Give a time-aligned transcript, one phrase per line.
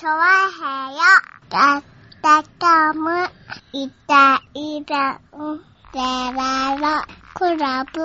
[0.00, 0.14] チョワ
[0.48, 1.00] ヘヨ
[1.50, 1.82] だっ
[2.22, 3.10] たかむ
[3.74, 5.58] いたいたん
[5.92, 8.00] でららクラブ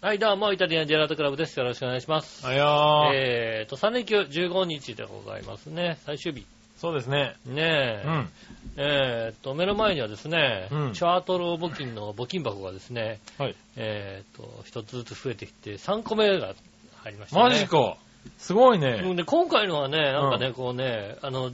[0.00, 1.58] はい、どうも、イタリアンジェラートクラブです。
[1.58, 2.46] よろしくお願いします。
[2.46, 5.98] あやー、えーと、3連休15日でございますね。
[6.06, 6.46] 最終日。
[6.82, 7.36] そうですね。
[7.46, 8.02] ねえ。
[8.04, 8.28] うん。
[8.76, 13.54] えーと、目の前にはですね、うんチャートル募金の募金箱がですね、はい。
[13.76, 16.56] えーと、一つずつ増えてきて、3個目が
[16.96, 17.42] 入りましたね。
[17.44, 17.96] マジか。
[18.36, 19.14] すごいうんね。
[19.14, 21.52] で、今回のはね、なんかね、うんこうね、あの、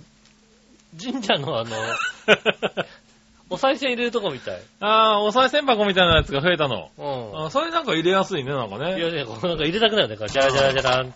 [0.98, 1.76] 神社のあの、
[3.50, 4.60] お賽銭入れるとこみたい。
[4.80, 6.88] あー、お賽銭箱みたいなやつが増えたの。
[6.96, 7.44] うん。
[7.44, 8.98] あそれなんか入れやすいね、なんかいね。
[8.98, 10.16] やいや、こうなんか入れたくなるね。
[10.16, 11.04] こうジャラジャラジャラン。
[11.04, 11.12] うん。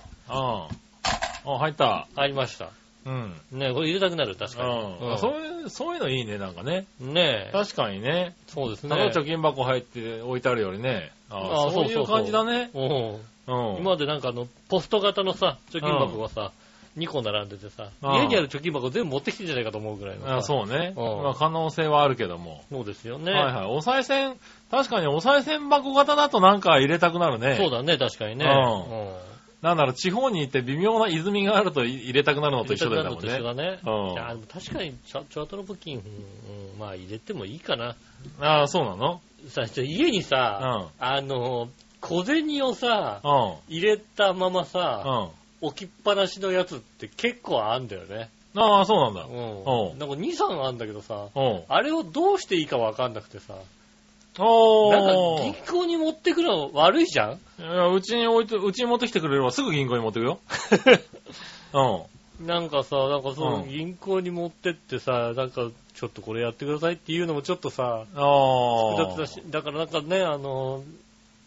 [1.55, 2.07] あ、入った。
[2.15, 2.69] 入りました。
[3.05, 3.35] うん。
[3.51, 5.15] ねこれ入れたくなる、確うかに。
[5.15, 5.19] ん。
[5.19, 6.87] そういう、そういうのいいね、なんかね。
[7.01, 7.51] ねえ。
[7.53, 8.35] 確かにね。
[8.47, 9.11] そうですただね。
[9.11, 11.11] 貯金箱入って置いてあるよりね。
[11.31, 12.71] ああそういう感じだね。
[12.75, 12.85] うん。
[12.85, 13.77] うん。
[13.79, 16.53] 今までなんかあの、ポスト型のさ、貯金箱がさ、
[16.99, 20.37] 2個並んでてさ、うん家にある貯金箱全部持ってきてんじゃないかと思うぐらいのさ。
[20.37, 20.93] あそうね。
[20.97, 22.63] うんまあ可能性はあるけども。
[22.71, 23.33] そうですよね。
[23.33, 23.67] はいはい。
[23.67, 24.37] お賽銭、
[24.71, 27.57] 確かにお賽銭箱型だとなんか入れたくなるね。
[27.57, 28.45] そうだね、確かにね。
[28.45, 29.32] うんうん
[29.63, 33.79] なんだろう、地方に行って微妙な泉があると入れたくなるのと一緒だよ入れたくなるのとね。
[33.79, 34.09] 一緒だね。
[34.09, 37.95] うんいや、でも確かにチャ、チャートの募金、うんうんまあ入れてもいいかな。
[38.41, 39.21] ああ、そうなの？
[39.49, 41.69] さ、家にさ、あの、
[42.01, 43.55] 小銭をさ、うん。
[43.69, 45.31] 入れたままうさ、ん。
[45.65, 48.31] 置きっぱなしのやつって結構あんだよね。
[48.57, 49.23] ああ、そうなんだ。
[49.23, 49.29] う。
[49.29, 51.63] うんんなんか2、3あんだけどさ、うん。
[51.69, 53.55] あれをどうしていいかわかんなくてさ、
[54.39, 60.41] おなんかー銀行に持ってくの悪いじゃんいやうちに置いて、うちに持ってきてくれればすぐ銀行に持ってくよ。
[62.41, 62.47] うん。
[62.47, 68.97] なんかさ、なんかそう、うん銀行に持ってってさ、なんか、ちょっとこれやってくださいっていうのもちょっとさ、ああ。
[68.97, 70.83] 複雑だし、だからなんかね、あの、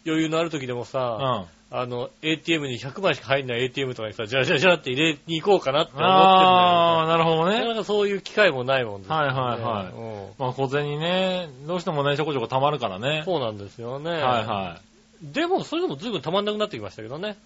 [0.06, 1.55] 余裕のある時でもさ、うん。
[1.68, 7.54] あの、ATM に100枚しか入んない ATM とかにさ、じゃらじゃらじゃらって入れに行こうかなって思ってるんだああ、なるほどよね。
[7.54, 7.68] なかね。
[7.74, 13.22] なかそういう機会もないもんですよねはいはいはいうんまあ小銭ね、どうしてもね、ちょこちょこ溜まるからね。
[13.24, 14.10] そうなんですよね。
[14.10, 14.78] はいは
[15.22, 15.32] い。
[15.32, 17.36] でも、それでも随分たまんなくなってきましたけどね。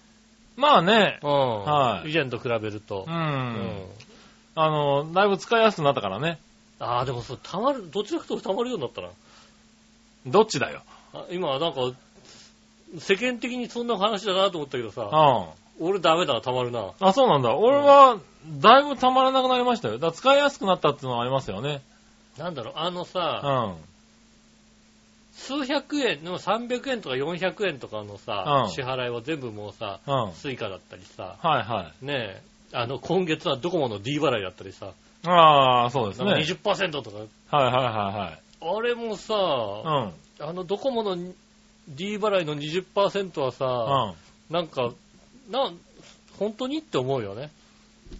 [0.55, 1.63] まあね、うん。
[1.63, 3.05] はい以前と比べると。
[3.07, 3.11] う。。
[3.11, 3.85] うん
[4.53, 6.37] あの、だいぶ使いやすくなったからね。
[6.79, 9.09] ああ、でもそう、たまる、どちらかというとたまるようになったな。
[10.25, 10.81] どっちだよ。
[11.13, 11.81] あ今はなんか、
[12.99, 15.03] 世間的にそんな話だなと思ったけどさ、
[15.79, 15.87] うん。
[15.87, 16.91] 俺ダメだな、たまるな。
[16.99, 17.55] あ、そうなんだ。
[17.55, 18.19] 俺は、
[18.59, 19.95] だいぶ溜まらなくなりましたよ。
[19.95, 21.81] だから使いやすくなったっていうのはありますよね。
[22.37, 23.91] なんだろう、あのうさ、ん。
[25.33, 30.13] 数百円、でも300円とか400円とかのさ、うん支払いは全部もうさ、うん。
[30.13, 32.05] はい Suica だったりさ、はい。
[32.05, 32.41] ねえ、
[32.73, 34.91] あの、今月はドコモの D 払いだったりさ、
[35.25, 36.25] ああ、そうですね。
[36.25, 37.17] なんか20%とか、
[37.55, 40.11] はいはいはいあれもさ、はい。
[40.39, 41.15] あの、ドコモの
[41.87, 43.51] D 払いの20%はうん。
[43.51, 43.65] さ、
[44.49, 44.55] うん。
[44.55, 44.91] なんか、
[45.49, 45.71] な、
[46.39, 47.49] 本当にって思うよね。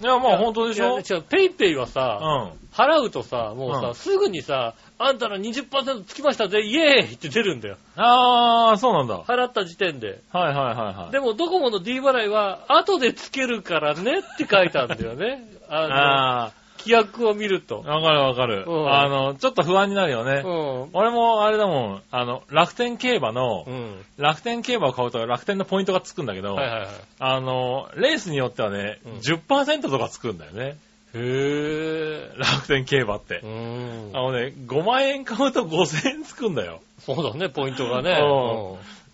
[0.02, 1.00] いや、まあ本当でしょ？
[1.00, 2.52] 違う、ペイペイはうさ、ん。
[2.74, 7.78] 払うとさ、もうさ、うんすぐにさ、あんたの20%つきましたぜ、イエーイって出るんだよ。
[7.98, 9.16] ああ、そうなんだ。
[9.16, 10.22] はい払った時点で。
[10.32, 11.12] はいはいはい。
[11.12, 15.44] でも、ドコモの D 払いは、後でつけるからねって書いてあるんだよね。
[15.70, 17.84] あ規約を見ると。
[17.88, 18.66] あ、わかるわかる。
[18.68, 20.44] うんあの、ちょっと不安になるよね。
[20.46, 20.50] う
[20.88, 20.90] ん。
[20.94, 24.06] 俺もあれだもん、あの、楽天競馬のう、ん。
[24.18, 26.88] 楽天競馬を買うと楽天のポイントがつくんだけど、はいはいはい。
[27.19, 30.78] あの、レースによってはね、うん10%とかつくんだよね。
[31.14, 33.46] へぇ楽天競馬ってあ。
[33.46, 36.81] のね、5万円買うと5000円つくんだよ。
[37.00, 38.18] そうだね、ポイントがね。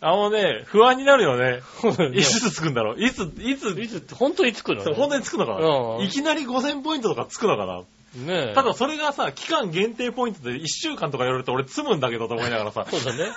[0.02, 1.62] うあのね、不安になるよね。
[1.84, 7.84] うんいつつくんだろういつ、いつ、いつ、本当につくのそう本当につくのかうんな、いきなり5000ポイントとかつくのかな
[8.16, 8.54] ねえ。
[8.54, 12.86] ただそれがさ、期間限定ポイントで1週間とか言われると俺積むんだけどと思いながらさ。
[12.90, 13.32] そうだね。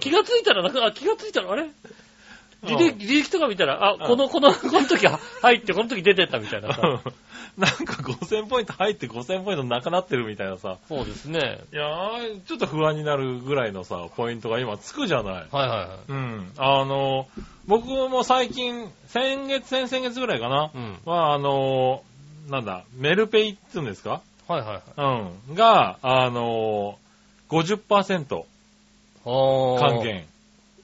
[0.00, 1.70] 気がついたら、なんか、あ、気がついたら、あれ？
[2.62, 6.80] 履うん歴、履歴とか見たら、あ、うんこの、 この、この時は入って、この時出てったみたいなさ。
[7.58, 10.76] なんか5000ポイント入って5000ポイントなくなってるみたいなさ。
[10.88, 11.58] そうですね。
[11.72, 15.34] いやー、ちょっと不安になるぐらいのさ、ポイントが今つくじゃない？
[15.50, 15.88] はいはいはい。
[16.08, 16.52] うん。
[16.58, 17.26] あの、
[17.66, 20.70] 僕も最近、先月、先々月ぐらいかな？
[20.74, 20.98] うん。
[21.04, 22.02] は、あの、
[22.48, 24.20] なんだ、メルペイって言うんですか？
[24.48, 24.66] はいは
[24.96, 25.20] いはい。
[25.50, 25.54] うん。
[25.54, 26.98] が、あの、
[27.48, 28.44] 50%
[29.24, 30.00] あー還。
[30.02, 30.24] 元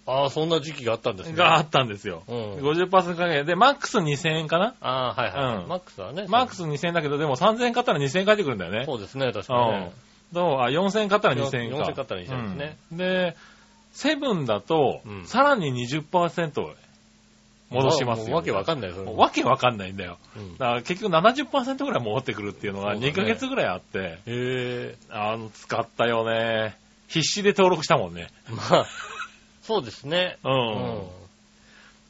[0.07, 1.37] ああ、そんな時期があったんですね。
[1.37, 2.23] があったんですよ。
[2.29, 2.55] うん。
[2.59, 4.75] 50%還元で、マックス2000円かな？
[4.81, 5.57] ああ、はいはい。
[5.63, 6.27] うんマックスはね。
[6.29, 8.85] マックス2000円だけど、でも3000円買ったら2000円返ってくるんだよね。
[8.87, 9.93] そうですね、確かにね。
[10.33, 10.61] どう？
[10.61, 11.77] あ、4000円買ったら2000円か。
[11.77, 13.37] 4000円買ったら2000円ですねうんで、
[13.93, 16.75] セブンだと、うんさらに20%
[17.69, 18.27] 戻しますよ。
[18.27, 20.19] もうわけわかんないよ、それわけわかんないんだよ。
[20.37, 24.95] うんだから結局70%ぐらい戻ってくるっていうのがそうだね2ヶ月ぐらいあって、へえ。
[25.11, 26.77] あの、使ったよね。
[27.09, 28.29] 必死で登録したもんね。
[28.51, 28.87] まあ、
[29.67, 30.39] そうですね。
[30.45, 30.49] う。
[30.49, 31.26] うん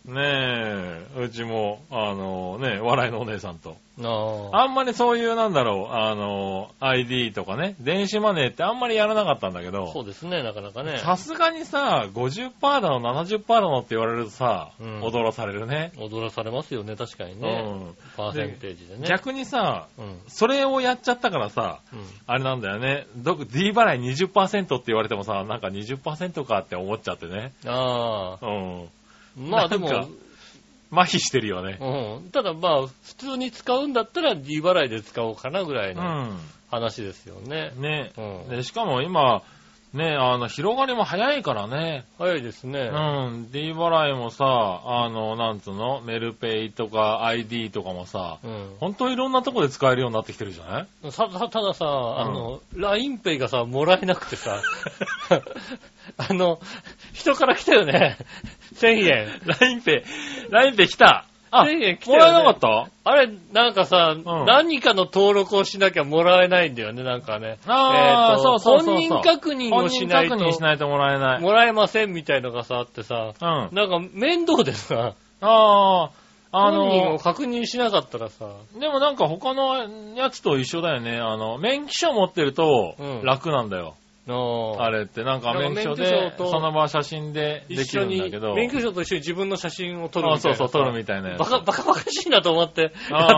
[0.06, 3.76] ねえ、うちも、あのね、笑いのお姉さんと。
[3.98, 10.98] あんまりそういう、なんだろう、あの、ID とかね、電子マネーってあんまりやらなかったんだけど、そうですね、なかなかね。
[10.98, 15.92] さすがにさ、50%だの、70%だのって言われるとさ、うん踊らされるね。
[15.98, 17.62] 踊らされますよね、確かにうね。
[17.62, 17.94] ん。
[18.16, 19.08] パーセンテージでね。
[19.08, 20.20] 逆にさ、うん。
[20.28, 22.00] それをやっちゃったからさ、うん。
[22.26, 23.06] あれなんだよね。
[23.16, 27.52] ど D 払い20%って言われてもさ、なんか20%かって思っちゃってね。
[27.66, 28.46] ああ。
[28.46, 28.50] う
[28.84, 28.88] ん。
[29.36, 29.88] まあでも、
[30.92, 31.78] 麻痺してるよね。
[31.80, 32.30] うん。
[32.30, 36.38] ただまあ、普通に使うんだったら D 払いで使おうかなぐらいうのん。
[36.70, 37.72] 話ですよね。
[37.76, 38.12] ね。
[38.16, 38.48] うん。
[38.48, 39.42] で、しかも今、
[39.92, 42.04] ね、あの、広がりも早いからね。
[42.18, 42.80] 早いですね。
[42.80, 43.50] うん。
[43.50, 44.44] D 払いもさ、
[44.84, 48.76] あの、なんつうの、メルペイとか ID とかもさ、うん。
[48.78, 50.86] ほんといろんなとこで使えるようになってきてるじゃない？
[51.12, 51.26] た
[51.62, 54.60] ださ、あの、LINEPay がさ、もらえなくてさ、
[56.16, 56.58] あの、
[57.12, 58.16] 人から来たよね。
[58.76, 59.28] 1000円。
[59.44, 60.04] ?LINEPay、
[60.50, 62.88] LINEPay 来たあ、1000円来たねらえなかった？
[63.04, 67.58] あれ、なんかさ、ん何かの登録をしなきゃもらえないんだよね、なんかね。
[67.66, 71.40] あーえーとそうそうそうそう本人確認をしないと本人確認しないともらえない。
[71.40, 73.68] もらえませんみたいのがさ、あってさ、うん。
[73.72, 76.10] なんか面倒でさ、ああ、
[76.52, 78.46] あ本人をの、確認しなかったらさ、
[78.78, 81.18] でもなんか他のやつと一緒だよね。
[81.18, 83.94] あの、免許証持ってるとうん楽なんだよ。
[84.26, 90.58] のあれって、なんか免許でその場写真でできるんだけど。、免許証と一緒に自分の写真を撮るあみたいなさ。
[90.58, 91.38] そうそう、撮るみたいなやつ。
[91.38, 92.90] バカ、 バカバカしいなと思って、やっ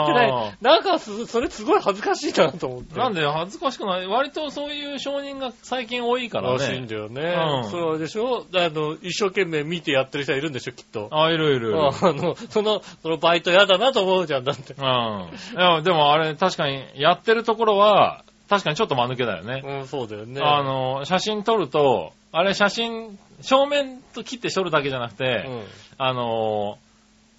[0.07, 0.57] てない。
[0.61, 2.99] なんかす、それすごい恥ずかしいなと思って。
[2.99, 4.07] なんで恥ずかしくない？
[4.07, 6.87] 割とそういう承認が最近多いかららしいんね。
[6.89, 7.23] だよね。
[7.23, 8.47] うんそれはあれでしょ？
[8.55, 11.09] あの、一生懸命見てやってる人はいるんでしょ、きっと。
[11.13, 11.79] あ、いるいるいる。
[11.79, 14.75] あの、その、そのバイト嫌だなと思うじゃん、だって。
[14.75, 15.85] うん。
[15.85, 19.63] でもあれ確かにやってるところは、確かにちょっと間抜けだよね。
[19.65, 20.41] うん、そうだよね。
[20.43, 25.63] あの、写真撮ると、あれ写真、正面と切って撮るだけじゃなくて、うん。
[25.99, 26.79] あの、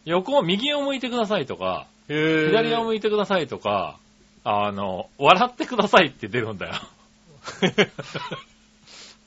[0.06, 3.97] 横を右を向いてくださいとか、左を向いてくださいとか、
[4.44, 6.73] あの、笑ってくださいって出るんだよ。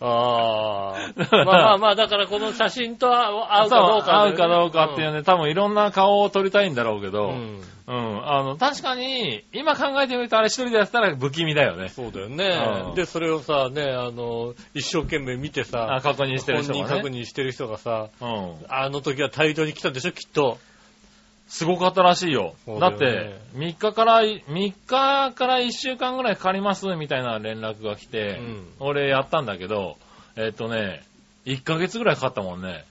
[0.05, 1.13] ああ。
[1.33, 5.13] まあまあまあ、だからこの写真と合うかどうか、合うかどうかっていうね。
[5.13, 8.29] ね、多分いろんな顔を撮りたいんだろうけど、ううん、ん。
[8.29, 11.89] あの、確かに、今考えてみるとあれ一人でやったら不気味だよね。
[11.89, 12.93] そうだよねう。
[12.93, 17.03] んで、それをさ、ね、あの、一生懸命見てさあ、確認してる人本人がね。
[17.03, 18.55] 確認してる人がさ、うん。
[18.69, 20.59] あの時は態度に来たんでしょ、きっと。
[21.53, 22.55] すごかったらしいよ。
[22.65, 29.99] そうだだっよねて、3日から、3日から1週間ぐらいかかりますみたいな連絡が来て、うん俺やったんだけど、
[30.37, 31.03] えっとね、
[31.45, 32.87] 1ヶ月ぐらいかかったもんね。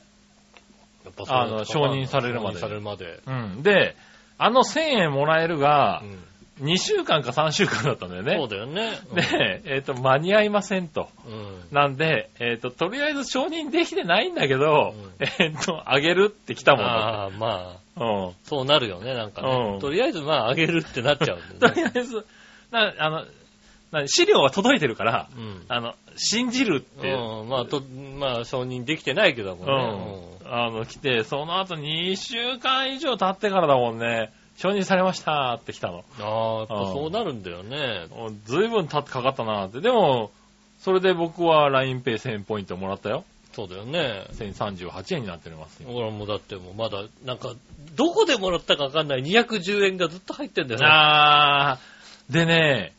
[1.03, 3.19] やっぱあの承認されるまで承認されるまで。
[3.25, 3.63] うん。
[3.63, 3.95] で、
[4.37, 6.23] あの1000円もらえるがう、ん
[6.61, 8.35] 2週間か3週間だったんだよね。
[8.37, 8.99] そうだよね。
[9.15, 11.09] で、えっ、と、間に合いませんと。
[11.27, 11.75] うん。
[11.75, 18.33] なんで、えっ、と、とりあえず承認できてないんだけど、うんえっ、と、あげるって来たもんだああ、まあ、うん。
[18.43, 19.79] そうなるよね、なんかうんね。
[19.79, 21.67] とりあえず、まあ、あげるってなっちゃうん と。
[21.67, 22.25] りあえず、
[22.71, 23.25] な、あの、
[23.91, 25.65] な資料は届いてるから、うん。
[25.67, 27.81] あの、信じるって、うん、まあ、と、
[28.17, 30.49] まあ、承認できてないけどもうね。
[30.49, 30.53] ん。
[30.53, 36.03] あの、来て、その後2週間以上経ってからだもんね、承認されましたって来たの。
[36.19, 38.07] うんああ、やっぱそうなるんだよね。
[38.45, 39.81] ずいぶん経ってかかったなって。
[39.81, 40.31] でも、
[40.79, 43.23] それで僕は LINEPay1000 ポイントもらったよ。
[43.53, 44.25] そうだよね。
[44.33, 45.89] 1038円になっておりますよ。
[45.91, 47.53] 俺もだってもうまだ、なんか、
[47.95, 50.85] どこでもらったかわかんない210円がずっと入ってんだよね。
[50.89, 52.93] あー、でね、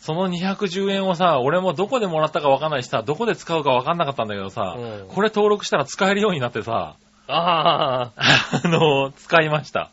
[0.00, 6.96] その210円をさ、俺もどこでもらったかわかんないしさ、どこで使うかわかんなかったんだけどさ、うんこれ登録したら使えるようになってさ、
[7.28, 9.90] ああ、 あの、使いました。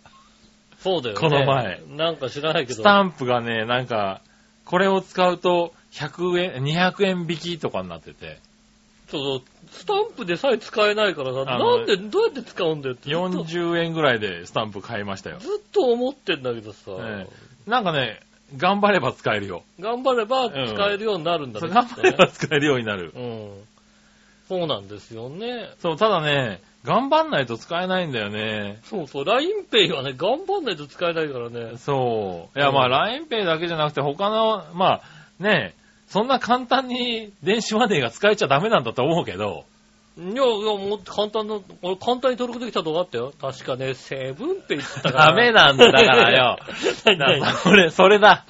[0.79, 1.19] そうだよね。
[1.19, 1.81] この前。
[1.89, 2.79] なんか知らないけど。
[2.79, 4.21] スタンプがね、なんか、
[4.65, 8.39] これを使うと100円、200円引きとかになってて、
[9.15, 9.41] そう
[9.71, 15.39] スタンプでさえ使えないからさ、あのなんで、どうやって使うんだよってずっと40円ぐらいでスタンプ買いましたよ。
[15.39, 17.27] ずっと思ってんだけどさ、え
[17.67, 18.19] なんかね、
[18.57, 19.63] 頑張れば使えるよ。
[19.79, 21.67] 頑張れば使えるようになるんだね。
[21.67, 23.11] そう頑張れば使えるようになる。
[23.15, 23.51] うん。
[24.47, 25.69] そうなんですよね。
[25.79, 28.79] そう、ただね、頑張んないと使えないんだよね。
[28.83, 31.77] そうそう、LINEPay はね、頑張んないと使えないからね。
[31.77, 32.57] そう。
[32.57, 35.73] いや、うんまあ、LINEPay だけじゃなくて、他の、まあ、ね、
[36.07, 39.65] そんな簡単に電子マネーが使えちゃダメなんだと思うけど、
[40.17, 43.33] いや、いや、もっと簡単な、俺簡単に登録できた動画あったよ。
[43.39, 45.25] 確かね、セブンペイって言ったから。
[45.27, 46.57] ダメなんだ、 だからよ。
[47.03, 47.41] 何何？
[47.41, 48.45] だそれ、それだ。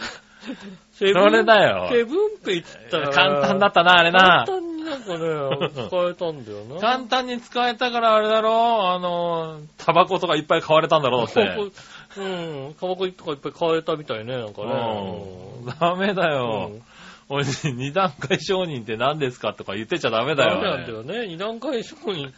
[0.94, 3.10] それだよセブンペイって言ったら。
[3.10, 4.46] 簡単だったな、あれな。
[4.46, 6.80] 簡単になんかね、 使えたんだよな。
[6.80, 11.42] 簡単に使えたからあれだろあの、タバコとかいっぱい買われたんだろうって。
[12.18, 14.68] うん、タバコとかいっぱい買えたみたいね、なんかね。
[15.66, 15.74] うん。
[15.80, 16.82] ダメだうよん。
[17.30, 20.56] おい、二段階承認って何ですかとか言ってちゃダメだよ。
[20.56, 21.28] ダメなんだよね。
[21.28, 22.32] 二段階承認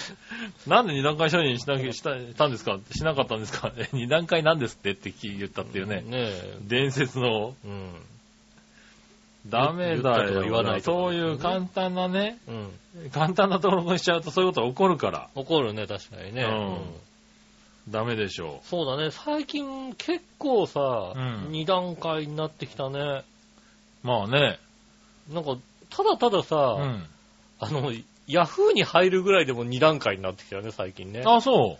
[0.66, 3.70] なんで二段階承認しなきしたしたんですかしなかったんですか？
[3.76, 5.96] え 二段階なんですってって言ったっていうね。
[5.96, 6.56] ねえ。
[6.62, 7.92] 伝説の、うん。
[9.48, 10.42] ダメだよ。
[10.42, 13.10] 言わないそういう簡単なね、うん。
[13.10, 15.28] 簡単な登録にしちゃうとそういうことが起こるから。
[15.34, 16.44] 怒るね、確かにね。
[16.44, 16.78] うん
[17.88, 23.24] ダメでしょそうだね、最近結構さ、うん二段階になってきたね。
[24.04, 24.06] う。
[24.06, 24.58] まあね。
[25.32, 25.56] なんか、
[25.90, 27.06] ただたださ、うん。
[27.60, 27.92] あの、
[28.26, 31.22] ヤフーに入るぐらいでも二段階になってきたよね、最近ね。
[31.24, 31.78] あ、そ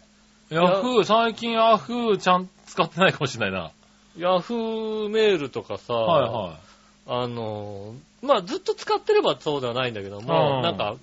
[0.50, 0.55] う。
[0.55, 3.71] ヤフー、最近ヤフーちゃん使ってないかもしれないな。
[4.19, 7.25] ヤフーメールとかさ、はいはい。
[7.25, 10.97] あの、まあずっと使ってればそうではないんだけども、うんなんか、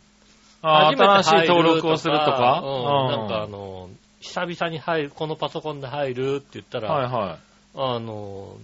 [0.62, 2.62] あ初めて新しい登録をするとか？
[2.64, 7.40] うん、なんかあうの、久々に入る、このパソコンで入るって言ったら、はいは
[7.76, 8.56] あの、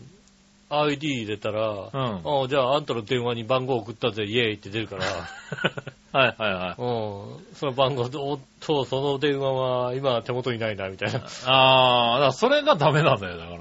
[0.70, 1.64] ID 入れたら、い。
[1.94, 2.44] うん。
[2.44, 5.06] あじゃああんたの電話に番号送ったぜ、イエーイって出るから、
[6.12, 6.82] はいはいはい。
[6.82, 11.22] うん、その番号で、おっと、その電話は今手元にないな、みたいな。
[11.46, 13.60] ああ、だからそれがダメなんだよ、だから。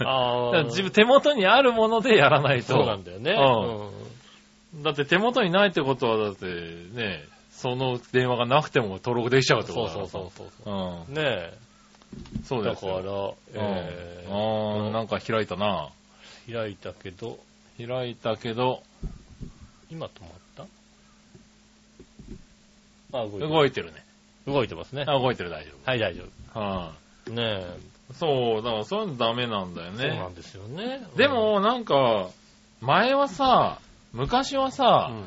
[0.00, 2.74] あ だから自分手元にあるものでやらないと。
[2.74, 3.32] そうなんだよね。
[3.32, 11.04] うだって手元にないってことは、だってね、その電話がなくても登録できちゃうってそうことだからそうそうそう。
[11.08, 11.14] うん。
[11.14, 11.58] ねえ。
[12.44, 14.34] そうだからですよ。、えうん。
[14.34, 15.88] あーなんか開いたな。
[16.48, 17.38] ー、開いたけど、
[17.78, 18.82] 開いたけど、
[19.90, 20.30] 今止まっ
[23.12, 23.18] た？
[23.18, 23.48] あ、動いてる。
[23.48, 24.04] 動いてるね。
[24.46, 25.04] 動いてますね。
[25.06, 26.22] あ、動いてる大丈はい、大丈
[26.54, 26.58] 夫。
[26.60, 26.92] は
[27.26, 27.32] 夫。
[27.32, 27.76] ねえ。
[28.12, 28.14] い。
[28.14, 30.34] そう、だからそういうのダメなんだよねそうなん。
[30.34, 31.02] ですよね。
[31.16, 32.28] でも、なんか、
[32.80, 33.78] 前はさ、
[34.12, 35.24] 昔はうさ、ん、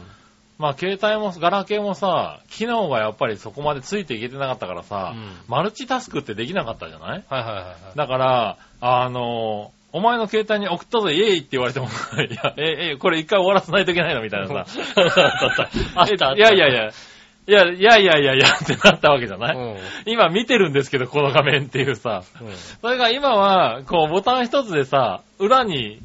[0.58, 7.24] まあ携帯も、ガラケーもさ、機能がやっぱりそこまでついていけてなかったからさ、うんマルチタスクってできなかったじゃない？
[7.30, 7.75] はいはいはいはい。
[7.98, 14.66] だから、あの、お前の携帯に送ったぞ、イエーイって言われても、いや、え、え、これ一回終わらせないといけないのみたいなさ。
[14.96, 15.70] あったあった。
[15.96, 16.36] あったあった。
[16.36, 16.92] いやいやいや、
[17.48, 19.78] いや、いやいやいやいやってなったわけじゃない、うん。
[20.06, 22.24] 今見てるんですけど、この画面っていうさ。
[22.40, 22.48] うん。
[22.56, 26.00] それが今は、こう、ボタン一つでさ、裏に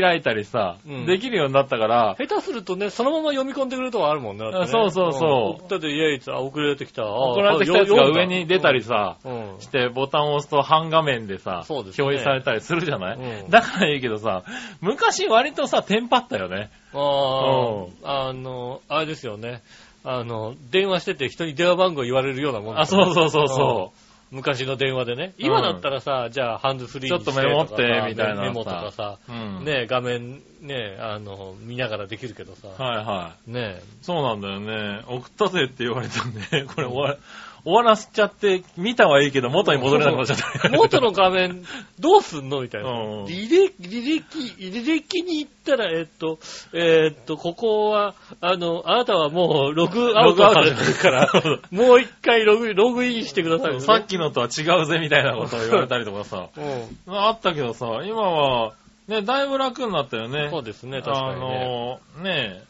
[0.00, 4.44] 開いたりさ、うんできるようになったから、下手するとね、そのまま読み込んでくるとこあるもんね。
[4.44, 7.02] だってねあそうそうそうん送ったで、イエーイって、あ、送られてきた。
[7.02, 8.82] あ送られてきたやつが上に出たり。
[8.82, 9.60] さ、うん。
[9.60, 14.42] して、ボタンを押すと半画面でさ、そうですね表示されたりするじゃない、うんだからいいけどさ、
[14.80, 16.70] 昔割とさ、テンパったよね。
[16.92, 19.62] ああ、あの、あれですよね。
[20.04, 23.92] あの、電話してて人に電話番号言われるようなもんあ、そうそうそううんそ
[24.32, 25.34] 昔の電話でね。
[25.38, 29.32] うん今だったらさ、じゃあハンズフリーにしてちょっとメモってみたいなさメモとかさ、う。
[29.32, 29.64] うん。
[29.64, 32.68] ね画面、ねあの、見ながらできるけどさ。
[32.82, 33.50] はいはい。
[33.50, 35.04] ねそうなんだよね。
[35.06, 37.16] 送ったぜって言われたんで、 これ終わ
[37.64, 40.68] 終わらせちゃって、見たはいいけど元に戻れなくなっちゃった。
[40.70, 41.64] 元の画面、
[42.00, 42.90] どうすんのみたいな。
[42.90, 46.38] うん履歴、履歴、履歴に行ったら、えっと、
[46.72, 51.30] えっと、ここは、あの、あなたはもうログアウトされてるから、
[51.70, 53.80] もう一回ログ、ログインしてください、ね。
[53.80, 56.48] さっきのとは違うぜみたいなことを言われたりとかさ。
[56.56, 57.14] うん。
[57.14, 58.72] あったけどさ、今は、
[59.08, 60.48] ね、だいぶ楽になったよね。
[60.50, 61.98] そうですね、確かにね。
[62.16, 62.62] あの、ね、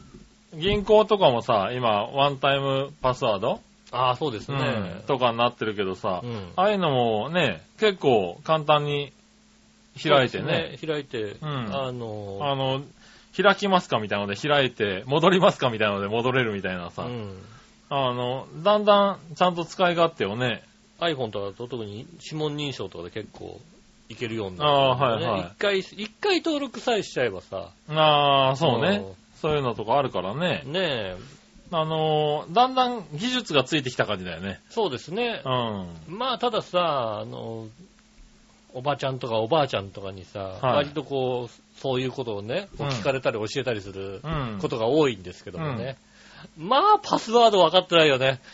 [0.55, 3.61] 銀行とかもさ、今、ワンタイムパスワード、
[3.93, 5.03] ああ、そうですうねん。
[5.07, 9.13] とかになってるけどさ、うんああいうのもね、結構簡単に
[10.03, 10.79] 開いてね、ね。
[10.85, 12.83] 開いて、んあの、あの、
[13.37, 17.39] 開きますかみたいなので開いて、戻りますかみたいなので戻れるみたいなさ、うん。
[17.91, 20.63] あの、だんだんちゃんと使い勝手をね、
[20.99, 23.61] iPhone とかだと特に指紋認証とかで結構
[24.09, 29.05] いけるようになるんだよねはいはい一回、一回登録さえしちゃえばさ、ああ、そうね。
[29.41, 30.63] そういうのとかあるからね。
[30.65, 31.17] ねえ、
[31.73, 34.61] あのーだんだん技術がついてきた感じだよね。
[34.71, 35.49] そうですねう。
[35.49, 36.17] ん。
[36.19, 37.67] まあ、たださ、あの、
[38.75, 44.59] おばちゃんとかおばあちゃんとかにさ、はい割とこう、そういうことをね、こううん聞かれたり教えたりするうん。
[44.61, 45.97] ことが多いんですけどもね。
[46.59, 48.41] まあ、パスワード分かってないよね。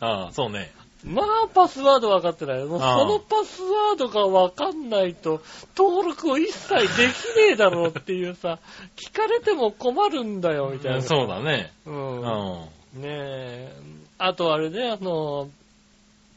[0.00, 0.72] ああ、そうね。
[1.04, 2.64] まあ、パスワード分かってない。
[2.64, 5.40] もうそのパスワードが分かんないと、
[5.76, 8.58] 登録を一切できねえだろうっていうさ、
[8.96, 11.02] 聞かれても困るんだよ、みたいな。
[11.02, 11.72] そうだね。
[11.86, 11.90] う。
[11.90, 13.02] うんん。
[13.02, 13.72] ねえ。
[14.18, 15.48] あとあれね、あの、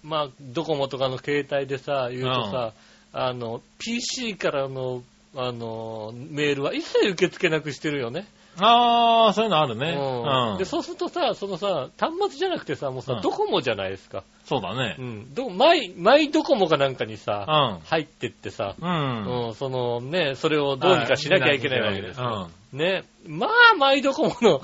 [0.03, 2.74] まあ、ドコモとかの携帯でさ、言うとさ、
[3.12, 5.03] あの、PC からの、
[5.36, 8.25] あの、メールは一切受け付けなくしてるよね。
[8.60, 9.96] ああ、そういうのあるね。
[9.98, 10.52] うん。
[10.54, 14.24] うんで、そうするとさ、そのさ、端末じゃなくてさ、もうさ、うんドコモじゃないですか。
[14.46, 15.02] そうだねう。
[15.02, 15.34] ん。
[15.34, 18.84] ど、マイ、マイドコモかなんかにさ、う入ってってさ、ん。
[18.84, 19.48] うん。
[19.48, 22.48] うん、そのね、それをどうにかしなきゃいけないわけですうよ。
[22.48, 22.62] ん。
[22.74, 23.03] ね。
[23.27, 24.62] まあ、マイドコモの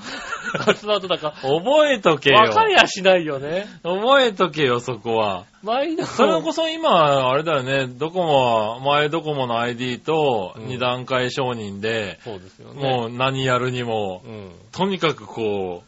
[0.64, 2.38] パスワードだか、覚えとけよ。
[2.38, 3.66] わかりゃしないよね。
[3.82, 5.46] 覚えとけよ、そこは。
[5.62, 6.52] マイドコそれこモ。
[6.52, 12.82] そ今、あれだよね、ドコモは、前ドコモの ID とうん二段階承認で、そうですよね。
[12.82, 14.50] もう何やるにもう、ん。
[14.72, 15.84] とにかくこ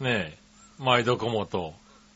[0.00, 0.36] う、ね
[0.78, 1.74] マイドコモと、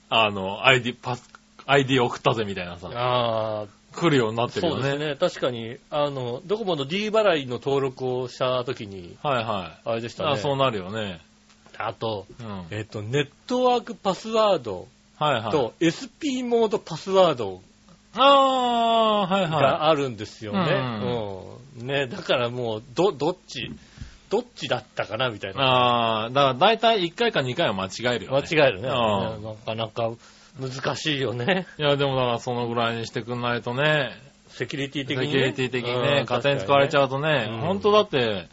[0.08, 1.28] あの、ID、パス、
[1.66, 4.82] ID 送ったぜみたいなさ、ああ、来るようになってるよね。
[4.82, 5.16] そうですね。
[5.16, 9.88] 確かに、あの、ドコモの D 払いの登録をしたときに、はいはい。
[9.88, 10.30] あれでしたね。
[10.32, 11.20] あそうなるよね。
[11.78, 12.66] あと、うん。
[12.70, 14.88] えっと、ネットワークパスワード。
[15.50, 17.62] と SP モードパスワード
[18.16, 20.58] ああー、はいはがあるんですよね。
[21.02, 21.86] ううん。
[21.86, 23.70] ね、だからもう、ど、どっち、
[24.30, 25.54] どっちだったかなみたいい。
[25.54, 25.62] な。
[25.62, 28.48] ああ、だから大体1回か2回は間違えるよ間ね。
[28.50, 28.88] 違えるね。
[28.88, 30.10] うんなかなか
[30.60, 31.66] 難しいよね。
[31.78, 34.10] いや、でもだからそのぐらいにしてくんないとね、
[34.48, 38.48] セキュリティセ的に、キュリティ的にね、勝手に使われちゃうとね、うん本当だって、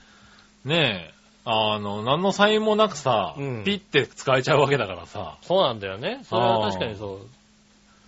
[0.65, 1.13] ねえ、
[1.45, 5.37] あの、何のサインもなくさ、うんピッて使えちゃうわけだからさ。
[5.41, 6.21] そうなんだよね。
[6.23, 7.21] それは確かにそ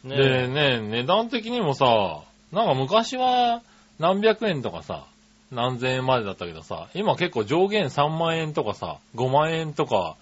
[0.04, 0.08] う。
[0.08, 3.62] ねでね、値段的にもさ、なんか昔は
[4.00, 5.06] 何百円とかさ、
[5.52, 10.16] 何千円までだったけどさ、今結構上限3万円とかさ、5万円とか、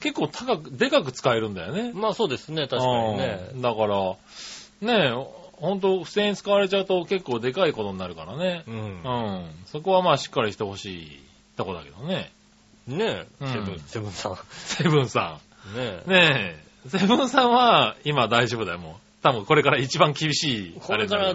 [0.00, 1.92] 結構高く、でかく使えるんだよね。
[1.94, 3.56] まあそうですね、確かにねう。
[3.56, 4.16] んだから、
[4.80, 8.64] ねえ、ほんと不正に使われちゃうと結構でかいことになるからね。
[8.66, 9.38] うんう。
[9.40, 9.50] ん。
[9.66, 11.20] そこはまあしっかりしてほしい
[11.56, 12.30] とこだけどね。
[12.86, 14.36] ねうんセブン、セブンさん。
[14.52, 15.38] セブンさ
[15.74, 16.10] ねん。
[16.10, 16.56] ね
[16.86, 18.94] え、セブンさんは今大丈夫だよ、もう。
[19.22, 20.80] 多分これから一番厳しい。
[20.80, 21.34] これから、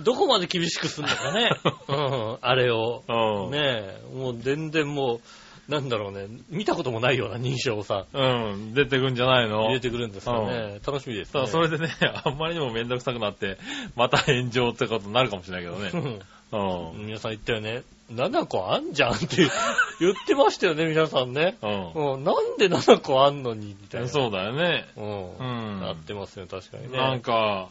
[0.00, 1.50] どこまで厳しくすんのかね。
[1.88, 3.02] うん、あれを。
[3.08, 3.50] うん。
[3.50, 5.20] ねえ、もう全然もう、
[5.68, 8.26] なんだろうね、見たこともないような認証をさ、う
[8.56, 9.64] ん、出てくんじゃないの？
[9.64, 10.80] 入れてくるんですよね。
[10.86, 11.48] 楽しみですさあ、ね。
[11.48, 11.90] それでね、
[12.24, 13.58] あんまりにもめんどくさくなって、
[13.96, 16.20] また炎上ってことになるかもしれないけどね。
[16.52, 17.06] うん。
[17.06, 17.82] 皆さん言ったよね。
[18.12, 19.26] 7個あんじゃんって
[19.98, 21.56] 言ってましたよね、皆さんね。
[21.60, 22.12] うん。
[22.14, 24.08] うん、なんで7個あんのに、みたいな。
[24.08, 24.86] そうだよね。
[24.96, 25.36] うん。
[25.38, 25.42] う
[25.78, 26.96] んなってますよ、確かにね。
[26.96, 27.68] なんか、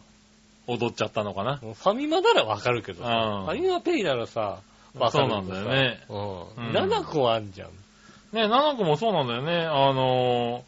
[0.67, 1.57] 踊っちゃったのかな？
[1.57, 4.61] ファミマならわかるけどファミマペイならさ、わかる
[4.95, 5.99] けどさそうなんだよね。
[6.09, 6.17] うん。
[6.19, 7.69] うん7個あんじゃん。
[8.35, 9.65] ね、7個もそうなんだよね。
[9.65, 10.63] あの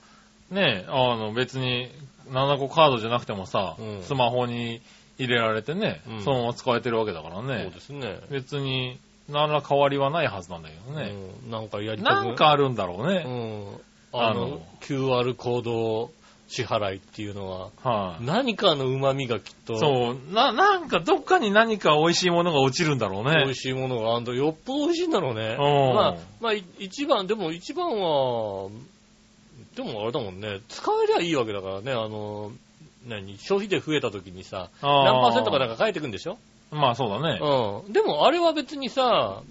[0.52, 1.92] ー、ね、あの、別に
[2.30, 4.82] 7個カードじゃなくてもさ、うんスマホに
[5.18, 7.70] 入れられてね、うんそのまま使えてるわけだからそうね。
[7.74, 8.20] ですね。
[8.30, 11.12] 別に、何ら変わりはないはずなんだけどね。
[11.44, 11.52] うん。
[11.52, 13.24] なんかやりたくなん、かあるんだろううね。
[13.24, 13.80] ん。
[14.14, 16.12] あのあの、QR コード
[16.48, 23.44] 支払いっていうのは、はい、何かの旨味がきっと、そう、な、なんかどっかに何か美味しいものが落ちるんだろうね。
[23.44, 24.34] 美味しいものがあんだ。
[24.34, 25.58] よっぽど美味しいんだろうね。
[25.60, 28.70] うんまあ、まあ、い一番、でも一番は、
[29.76, 32.52] でもあれだもんね、使えりゃいいわけだからね、あの、
[33.08, 36.38] 何、消費税増えた時にさ、何パーセントかなんか返ってくんでしょ？
[36.72, 37.40] まあそうだね。
[37.42, 37.94] うん。
[37.94, 39.42] でもあれは別にさ、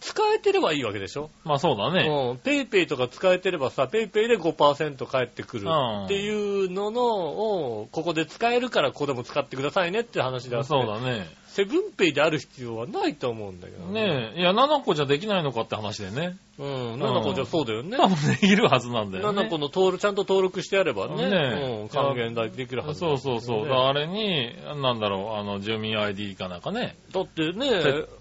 [0.00, 1.30] 使えてればいいわけでしょ？
[1.44, 2.08] まあそうだね。
[2.08, 2.36] うん。
[2.38, 6.30] ペイペイとか使えてればさ、ペイペイで5%返ってくるうんってい
[6.66, 11.26] うののを、ここで使えるからここでも使ってくださいねって話であって、そうだね。
[11.54, 16.36] セブンペイである必要はないと思うんだけどねえ、いや、 nanaco じゃできないのかって話でね。
[16.58, 17.96] うん、 nanaco じゃそうだよね。
[17.96, 19.42] 多分できるはずなんだよね。
[19.42, 23.68] nanaco の登録、ちゃんと登録してやればね、ねうん、還元できるはずだそうそうそう。
[23.68, 27.68] だからあれに、なんだろう、あの、住民 ID かなんかね、だってね、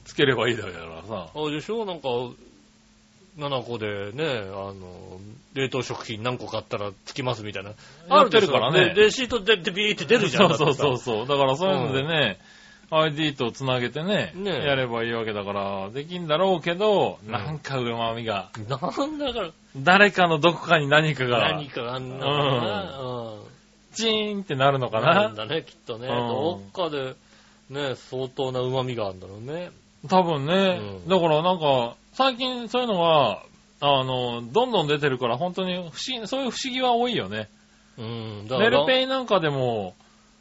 [0.06, 1.30] つつければいいだけだからさ。
[1.34, 1.86] あれでしょ？
[1.86, 2.10] なんか、
[3.40, 5.20] 7個でね、あの、
[5.56, 7.72] 冷凍食品何個買ったらつきますみたいな。
[8.10, 10.50] やってるからねレシートでビーって出るじゃん。
[10.56, 11.28] そうそうそうだそう。
[11.28, 12.40] だからそういうのでね、
[13.02, 23.00] ID とつなげてね、ねえやればいいわけだから、できんだろうけど、うんなんか旨味が、ってさなんだから、誰かのどこかに何かが何、かあんなのかな。
[23.00, 23.54] うん。
[23.94, 25.46] チーンってなるのかなんな。
[25.46, 26.08] だね、きっとね。
[26.08, 27.16] うんどっかで、
[27.70, 29.72] ね、相当な旨味があるんだろうね。
[30.10, 33.44] 多分ね、うんだからなんか、最近そういうのが、
[33.82, 37.50] あの、どんどん出てるから、本当に不思議、そういう不思議は多いよね。
[37.98, 38.48] うん。
[38.48, 39.94] だメルペイなんかでも、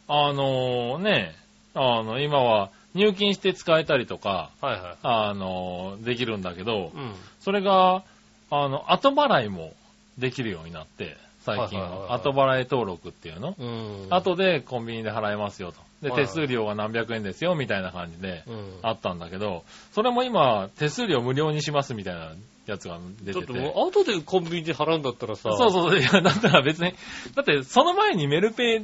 [0.08, 1.34] あのね、
[1.74, 7.14] あの、今は入金して使えたりとか、はいはあの、できるんだけどい。、うん。
[7.40, 8.02] それが、
[8.50, 9.72] あの、後払いも
[10.18, 14.06] できるようになって、最近は後払い登録っていうの、うん。
[14.10, 15.80] 後でコンビニで払えますよと。
[16.02, 18.78] で、手数料が何百円ですよ、みたいな感じで、うん。
[18.82, 22.32] あったんだけど、それも今、手数料無料にしますみたいな
[22.66, 23.32] やつが出てて。
[23.32, 26.92] ちょっともう、後でコンビニで払うんだったらさ、そうそう、いや、だったら別に、
[27.34, 28.80] だってその前にメルペイ、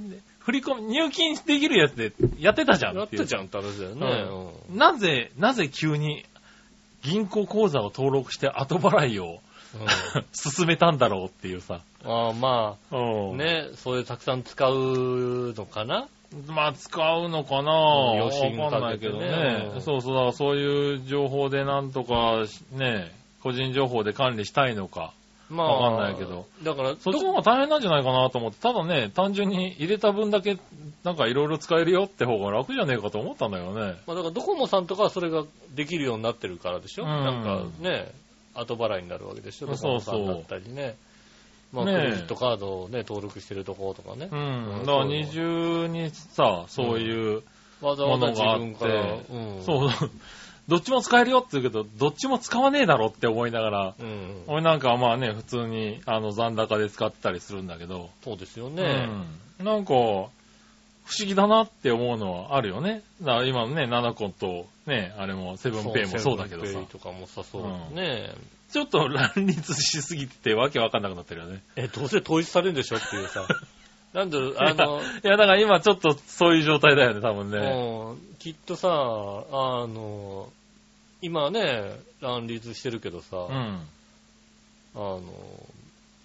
[0.49, 4.51] 振り込み、入金できるやつでやってたじゃんやっっていうたじゃんって話だよね。
[4.75, 6.25] なぜ、なぜ急に
[7.03, 9.39] 銀行口座を登録して後払いをうん
[10.33, 11.81] 進めたんだろうっていうさ。
[12.03, 13.37] ああまあ、うん。
[13.37, 16.09] ね、それたくさん使うのかな？
[16.47, 17.73] まあ、使うのかな？
[18.13, 19.19] 余震かんないけど。
[19.21, 25.13] ねそうそう、だからそういう情報でなんとか、ね、個人情報で管理したいのか。
[25.51, 26.47] まあ、わかんないけど。
[26.63, 30.59] だから、そっちの方が大変なんじゃないかなと思って、ただね、単純に入れた分だけ、
[31.05, 33.99] なんかいろいろ使えるよって方が楽じゃねえかと思ったんだよね。
[34.07, 38.13] まあ、だからドコモさんとかはそれができるようになってるからでしょ、うんなんかね、
[38.55, 40.97] 後払いになるわけでしょ、ドコモさんだったりね。
[41.73, 44.35] まあ、クレジットカードをね、登録してるとことかねう。
[44.35, 44.39] ん。
[44.39, 47.43] うんだから二重にさ、そういう、
[47.81, 49.19] わざわざ自ものがあって分から。
[49.31, 49.63] うん。
[49.63, 49.91] そう、
[50.69, 54.43] どっちも使えるよって言うけど、どっちも使わねえだろって思いながら、うん。
[54.47, 59.09] 俺なんかはまあね、普通に、あの、残高で使ったりするんだけど、そうですよね。
[59.59, 59.65] うん。
[59.65, 63.03] なんか、不思議だなって思うのはあるよね。
[63.23, 68.35] だから今のね、ナナコと、ね、あれも、セブンペイもそうだけどさセブンペイ、とかもさ、そううんね。
[68.71, 71.63] ちょっと乱立しすぎててわけわかんなくなってるよね。
[71.77, 73.49] え、どうせ統一されるんでしょっていうさ。
[74.13, 77.59] なんで、あの、いや、だから今ちょっとそういう状態だよね、多分ね。
[77.59, 78.93] うんきっとさ、あ
[79.87, 80.49] の、
[81.21, 83.81] 今ね、乱立してるけどさ、うん。
[84.95, 85.23] あの、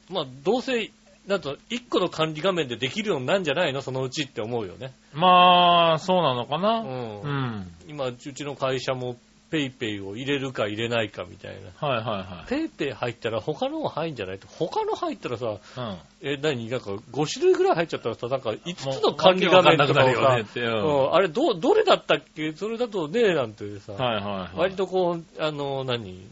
[0.09, 0.91] まあ、どうせ、
[1.27, 3.81] なんと、一個の管理画面でできるようになんじゃないの？
[3.81, 4.91] そのうちって思うよね。
[5.13, 6.81] まあ、そうなのかうな。
[6.81, 7.21] ん。
[7.21, 7.71] うん。
[7.87, 9.15] 今、うちの会社も
[9.53, 11.87] ペイペイを入れるか入れないかみたいな。
[11.87, 14.47] はいはペイペイ入ったら他のも入んじゃないと。
[14.47, 16.27] 他の入ったらさ、いはい。
[16.27, 16.67] え、何？
[16.71, 18.73] なんか5種類ぐらい入っちゃったらさ、なんか5うん。
[18.73, 20.59] つの管理画面とかをもさ、って。
[20.59, 20.63] う。
[20.63, 22.51] うんんあれど、どれだったっけ？
[22.53, 24.57] それだとねえなんてさ、はいはいはい。
[24.57, 26.25] 割とこう、あの、何？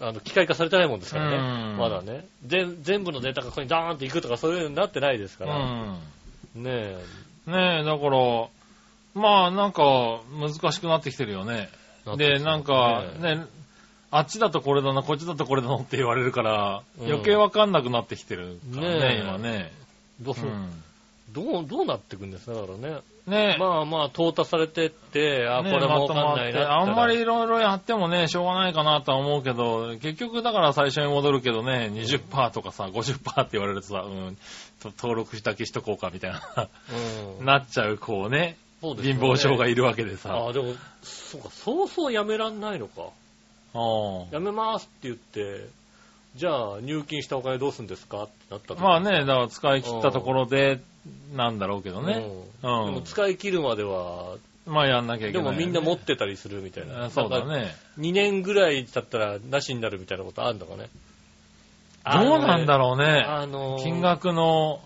[0.00, 1.78] あの、機械化されてないもんですからうんね。
[1.78, 2.26] まだね。
[2.44, 5.56] 全全部のデータがここにダーンっていくとかそういうのになってないですから。
[5.56, 6.64] うん。
[6.64, 6.70] ね
[7.46, 7.50] え。
[7.50, 8.48] ねえ、だから、
[9.12, 9.82] まあなんか
[10.38, 11.68] 難しくなってきてるよね。
[12.16, 13.46] で、なんか、ね、
[14.10, 19.72] あっちだとこれだな、こっちだとこれだなって言われるから、うん余計わかんなくなってきてるからね、今ね。
[20.20, 20.82] どう、うん。
[21.32, 22.98] どう、どうなっていくんですかだからね。
[23.26, 23.58] ねえ。
[23.58, 26.66] まあまあ、淘汰されてって、あ、こねれもわかんないなって。
[26.66, 34.36] あんまりいろいろやってもね、しょうがないかなとは思うけど、結局だから最初に戻るけどね、20%とかさ、50%って言われるとさ、うん、
[34.82, 36.68] と登録だけしとこうかみたいな、
[37.38, 37.44] うん。
[37.46, 40.32] なっちゃうこうね、そうですよね貧乏症がいるわけでさ。
[40.34, 43.02] ああ、でも、そうか、そうそうやめらんないのか。
[43.72, 45.68] うんやめますって言って、
[46.34, 50.80] じゃあ入金したお金どうするんですかってなった時まあね、だから使い切ったところで、
[51.34, 52.24] なんだろうけどね。
[52.62, 57.04] うんうんでも使い切るまでは、まあやんなきゃいけでない、もみんな持ってたりするみたいな。
[57.04, 57.74] あそうだなんかね。
[57.98, 60.88] 2年ぐらい経ったらなしになるみたいなことあるのかね。
[62.04, 63.24] どうなんだろうね。
[63.26, 64.80] あのー金額の、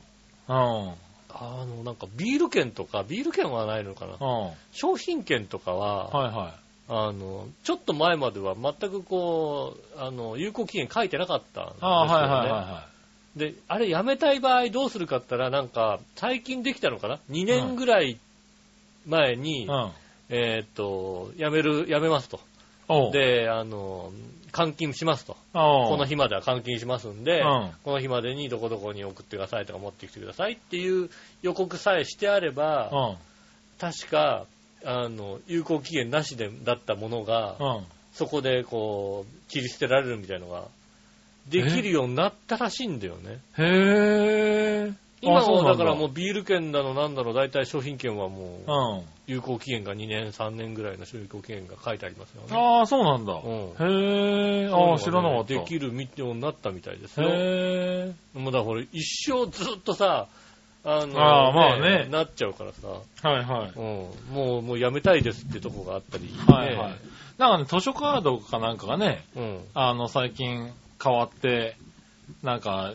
[0.49, 0.93] うん。
[1.35, 4.13] あの、なんかビール券とか、ビール券はないのかな。
[4.15, 4.51] うん。
[4.73, 6.53] 商品券とかは、はいはい。
[6.89, 11.95] あの、ちょっと前までは全くこう、あの、有効期限書いてなかったんですよね。
[11.95, 12.87] ああ、はいはいは
[13.37, 18.19] で、あれやめたい場合どうするかって言ったら、なんか、最近できたのかな ?2 年ぐらい
[19.07, 19.85] 前に、いはい。
[19.87, 19.93] うん。
[20.31, 22.41] えーっと、やめる、やめますと。
[23.13, 24.13] で、あの、
[24.55, 25.37] 換金しますと。
[25.53, 31.11] この日までは換金しますんで、うんこの日までにどこどこに送ってくださいとか持ってきてくださいっていう
[31.43, 33.17] 予告さえしてあれば、うん。
[33.81, 34.47] 確か、
[34.85, 37.85] あの、有効期限なしで、だったものが、うん。
[38.13, 40.69] そこでこう、切り捨てられるみたいのが、
[41.49, 43.41] できるようになったらしいんだよね。
[43.59, 49.03] へぇ今もあそうなんだだからもうビール券だのなんだの、大体商品券はもう、うん。
[49.27, 52.49] 有効期限が2年、3年ぐらいの有効期限が書いてありますよね。
[52.57, 53.33] ああ、そうなんだ。
[53.33, 55.55] うんへぇああ、知らなかった。
[55.55, 57.29] できるようになったみたいですよ。
[57.29, 60.29] へぇもうだから一生ずっとさ、
[60.87, 62.89] あの、ああまあねなっちゃうからさ、
[63.27, 63.73] はいはい。
[63.75, 66.95] うん、もう、もうやめたいですってとこがあったり、はいはい。
[67.39, 69.61] なんかね、図書カードかなんかがね、うん。
[69.73, 70.71] あの、最近
[71.03, 71.77] 変わって、
[72.43, 72.93] なんか、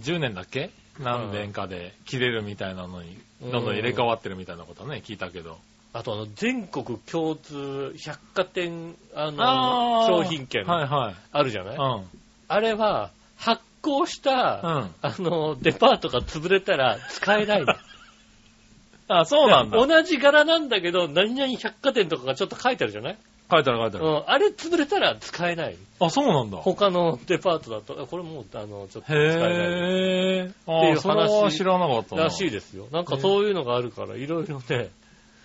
[0.00, 3.10] 10年だっけ何年かで切れるみたいなのに、
[3.42, 5.58] うんどんどん入れ替わってるみたいなことはね、聞いたけど。
[5.92, 11.14] あとあの、全国共通百貨店、あの、商品券はいはい。
[11.32, 12.04] あるじゃない、うん。
[12.48, 14.94] あれは、発行した、うん。
[15.02, 17.74] あの、デパートが潰れたら使えないの。
[19.08, 19.86] あ、そうなんだ。
[19.86, 23.18] 同じ柄なんだけど、何々百貨店とかがちょっと書いてあるじゃない？
[23.50, 24.06] 書いてある書いてある。
[24.06, 24.24] うん。
[24.26, 25.76] あれ潰れたら使えない。
[26.00, 26.58] あ、そうなんだ。
[26.58, 29.26] 他のデパートだと、あこれもう、あの、ちょっと使えない。
[29.26, 30.50] へぇー。
[30.50, 32.24] っていうあそれは知らなかったな。
[32.24, 32.86] らしいですよ。
[32.92, 34.90] なんかそういうのがあるから、いろいろね、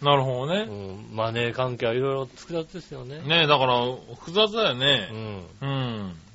[0.02, 0.66] なるほどね。
[0.68, 3.22] うん、マネー関係はいろいろ複雑ですよね。
[3.22, 3.86] ねだから、
[4.16, 5.10] 複雑だようね。
[5.12, 5.46] ん。
[5.62, 5.66] う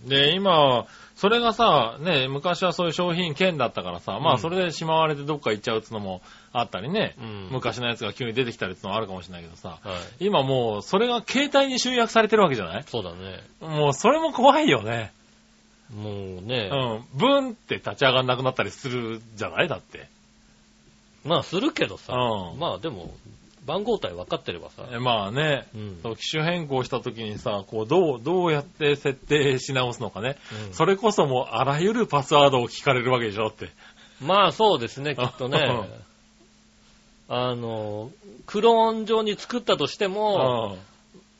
[0.06, 0.08] ん。
[0.08, 6.22] で、今、それがさ、ね、昔はそういう商品券だったからさ、まうんあそれでしまわれてどっか行っちゃうってのも
[6.58, 7.48] あったりね、うん。
[7.50, 10.24] 昔のやつが急に出てきたりってのもあるかもしれないけどさ、はい。
[10.26, 12.84] 今もうそれが携帯に集約されてるわけじゃない？
[12.86, 13.40] そうだね。
[13.60, 15.12] もうそれも怖いよね。
[15.94, 17.04] もうね、うん。
[17.14, 19.68] ブンって立ち上がんなくなったりするじゃない？
[19.68, 20.08] だって。
[21.24, 23.12] まあするけどさ、うんまあでも、
[23.66, 25.98] 番号体分かってればさ、えまあね、うん。
[26.02, 30.36] そう機種変更した時にさ、こう、どう、どうやって設定し直すのかね。
[30.68, 33.70] うんそれこそもうあらゆるパスワードを聞かれるわけでしょって。
[34.20, 35.58] まあそうですね、きっとね。
[37.28, 38.10] あの、
[38.46, 40.76] クローン上に作ったとしても、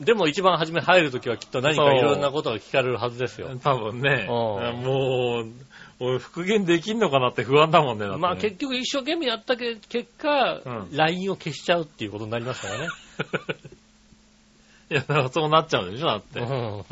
[0.01, 3.55] でも一番初め入るときはきっと何かいろんなことが聞かれるはずですよう。
[3.55, 3.61] ん。
[3.61, 5.47] 多分ね、うんもう、
[5.99, 8.07] 俺復元できんのかなって不安だもんね。
[8.07, 12.89] ねまあ結局一生懸命やったけ結果、うん LINE を消しちゃうっていうことになりますからね。
[14.91, 16.41] いや、だからそうなっちゃうでしょ、だって。
[16.41, 16.51] ううん。
[16.51, 16.85] ん。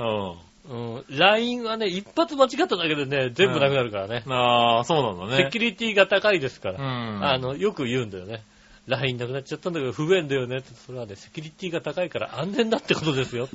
[0.97, 1.05] うん。
[1.11, 4.23] LINE はね、一発間違っただけでね、全部なくなるからね。
[4.27, 5.45] ああ、そうなんだね。
[5.45, 6.79] セキュリティが高いですから。
[6.79, 7.23] うん。
[7.25, 8.43] あの、よく言うんだよね。
[8.87, 10.75] LINE なくなっちゃったんだけど不便だよねって。
[10.75, 13.49] それはね、セキュリティが高いから安全だってことですよ。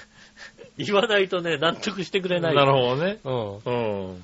[0.76, 2.54] 言わないとね、納得してくれない。
[2.54, 3.18] なるほどね。
[3.22, 4.22] ほうん。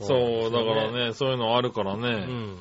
[0.00, 2.56] そう、だからね、そういうのあるからうね、ん。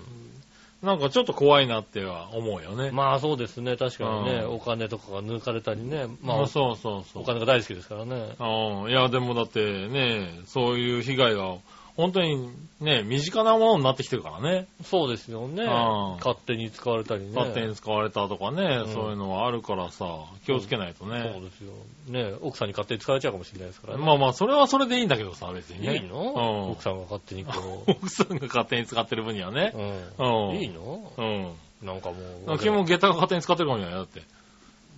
[0.81, 2.91] なんかちょっと怖いなっては思うよね。
[2.91, 7.23] まあそうですね、確かにね、うんお金とかが抜かれたりね、まあまあ、そうそうそう。
[7.23, 8.35] お金が大好きですからね。
[8.39, 8.89] うん。
[8.89, 11.57] いや、でもだってね、そういう被害が、
[11.99, 14.67] 本当にね、身近なものになってきてるからね。
[14.85, 15.63] そうですよね。
[15.63, 15.69] うん
[16.15, 17.31] 勝手に使われたりね。
[17.35, 20.05] 勝手に使われたとかね、うんそういうのはあるからさ、
[20.45, 21.23] 気をつけないとそうね。
[21.41, 21.73] ですよ。
[22.07, 24.05] ね奥さんに勝手に使われちゃうかもしれないですからね。
[24.05, 25.97] まあまあ、それはそれでいいんだけどさ、別にね。
[25.97, 29.73] いいの、うん奥さんが勝手にこ 奥さんが勝手に使ってる分にはね
[30.17, 30.23] う。。
[30.23, 30.55] うん。
[30.55, 31.11] いいの？
[31.17, 31.51] うん。
[31.85, 32.59] なんかもう。
[32.59, 34.21] 君も下駄が勝手に使ってるかもしれないよ、だって。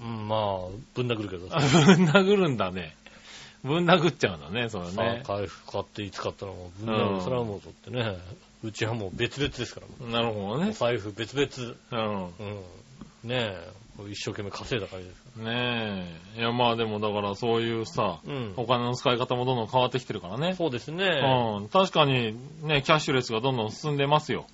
[0.04, 0.40] うん、まあ、
[0.94, 1.58] ぶん殴るけどさ。
[1.84, 2.96] ぶん殴るんだね。
[3.63, 5.24] ぶん殴っちゃうんだね、それさね。
[5.26, 7.15] 回復買って使ったらもうぶん殴る。
[7.15, 8.17] うんそれはもうだってね。
[8.63, 10.08] うちはもう別々ですから。
[10.08, 10.74] なるほどねお。
[10.74, 11.76] 財布別々。
[11.91, 12.26] うん。
[12.26, 12.30] うん。
[13.24, 13.69] ねえ。
[14.10, 16.39] 一生懸命稼いだからですかねえ。
[16.39, 18.34] いや、まあでもだからそういうさ、ら。
[18.34, 18.54] うん。
[18.58, 20.54] お金の使い方もどんどん変わってきてるからね。
[20.56, 21.06] そうですね。
[21.06, 21.69] うん。
[21.69, 24.45] 確かにね、キャッシュレスがどんどん進んでますよ。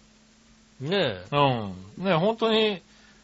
[0.79, 0.97] ね
[1.31, 1.35] え。
[1.35, 2.05] うん。
[2.05, 2.81] ね、本当に、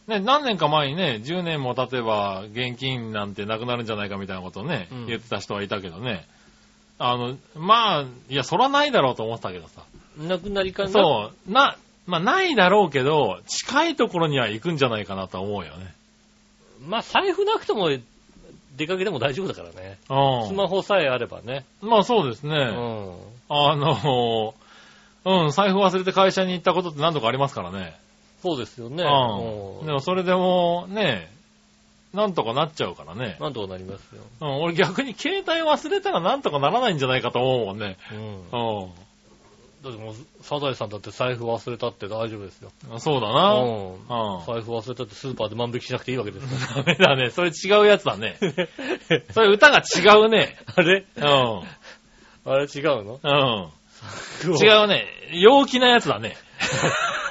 [0.08, 6.26] ね、何年か前にね、10年も経てば現金なんてなくなるんじゃないかみたいなことをね、うん言ってた人はいたけどね。
[7.00, 9.82] あの、まあ、いや、そらないだろうと思ってたけどさ。
[10.18, 10.90] なくなりかな？
[10.90, 15.94] そう、な、まあ、ないだろうけど、近いところには行くんじゃないかなと思うよね。
[16.86, 17.90] まあ、財布なくても
[18.76, 19.98] 出かけても大丈夫だからね。
[20.10, 20.48] うん。
[20.48, 21.66] スマホさえあればね。
[21.82, 22.56] まあそうですね。
[22.56, 23.16] うん。
[23.50, 24.54] あの、
[25.26, 27.96] うん、財布忘れて会社に行ったことって何度かありますからね。
[28.44, 29.04] そうですよね。
[29.04, 29.86] うん。
[29.86, 31.32] でもそれでも、ね、
[32.14, 33.38] なんとかなっちゃうからね。
[33.40, 34.22] なんとかなりますよ。
[34.42, 37.98] うん、俺逆に携帯忘れたらなんとかならないんじゃないかと思うもんね。
[38.12, 38.94] うん。
[39.82, 42.72] だってもう、サザエさんだって財布忘れたって大丈夫ですよ。
[42.92, 43.00] うん。
[43.00, 43.54] そうだうな。
[43.54, 43.64] ん。
[43.64, 44.46] うん。
[44.46, 46.60] 財布忘れたってスーパーで万引きしなくていいわけですよ。
[46.76, 47.30] ダメだね。
[47.30, 48.38] それ違うやつだね。
[49.32, 50.58] それ歌が違うね。
[50.76, 51.06] あれ？
[51.16, 51.24] うん。
[52.46, 53.20] あれ違うの？
[53.24, 53.70] うん。
[54.62, 55.06] 違うね。
[55.32, 56.36] 陽気なやつだね。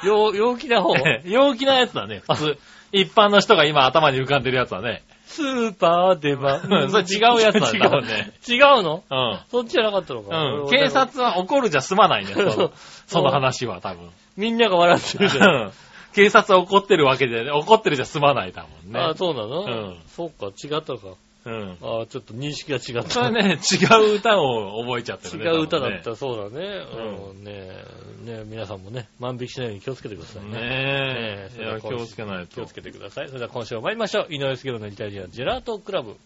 [0.05, 2.59] 陽陽気な方陽気なやつだね、普通。
[2.93, 5.03] 一般の人が今頭に浮かんでるやつだね。
[5.25, 8.83] スーパーでは、う んそれ違うやつなんだろうね違う。
[8.83, 9.03] の？
[9.11, 9.38] うん。
[9.51, 10.37] そっちじゃなかったのか。
[10.37, 10.69] うん。
[10.69, 12.73] 警察は怒るじゃ済まないね、その
[13.07, 14.11] その話は多分。
[14.37, 15.51] みんなが笑ってるじゃん。
[15.51, 15.73] うん
[16.15, 19.01] 警察は怒ってるわけで、怒ってるじゃ済まないだもんね。
[19.01, 19.62] あ、そうなの？
[19.62, 21.15] うんそうか、違ったか。
[21.45, 21.77] うん。
[21.81, 23.11] あちょっと認識が違った。
[23.11, 25.47] それね、違う歌を覚えちゃってるね。
[25.51, 26.87] 違う歌だった、そうだね。
[27.33, 27.85] うん、ねえ、
[28.25, 30.51] ねえ皆さんもね、万引きしないように気をつけてくださいね。
[30.51, 30.61] ね。
[30.61, 31.63] ねええ。
[31.63, 32.55] いや、気をつけないと。
[32.55, 33.29] 気をつけてください。
[33.29, 34.29] それでは今週も参りましょう。
[34.31, 36.11] 井上杉村のイタリアンジェラートクラブ。
[36.11, 36.19] はい、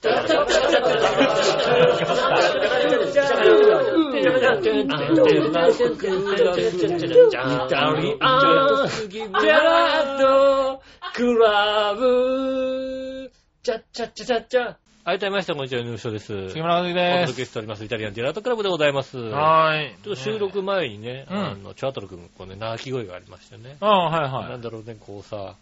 [15.07, 16.49] 改めまして、こんにちは、井上翔です。
[16.49, 17.21] 杉村和樹おです。
[17.27, 19.17] 届けしております、イタリアンジェラートクラブでございます。
[19.19, 19.95] はーい。
[20.03, 23.77] ちょっと収録前にね、うんあの、チャートル君、こうね、泣き声がありましてね。
[23.79, 24.51] ああ、はいはい。
[24.51, 25.55] なんだろうね、こうさ、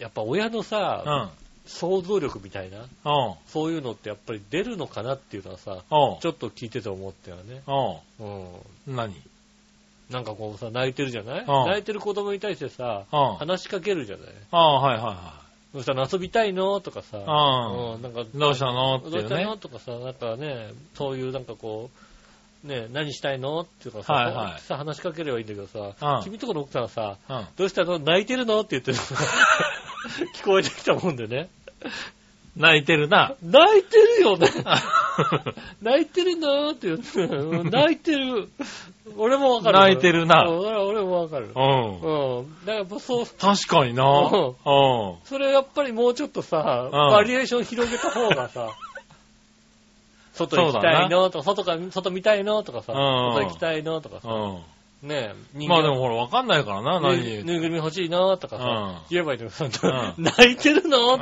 [0.00, 1.28] やっぱ親のさ、うん。
[1.70, 2.88] 想像力みたいな、うん。
[3.46, 7.62] そういうのってやっぱり出るのかなっていうのはさ、ちょっと聞いてて思ったよね。
[7.68, 8.54] おうん。
[8.54, 9.14] う何？
[10.10, 11.40] なんかこうさ、泣いてるじゃない？
[11.42, 13.34] うん泣いてる子供に対してさ、うん。
[13.36, 14.26] 話しかけるじゃない？
[14.50, 15.34] ああ、はいはいは
[15.72, 16.80] そしたら遊びたいの？
[16.80, 18.26] とかさ、うんうんなんか、い。
[18.34, 18.96] どうしたの？
[18.96, 19.56] ってねどうしたの？
[19.56, 21.90] とかさ、なんかね、そういうなんかこ
[22.64, 23.60] う、ね、何したいの？
[23.60, 27.46] っていうかさ、はいはいさ話しかければいいんだけどさ、うん君とこの奥さんはさ、うん。
[27.56, 27.98] どうしたの？
[27.98, 28.60] 泣いてるの？
[28.60, 28.98] って言ってる
[30.36, 31.50] 聞こえてきたもんでね。
[32.56, 33.34] 泣いてるな。
[33.42, 34.48] 泣いてるよね。
[35.82, 38.48] 泣いてるのって言って、う ん泣いてる。
[39.16, 39.78] 俺もわかる。
[39.78, 41.50] 泣いてるなうん俺もわかる。
[41.54, 42.00] うん。
[42.00, 42.60] うん。
[42.60, 44.04] だからやっぱそう、確かにな。
[44.04, 44.54] うんうん。
[45.24, 48.68] それやっぱりもうちょっとさ、んバリエーション広げた方がさ、
[50.34, 54.60] 外行きたいのとか、外か、外見たいのとかさ、うん外行きたいのとかさ、う
[55.06, 61.18] ねえ、まあでもほら、わかんないからな、ぬ何ぬいぐるみ欲しいのとかさ、うん言えばいいのにさ、ん泣いてるの？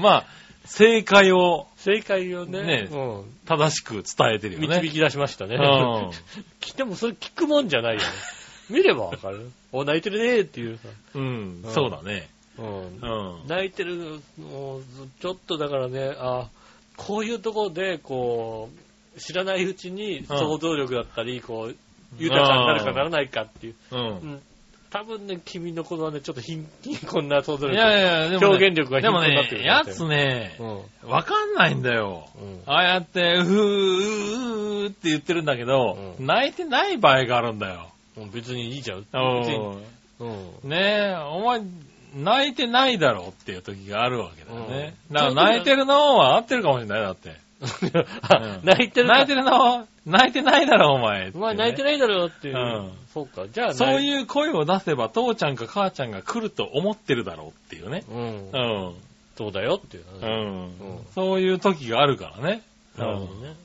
[0.00, 0.24] まあ、
[0.64, 4.80] 正解を正解をね、ねうん正しく伝えてるよね。
[4.80, 5.56] 導き出しましたね。
[5.56, 6.10] うん。
[6.76, 8.06] でもそれ聞くもんじゃないよね。
[8.70, 9.50] 見ればわかる。
[9.72, 10.88] お、泣いてるねっていうさ。
[11.14, 11.68] うんう。
[11.68, 12.28] んそうだね。
[12.58, 13.46] うんうん。
[13.46, 14.82] 泣いてる、もう
[15.20, 16.48] ちょっとだからね、あ
[16.96, 18.70] こういうところで、こ
[19.16, 21.76] う、知らないうちに想像力だったり、こう、
[22.16, 23.74] 豊かになるかならないかっていう。
[23.90, 23.96] う。
[23.96, 24.02] うん
[24.34, 24.42] ん。
[24.94, 26.68] 多分ね、君の子はね、ちょっと貧
[27.10, 27.74] 困な想像力。
[27.74, 31.10] いやいや、でも、ね、表現力がでも貧困になってるね、やつねう、ん。
[31.10, 32.28] わかんないんだよ。
[32.40, 32.62] うん。
[32.64, 37.88] ああやって、うー、うー、うーって言ってるんだけど、うん泣いてない場合があるんだよ。
[38.32, 39.00] 別にいいじゃん。
[39.00, 39.82] 別に。
[40.62, 40.76] ね
[41.10, 41.62] え、お前、
[42.14, 44.94] 泣いてないだろっていう時があるわけだよね。
[45.10, 47.32] うんだから泣いてるのは合ってるかもしれない、だって。
[48.22, 51.32] あ泣いてる泣いてるの泣いてないだろ、お前。
[51.34, 52.92] お前泣いてないないだろうっていう。
[53.14, 53.46] うんそうか。
[53.48, 53.74] じゃあ、う。
[53.74, 58.04] そういう声を出せば、父ちゃんか母ちゃんが来ると思ってるだろうっていうね。
[58.10, 58.90] うんう。
[58.90, 58.94] ん。
[59.36, 60.66] そうだよっていううね。
[60.66, 60.72] ん。
[61.14, 62.62] そういう時があるからね。
[62.98, 63.48] なるほどね。
[63.48, 63.64] うん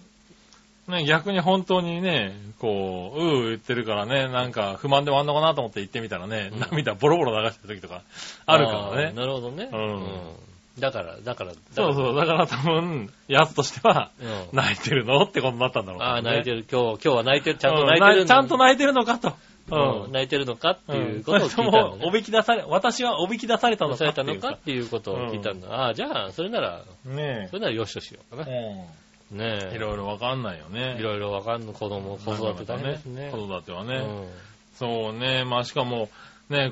[0.90, 8.02] ね、逆に本当にね、こう、うー言ってるからね、なんか不満でもあんのかなと思って言ってみたらね、うん涙ボロボロ流してる時とか
[8.48, 9.14] あるからあーね。
[9.14, 9.70] なるほどね。
[9.72, 10.49] うん
[10.80, 14.26] だから、だから、そうそう、だから多分、やつとしては、う。
[14.26, 14.48] うん。
[14.54, 16.58] 泣いてるのってことになったんだろうああ、泣いてる。
[16.58, 16.66] る。
[16.72, 17.58] 今日、今日は泣いてる。
[17.58, 18.26] ちゃんとうん泣いてる。
[18.26, 19.34] ちゃんと泣いてるのかと。
[19.72, 25.68] うん泣いてるのかっていうことを聞いたそれとも、んだねおびき出され、私はおびき出されたのされたのかっていうことを聞いたんだ。
[25.70, 28.52] ああ、じゃあ、それなら、ねそれならよしとしようかな。
[28.52, 28.86] え。
[29.32, 29.68] ねえ。
[29.68, 30.96] うんいろいろわかんないよね。
[31.00, 33.30] いろいろわかんの子供、子育て大変ですね。
[33.32, 33.98] 子育てはね。
[33.98, 34.28] うん
[34.76, 35.44] そうね。
[35.46, 36.10] まあしかも、
[36.50, 36.72] ね、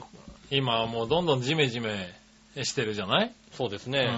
[0.49, 2.15] 今はもうどんどんジメジメ
[2.63, 3.31] してるじゃない？
[3.57, 4.09] そうですね。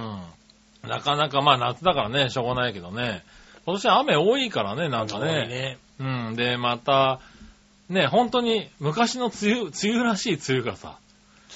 [0.84, 0.90] うん。
[0.90, 3.24] なかなか、まあ夏だからね、しょうがないけどね。
[3.66, 5.48] 今年は雨多いからね、なんか多いね。
[5.48, 5.78] ね。
[6.00, 6.36] うん。
[6.36, 7.20] で、また、
[7.90, 10.98] ね、本当に昔の梅雨、梅雨らしい梅雨がさ、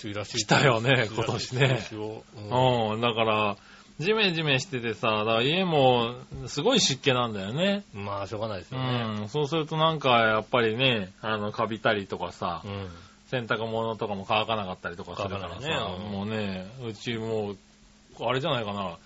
[0.04, 0.38] 梅雨らしい。
[0.40, 3.58] 来たよね今年ねうんうん、だから、
[4.00, 6.16] ジメジメしててさ、だから家も
[6.48, 7.84] すごい湿気なんだよね。
[7.94, 9.26] まあ、しょうがないですうよね。
[9.26, 12.88] ん、そうするとなんかやっぱりね、あの、カビたりとかさ、うん。
[13.28, 15.68] 洗濯物とかも乾かなかったりとかするからね
[16.06, 17.58] うんもうね、うちもう、
[18.20, 18.98] あれじゃないかな、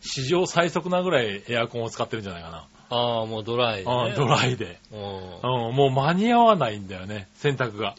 [0.00, 2.68] 史上最速なぐらいエアコンを使ってるんじゃないかな。
[2.88, 4.08] ああ、もうドライでね。
[4.08, 4.78] うんドライで。
[4.92, 7.94] ううん、もう間に合わないんだよね、洗濯が。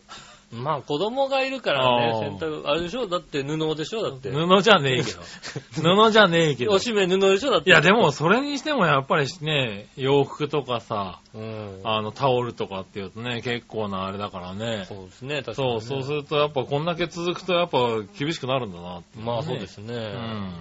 [0.55, 0.63] ん。
[0.63, 3.07] まあ、子供がいるからね、洗濯、あれでしょ？
[3.07, 4.03] だって布でしょ？
[4.03, 4.31] だって。
[4.31, 5.21] 布じゃねえけど。
[6.05, 6.71] 布じゃねえけど。
[6.71, 7.51] おしめ布でしょ？
[7.51, 7.69] だって。
[7.69, 11.81] いや、でも、それにしてもやっぱりね、洋服とかさ、うん。
[11.83, 14.85] あの、タオルとかっていうとね、結構なあれだからね。
[14.87, 15.81] そうですね、確かにね。
[15.81, 17.79] そう、そうするとやっぱこんだけ続くとやっぱ
[18.17, 19.93] 厳しくなるんだなって、まあ、そうですね。
[19.93, 20.53] うん。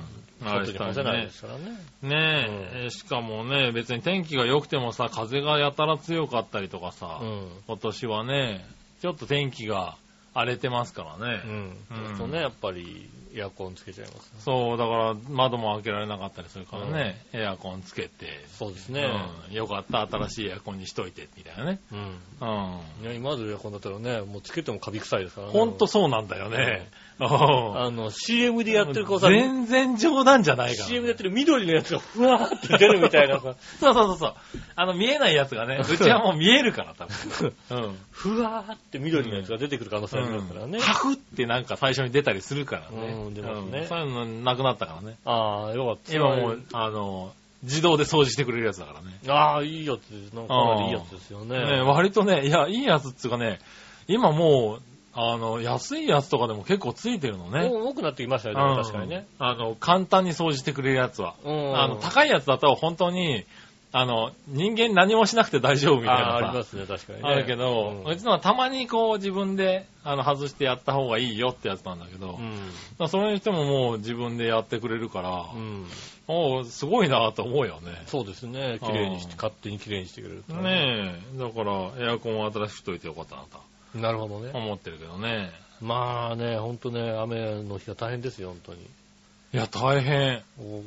[0.44, 1.78] あれ外に干せないですからね。
[2.02, 2.48] ね
[2.84, 7.48] え、しかもね、別に天気が良くてもさ、風がやたら強かったりとかさ、うん。
[7.66, 8.66] 今年はね、
[9.00, 9.96] ちょっと天気が
[10.34, 11.42] 荒れてますからね。
[11.44, 11.86] うん。
[12.10, 14.32] うんそうね、やっぱり、エアコンつけちゃいます。
[14.38, 19.06] そう、だから窓も開けられなかったりするからね、エアコンつけて、そうですね。
[19.48, 21.80] うん、よかった、新しいエアコンにしといて、みたいなね。
[21.92, 21.98] うん。
[21.98, 23.02] うん。
[23.02, 25.52] いや、今までのエアコンだったらね、もうつけてもカビ臭いですからね。
[25.52, 26.88] ほんとそうなんだよね。
[27.18, 34.34] うんあの、CM でやってる子さ、全然冗談じゃないから、CM でやってる緑のやつがふわーって出るみたいなさ、 そうそうそうそう。
[34.74, 37.54] あの、見えないやつがね、うちはもう見えるから、多分。
[37.70, 37.98] うん。
[38.10, 40.78] ふわーって緑のやつが出てくる可能性ありますからね。
[40.78, 43.12] ハフってなんか最初に出たりするからね。
[43.12, 45.16] うん出ますねうんそういうのなくなったからね。
[45.24, 46.14] ああ、よかった。
[46.14, 49.18] 今もう、あの、自動で掃除してくれるやつだからね。
[49.28, 50.34] ああ、いいやつです。
[50.34, 51.58] なんかかなりいいやつですよね。
[51.58, 53.60] ね割とね、いや、いいやつっていうかね、
[54.08, 54.82] 今もう、
[55.18, 57.70] あの、安いやつとかでも結構ついてるのね。
[57.72, 59.26] 多くなってきましたようんね、確かにね。
[59.38, 61.34] あの、簡単に掃除してくれるやつは。
[61.42, 63.44] うんあの、高いやつだと本当に、
[63.92, 67.28] あの、人間何もしなくて大丈夫みたいああ、ありますね、確かにね。
[67.30, 72.60] あるけど、ううんちのはたまにこう自分であの外してやった方がいいよってやつなんだけど、うん。
[72.98, 75.86] らそれにしてももう自分でやってくれるから、うん。
[76.28, 78.02] おうすごいなと思うよね。
[78.06, 78.78] そうですね。
[78.84, 80.54] 綺麗にして、うん勝手に綺麗にしてくれると。
[80.56, 83.58] ねえ、だからエアコンを新しくしといてよかったなと
[84.00, 84.50] なるほどね。
[84.52, 85.50] 思ってるけどね。
[85.80, 88.80] まあね、ほんとね、雨の日が大変ですよ、本当に。
[88.80, 90.42] いや、大変。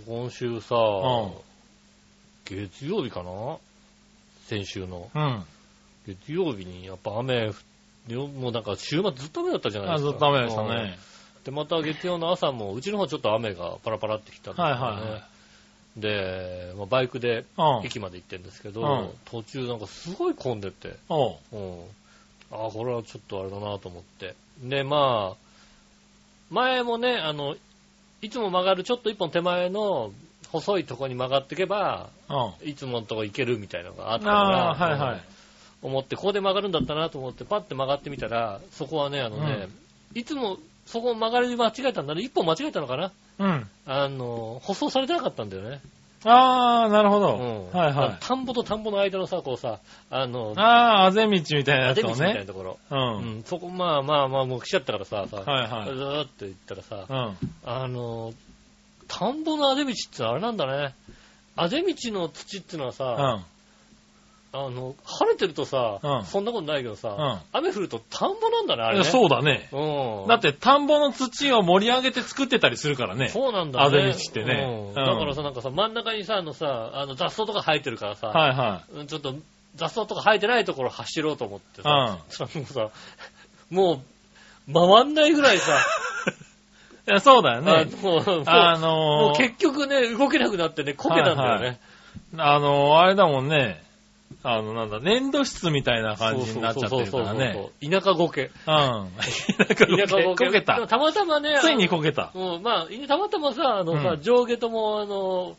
[0.08, 1.34] 今週さ、ん
[2.46, 3.58] 月曜日かな？
[4.48, 5.10] 先週の。
[5.14, 5.44] うん。
[6.08, 7.54] 月曜日にやっぱ雨降っ
[8.08, 10.12] て、もうなんか週末ずっと雨だったじゃないあですか。
[10.12, 10.70] ずっと雨でしたね。
[10.70, 11.10] うん
[11.46, 14.72] で、また月曜の朝も、うちの方ちょっと雨がパラパラってきたんですよね。
[14.74, 15.24] はいはいはい
[15.98, 17.86] で、まあ、バイクでうん。
[17.86, 20.96] 駅まで行ってるんですけど、うん途中なんかすごい混んでて。
[21.10, 21.16] う
[21.58, 21.84] ん。
[22.52, 24.36] ああ、これはちょっとあれだなと思って。
[24.62, 25.38] で、まあ、
[26.50, 27.56] 前もね、あの、
[28.22, 30.12] いつも曲がるちょっと一本手前の
[30.52, 32.70] 細いとこに曲がっていけば、うん。
[32.70, 34.38] いつものとこ行けるみたいなのがあったから、
[34.74, 35.22] はいはい。
[35.82, 39.70] 思って、ここで曲がるんだったなと思って、パッて曲がってみたら、そこはね、あのね、
[40.16, 42.24] いつもそこ曲がり間違えたんだね。
[42.24, 43.12] 一本間違えたのかな？
[43.38, 43.70] うん。
[43.86, 45.82] あの、舗装されてなかったんだよね。
[46.26, 47.38] ああ、なるほど。
[47.38, 47.80] うん。
[47.80, 48.18] はいはい。
[48.20, 52.46] 田んぼと田んぼの間のさ、こうさ、あの、ああ、あぜ道みたいなやつを出道みたいなね。
[52.46, 52.80] ところ。
[52.90, 52.96] う。
[52.96, 53.44] うんん。
[53.44, 57.38] そこ、まあまあまあ、もう来ちゃったからさ、さ、はいはいずーっと行ったらさ、うん。
[57.64, 58.34] あの、
[59.08, 60.94] 田んぼのあぜ道ってあれなんだね。
[61.56, 63.46] あぜ道の土ってのはうさ、ん。
[64.52, 69.04] あの、晴れてるとさ、うんそんなことないけどさ、うん雨降ると田んぼなんだね、あれね。
[69.04, 69.70] そうだね。
[69.72, 70.28] うん。
[70.28, 73.30] だって田んぼの土を盛り上げて作ってたりするからね。
[73.30, 73.86] そうなんだね。
[73.86, 79.36] あぜ道ってねうんうんだからさ、なんかさ、真ん中にさ、あのさ、あの雑草とか生えてるからさ、はいはうんちょっと
[79.76, 82.90] 雑草とか生えてないところ走ろうと思ってさ、うんそしたらもうさ、
[83.70, 84.02] も
[84.74, 85.80] う、回んないぐらいさ、い。
[87.12, 87.86] いや、そうだよあね。
[88.02, 91.66] もう、もうあのもうー、結局ね、動けなくなってね、こけたんだよね。
[91.68, 91.80] はい
[92.38, 93.82] あのー、あれだもんね。
[94.52, 97.52] あの、なんだ、粘土質みたいな感じになっちゃってるからね。
[97.54, 97.92] そうそう。
[97.92, 98.44] 田舎ゴケ。
[98.44, 98.52] うん。
[98.68, 100.46] 田舎ゴケ。
[100.46, 100.88] こけたでも。
[100.88, 102.32] たまたまね、ついにこけた。
[102.34, 105.56] うん、まあ、たまたまさ、あのさ、うん上下とも、あの、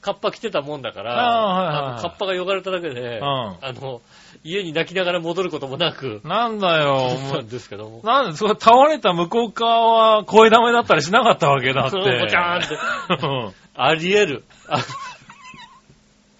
[0.00, 4.02] カッパ着てたもんだから、あーはいはいカッパが汚れただけで、うんあの、
[4.44, 8.06] 家に泣きながら戻ることもなく、なんだよ、そうんですけどもう。。
[8.06, 11.90] なんで、それ倒れた向こう側は声玉だったりしなかったわけだって。
[11.90, 13.26] そうボチャーンって。
[13.26, 14.44] うんあり得る。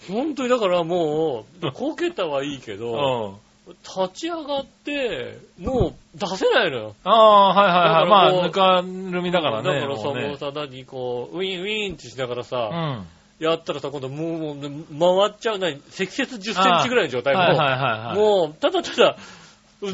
[0.08, 3.72] あ本当にだからもう、こけたはいいけど、うん。
[3.82, 6.94] 立ち上がって、もう出せないのよ。
[7.04, 8.10] ああ、はいはいはい。
[8.10, 9.80] まあ、だぬかるみだからね。
[9.80, 13.06] だからさ、もうねもうさ、何、こう、ウィンウィンってしながらさ、うん。
[13.38, 18.16] やったらさ、今度もう、もうね回っちゃう、何、積雪10センチぐらいの状態はいはいもはいはい。
[18.16, 19.16] もう、ただただ、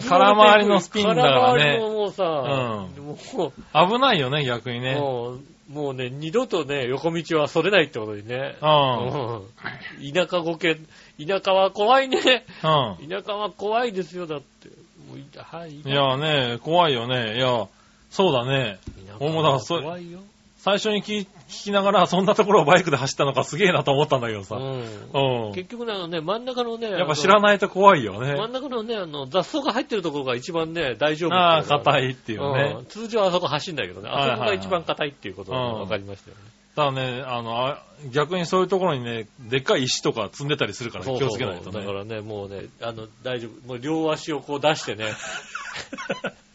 [0.08, 4.94] 空回りのスピンだからね空回りのもうさ、うんも危ないよね、逆にう、ね。
[4.96, 5.40] もう、
[5.70, 8.56] もうね、二度とね、横道はそれないってことにね。
[8.60, 9.06] うん。
[9.06, 10.76] うん田舎ごけ、
[11.24, 12.44] 田舎は怖いね。
[12.64, 13.08] うん。
[13.08, 14.68] 田舎は怖いですよ、だって。
[15.08, 15.76] もういはい。
[15.76, 17.36] いやね、怖いよね。
[17.36, 17.68] いや、
[18.10, 18.78] そうだね。
[19.06, 20.20] 田舎俺もだからそれ怖いよ。
[20.62, 24.56] 最初に聞聞きながら、そんなところをバイクで走ったのかすげえなと思ったんだけどさ。
[24.56, 25.46] うん。
[25.46, 25.54] うん。
[25.54, 28.48] 結局ね、あのね、真ん中のね、やっぱ知らないと怖いよあの真ね。
[28.48, 32.86] ん中のね、あの、雑草が入ってるところが一番ね、大丈夫ああ、硬いっていうねうん。
[32.86, 36.42] 通常あそこ走んだけどね、あそこが一番硬いっていうことがうん分かりましたよね。
[36.76, 37.82] ただね、あの、あ
[38.12, 41.80] 逆にそういうところにね、でっかい石とか積んでたりするから気をつけないとね。
[41.80, 43.66] だからね、もうね、あの、大丈夫。
[43.66, 45.06] もう両足をこう出してね、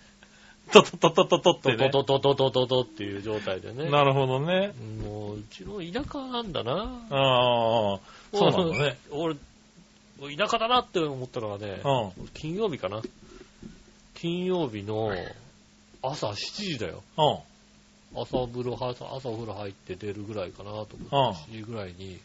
[0.72, 1.89] トトトトトトってね。
[1.89, 3.89] トトトトトトトっていう状態でね。
[3.89, 4.74] なるほどね。
[5.03, 6.74] もう、うちの田舎なんだな。
[7.09, 7.99] ああ、
[8.34, 8.97] そうなんだね。
[9.11, 9.36] 俺、
[10.38, 12.28] 田舎だなって思ったのがね、うん。
[12.34, 13.01] 金曜日かな。
[14.16, 15.11] 金曜日の
[16.01, 17.03] 朝7時だよ。
[17.18, 18.22] うん。
[18.22, 22.20] 朝風呂、朝朝お風呂入って出るぐらいかなと思って、うん7時ぐらいに、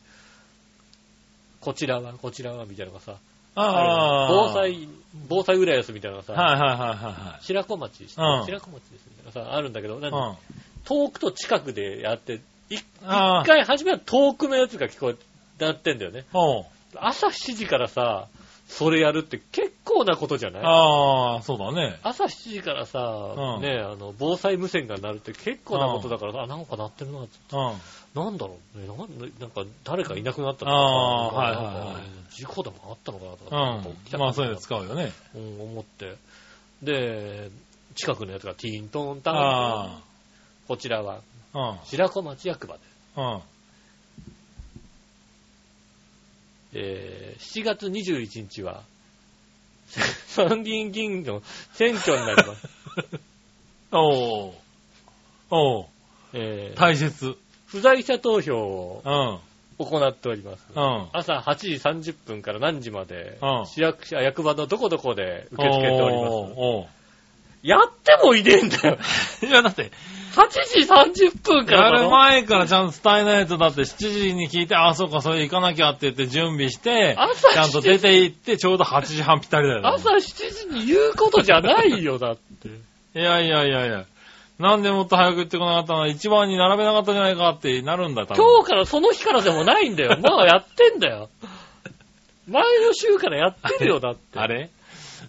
[1.61, 3.16] こちらは、こちらは、みたいなのがさ、
[3.55, 4.29] ああ。
[4.29, 4.53] 防。
[4.53, 4.89] 災、
[5.29, 10.11] 防災浦安みたいなのがさ、はいはいはいは白子町、白子町ですみたいなさ、あるんだけど、なん。
[10.11, 10.37] か
[10.85, 12.41] 遠くと近くでやって、
[12.71, 16.25] い一回初めは遠くのやつが聞こえ、なってんだよね。
[16.97, 18.29] 朝7時からさ、
[18.71, 20.62] それやるって結構なことじゃない？
[20.64, 21.99] ああ、そうだね。
[22.03, 23.01] 朝7時からさ、
[23.37, 28.25] うんね、あの、防災無線が鳴るって結構なことだから、あ、なんか鳴ってるなって、うん。
[28.25, 28.99] なんだろうね、なん
[29.41, 33.57] なんか誰かいなくなったのあーかなはいはいはい事故でもあったのかなとか、
[34.14, 34.21] うん。
[34.21, 35.12] まあ、そういうのう使うよね。
[35.35, 36.14] うん、思って。
[36.83, 37.51] で、
[37.97, 40.01] 近くのやつがティーントンタン、あ
[40.68, 41.21] こちらは
[41.53, 41.79] あ。
[41.85, 42.87] 白子町役場です。
[43.16, 43.25] うん。
[43.33, 43.41] うん。
[46.73, 48.83] えー7月21日は、
[50.29, 51.43] 参議院議員の
[51.73, 52.68] 選挙になります。
[53.93, 54.53] おう
[55.51, 55.87] おう
[56.33, 57.37] えー大切。
[57.66, 59.51] 不在者投票をうん。
[59.85, 60.66] 行っております。
[60.75, 61.09] うん。
[61.12, 61.68] 朝8時
[62.11, 67.00] 30分から何時までうん、市役所、役場のどこどこで受け付けております。
[67.63, 68.99] やってもいねえんだよ。
[69.43, 69.91] いや、だって、
[70.35, 70.49] 8
[71.09, 79.87] 時30分かやらだろる前からちゃんと伝えないと、だって7時に聞いて、あ、そうか、それ行かなきゃって言って準備して、朝ちゃんと出て行って、ちょうど8時半ぴったりだよ。
[79.87, 82.69] 朝7時に言うことじゃないよ、だって。
[83.19, 84.05] いやいやいやいや。
[84.61, 86.07] なんでもっと早く言ってこなかったの？
[86.07, 88.45] 一番に並べなかったじゃないかってなるんだ、多分。
[88.45, 90.19] 今日からその日からでもないんだよ。
[90.23, 91.31] まあやってんだよ。
[92.47, 94.39] 前の週からやってるよ、だって。
[94.39, 94.69] あれ？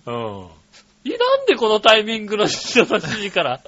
[0.06, 0.48] うん。
[1.04, 3.60] いなんでこのタイミングの7時から、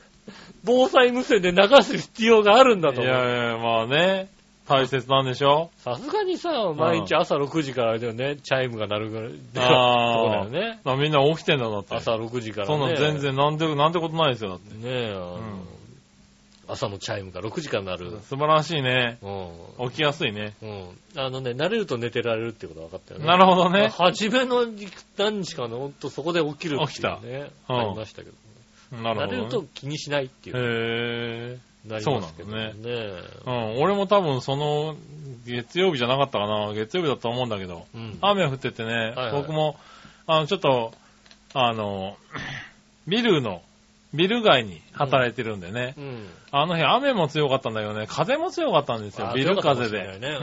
[0.64, 3.12] 防災無線で流す必要があるんだいと思う。
[3.14, 4.28] やいや、まあね。
[4.68, 5.70] 大切なんでしょ？
[5.78, 9.32] さすがにさ、毎日朝6時からだよね、チャイムが鳴るぐらい。
[9.56, 10.46] ああ。
[10.46, 10.78] ね。
[10.96, 11.96] みんな起きてんだ、だって。
[11.96, 12.72] 朝6時からね。
[12.72, 14.74] そんなん全然なんで、なんてことないですよ、だって。
[14.74, 15.40] ねえ、あのん
[16.70, 18.20] 朝のチャイムが6時から鳴る。
[18.28, 19.18] 素晴らしいね。
[19.22, 19.90] うん。
[19.90, 20.54] 起きやすいね。
[20.62, 20.88] うん。
[21.16, 23.26] あのね、慣れると寝てられるってことが分かったよね。
[23.26, 23.88] なるほどね。
[23.88, 24.66] 初めの
[25.18, 26.86] 何日かね、ほんとそこで起きるっていうね。
[26.86, 27.18] 起きた
[27.68, 29.02] うんありましたけど。
[29.02, 29.32] なるほど、ね。
[29.32, 30.56] 慣れると気にしないっていう。
[30.56, 31.58] へ
[31.88, 32.84] なりますけどそうなんね。
[32.84, 33.22] え。
[33.46, 33.82] うん。
[33.82, 34.96] 俺も多分その、
[35.46, 36.72] 月曜日じゃなかったかな。
[36.74, 37.86] 月曜日だと思うんだけど。
[37.94, 38.18] うん。
[38.20, 39.76] 雨降っててね、はいはい僕も、
[40.26, 40.92] あの、ちょっと、
[41.54, 42.16] あの、
[43.08, 43.62] ビルの、
[44.12, 45.94] ビル街に働いてるんでね。
[45.96, 46.26] うん。
[46.50, 50.18] あの日雨も強かったんだけどね、風も強かったんですよあ、ビル風で。
[50.18, 50.38] ね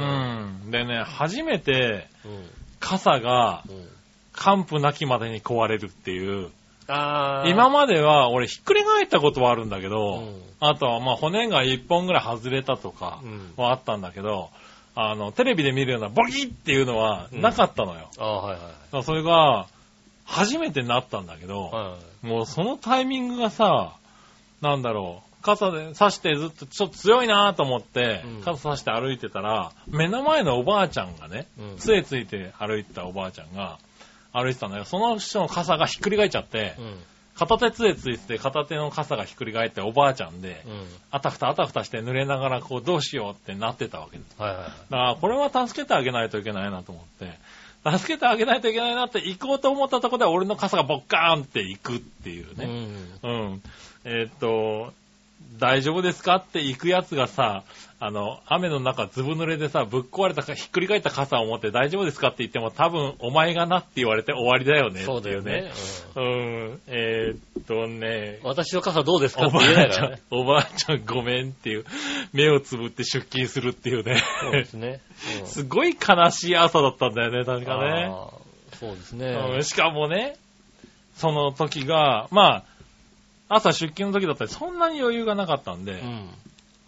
[0.65, 0.71] うん。
[0.71, 2.49] でね、初めて、うん。
[2.79, 3.87] 傘がうん。
[4.33, 6.51] 完膚なきまでに壊れるっていう。
[6.87, 14.49] 今までは俺ひっくり返ったことはあるんだけど、うんあとはまあ骨が1本ぐらい外れたとかうんはあったんだけど、
[14.95, 18.09] あの、テレビで見るようなボキッっていうのはなかったのよ。
[18.17, 18.59] あー、はい
[18.93, 19.67] はいそれが、
[20.27, 22.25] 初めてなったんだけど、はい。
[22.25, 23.93] もうそのタイミングがさ、
[24.61, 33.79] なんだろう、傘で刺してずっとちょっと強いなと思って、うん傘刺して歩いてたら、目の前のおばあちゃんがね、うん杖ついて歩いてたおばあちゃんが
[34.33, 34.83] 歩いてたんだよ。
[34.85, 36.97] その人の傘がひっくり返っちゃって、うん。
[37.35, 40.85] 片手杖ついてて片手の傘がひっくり返っておばあちゃんで、うん。
[41.11, 44.41] あたふたあたふたして濡れながらこうどうしようってなってたわけです。
[44.41, 44.69] はいはいはい。
[44.69, 47.37] だからこれは助けてあげないといけないなと思って、
[47.85, 52.65] 助けてあげないといけないなって行こうと思ったところで俺の傘がボッカーンって行くっていうね。
[53.23, 53.29] うん。
[53.29, 53.61] うん。
[54.03, 54.93] えーっと、
[55.59, 57.63] 大丈夫ですかって行くやつがさ、
[57.99, 65.71] あの、雨の中ずぶ濡れでさ、ぶっ壊れたか、ひっくり返った傘を持って大丈夫ですかって言っても多分お前がなって言われて終わりだよねそうだよね。
[66.15, 66.81] うん。
[66.85, 71.85] えーっとねうん、私の傘どうですかっておば言えないあちゃんからね。、おばあちゃんごめんっていう、
[72.33, 74.21] 目をつぶって出勤するっていうね。
[74.41, 75.01] そうですね。
[75.41, 78.11] うんすごい悲しい朝だったんだよね、確かね。
[78.79, 79.63] そうですうねん。
[79.63, 80.35] しかもね、
[81.15, 82.63] その時が、まあ、
[83.49, 86.29] 朝出勤の時だったらそんなに余裕がなかったんで、うん。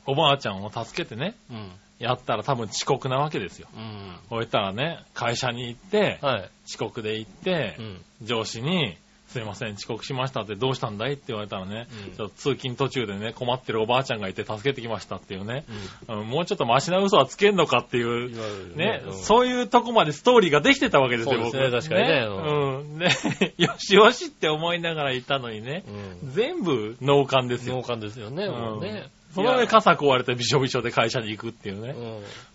[0.09, 1.71] おばあちゃんを助けてね、うん。
[1.99, 3.67] やったら多分遅刻なわけですよ。
[3.75, 4.15] うん。
[4.29, 6.49] こういったらね、会社に行って、はい。
[6.65, 8.01] 遅刻で行ってう、ん。
[8.23, 8.97] 上司に、
[9.29, 15.65] すいません、遅刻しましたってどうしたんだいって言われたらね、うんちょっと通勤途中でね、困ってるおばあちゃんがいて助けてきましたっていうね、
[16.07, 16.19] うん。
[16.21, 22.97] うんもうちょっとマシな嘘はつけんのかっていう、ね、うんそういうとこまでストーリーができてたわけですよ、そうですね確かにねうん。
[22.97, 23.09] ね、
[23.57, 25.83] よしよしって思いながらいたのにね、
[26.23, 26.31] うん。
[26.31, 27.75] 全部脳幹ですよ。
[27.75, 29.09] 農家ですよね、もうね。
[29.33, 31.95] その上傘壊れてびしょびしょで会社に行くっていうね。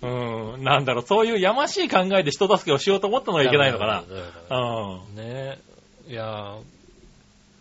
[0.02, 0.54] うん。
[0.54, 0.64] うん。
[0.64, 4.04] なんだろう、そういうやましい考えで人助けをしようと思ったのはいけないのかな。
[4.50, 5.16] うん。
[5.16, 5.58] ね
[6.06, 6.58] いやー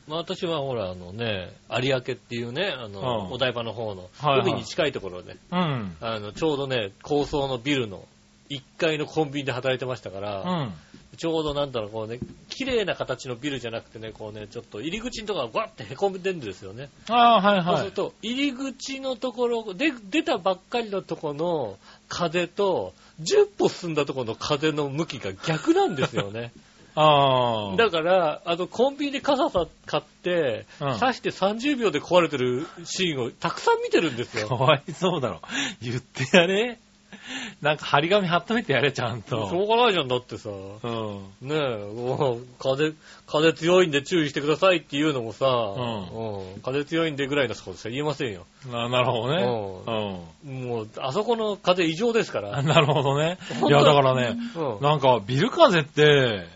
[0.07, 5.95] まあ私はほら、あのね、有明っていうね、あの、うんお台場の方の、はいはい海に近いところで、うん。
[6.01, 8.05] あの、ちょうどね、高層のビルの
[8.49, 10.73] 1階のコンビニで働いてましたから、うん。
[11.17, 16.89] ちょうどなんだろう、こうね、綺麗な形のビルじゃなくてね、こうね、ちょっと入り口のところがわって凹んでるんですよね。
[17.09, 17.65] ああ、はいはい。
[17.65, 26.51] そうすると、入り口のところ、で、出たばっかりのところの風と、10歩進んだところの風の向きが逆なんですよね。
[26.95, 27.75] ああ。
[27.75, 34.47] だから、あの、コンビニで傘さ買って、うん刺して30秒で壊れてるシーンをたくさん見てるんですよ。
[34.49, 35.41] かわいそうだろ。
[35.81, 36.79] 言ってやれ。
[37.61, 39.57] なんか張り紙貼っといてやれ、ちゃんしょと。
[39.57, 40.49] うがないじゃん、だってさ。
[40.49, 41.19] うん。
[41.41, 42.93] ねえ、風、
[43.27, 48.45] 風強いんで注意してくださいっていうのもさ、んうん風強いんでぐらいのことしか言えませんよ。
[48.71, 49.45] ななるほどね。
[49.45, 52.45] もう、あそこの風異常ですかうん。
[52.45, 52.61] ら。
[52.63, 53.37] なるほどね。
[53.67, 56.47] いや、だからね、うんなんかビル風って、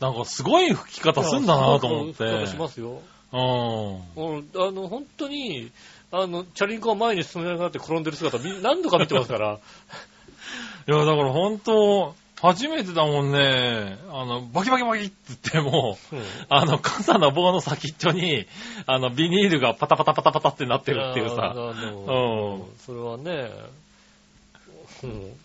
[0.00, 2.14] なんかすごい吹き方すんだなと思って。
[2.14, 3.00] そうしますよ。
[3.32, 3.96] うん。
[4.16, 5.70] うんあの、本当に、
[6.12, 9.58] あの、チャリンコが前に進めなくなって転んでる姿み 何度か見てますから。
[10.88, 13.98] いや、だから本当、初めてだもんね。
[14.10, 18.46] あの、バキバキバキって言っても、うんあの、傘の棒の先っちょに、
[18.86, 21.54] あの、ビニールがパタパタパタパタってなってるっていうあさ。
[21.54, 23.50] のうんそれはね、
[25.02, 25.36] うん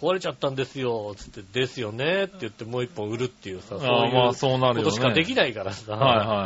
[0.00, 4.32] 壊れちゃったんですよ、つって、ですよねって言ってもう一本売るっていうさ、そういう。
[4.32, 5.92] ことしかできないからさ。
[5.92, 6.36] はいはいはい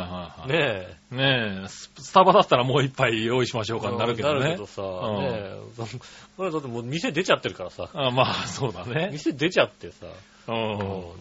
[0.41, 0.51] はい。
[0.51, 1.15] ねえ。
[1.15, 4.65] ねえ、ススタバだったらもう一杯用意しましょうかになるけどねなるけど。
[4.65, 4.85] さ、ん
[5.21, 5.59] ねえ。
[6.35, 7.89] これだってもう店出ちゃってるからさ。
[7.93, 9.09] あまあそうだね。
[9.13, 10.07] 店出ちゃってさ。
[10.47, 10.51] う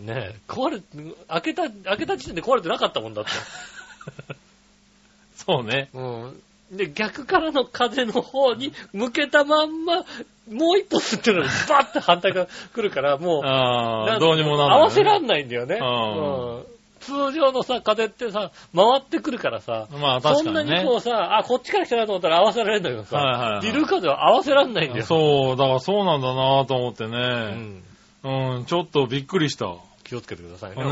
[0.03, 0.07] ん。
[0.07, 0.83] ねえ、壊れ、
[1.29, 3.31] 開けた、開けた時点で壊れてなかったもんだって。
[5.37, 5.89] そうね。
[5.93, 6.43] うん。
[6.77, 10.05] で、逆からの風の方に向けたまんま、
[10.51, 15.79] もう一歩吸ってるのにバッて反対が来るから、もう、どうにもなんない、合わせらんないんだよね。
[15.81, 16.65] うんうん
[17.05, 20.83] 通常のさ、風ってさ、回ってくるからさ、まあそんな確かにね。
[20.85, 25.05] にこうさ、あ、こっちから来たなと思ったら合わせられるんだけどさ、はいはいはいビル風は合わせらんないんだよ。
[25.05, 27.19] そう、だからそうなんだなと思ってうね。
[27.19, 27.83] ん。
[28.25, 29.75] うん、ちょっとびっくりした。
[30.05, 30.83] ね気をつけてくださいね。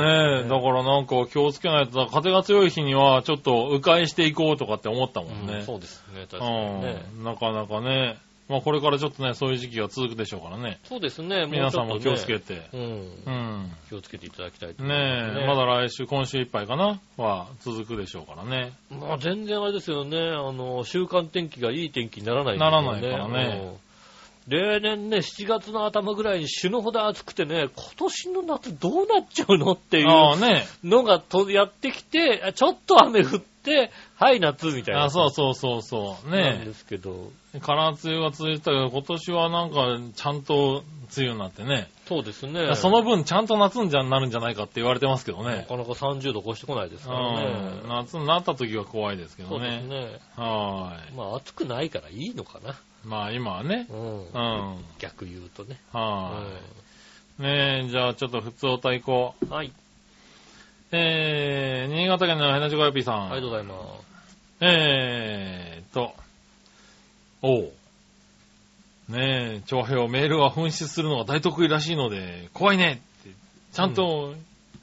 [0.44, 5.58] え、だからなんか気をつけないと、風が強い日にはちょっと迂回していこうとかって思ったもんね。
[5.58, 7.04] うんそうですね、確かにね。
[7.18, 8.18] うん、なかなかね。
[8.48, 10.78] まあこれからちょっとね、そういう時期が続くでしょうからね。
[10.84, 12.54] そうですね、皆さんも気をつけて。
[12.54, 12.68] て。
[12.72, 12.80] うん
[13.24, 13.30] う。
[13.30, 13.72] ん。
[13.88, 18.72] 気をつけていただきたいと思いますねえ、まだ来週、今週いっぱいかなは続くでしょうからね。
[18.90, 23.91] まあ全然あれですよね、あの、週間天気がいい天気にならないんならないからねうん
[24.49, 30.07] 例年ね、7月の頭ぐらいに死ぬほど暑くてね、今年の夏どうなっちゃうのっていう。
[30.84, 35.05] のがとやってきて、あちょっと雨降って、はい、夏みたいな。
[35.05, 36.30] あ、そうそうそうそう。
[36.30, 37.30] なんねですけど、
[37.61, 40.82] 空梅雨が続いてたけど、今年はなんか、ちゃんと
[41.16, 41.88] 梅雨になってね。
[42.07, 42.74] そうですね。
[42.74, 45.57] その分、ちゃんと夏にじゃなるんじゃないかって言われてますけどね。
[45.59, 47.88] なかなか30度越してこないですうからねん。。
[47.88, 49.76] 夏になった時は怖いですけそうどね。
[49.76, 50.20] ですね。
[50.36, 52.74] はまあ暑くないからいいのかな。
[53.05, 53.07] い。
[53.07, 53.86] まあ今はね。
[53.90, 54.26] うん。
[54.26, 54.84] うん。
[54.98, 55.80] 逆言うとね。
[55.92, 56.46] は
[57.38, 57.42] い。
[57.42, 59.32] ねえ、じゃあちょっと普通お太鼓。
[59.42, 59.72] うんはい。
[60.94, 63.32] えー、新潟県のヘナジョコヨピーさん。
[63.32, 64.12] ありがとうございます。
[64.61, 66.14] えーと、
[67.40, 67.72] おう。
[69.09, 73.30] ねえ、長平をメールは紛失するのが大得意らしいので、怖いねって、
[73.72, 74.34] ちゃんと、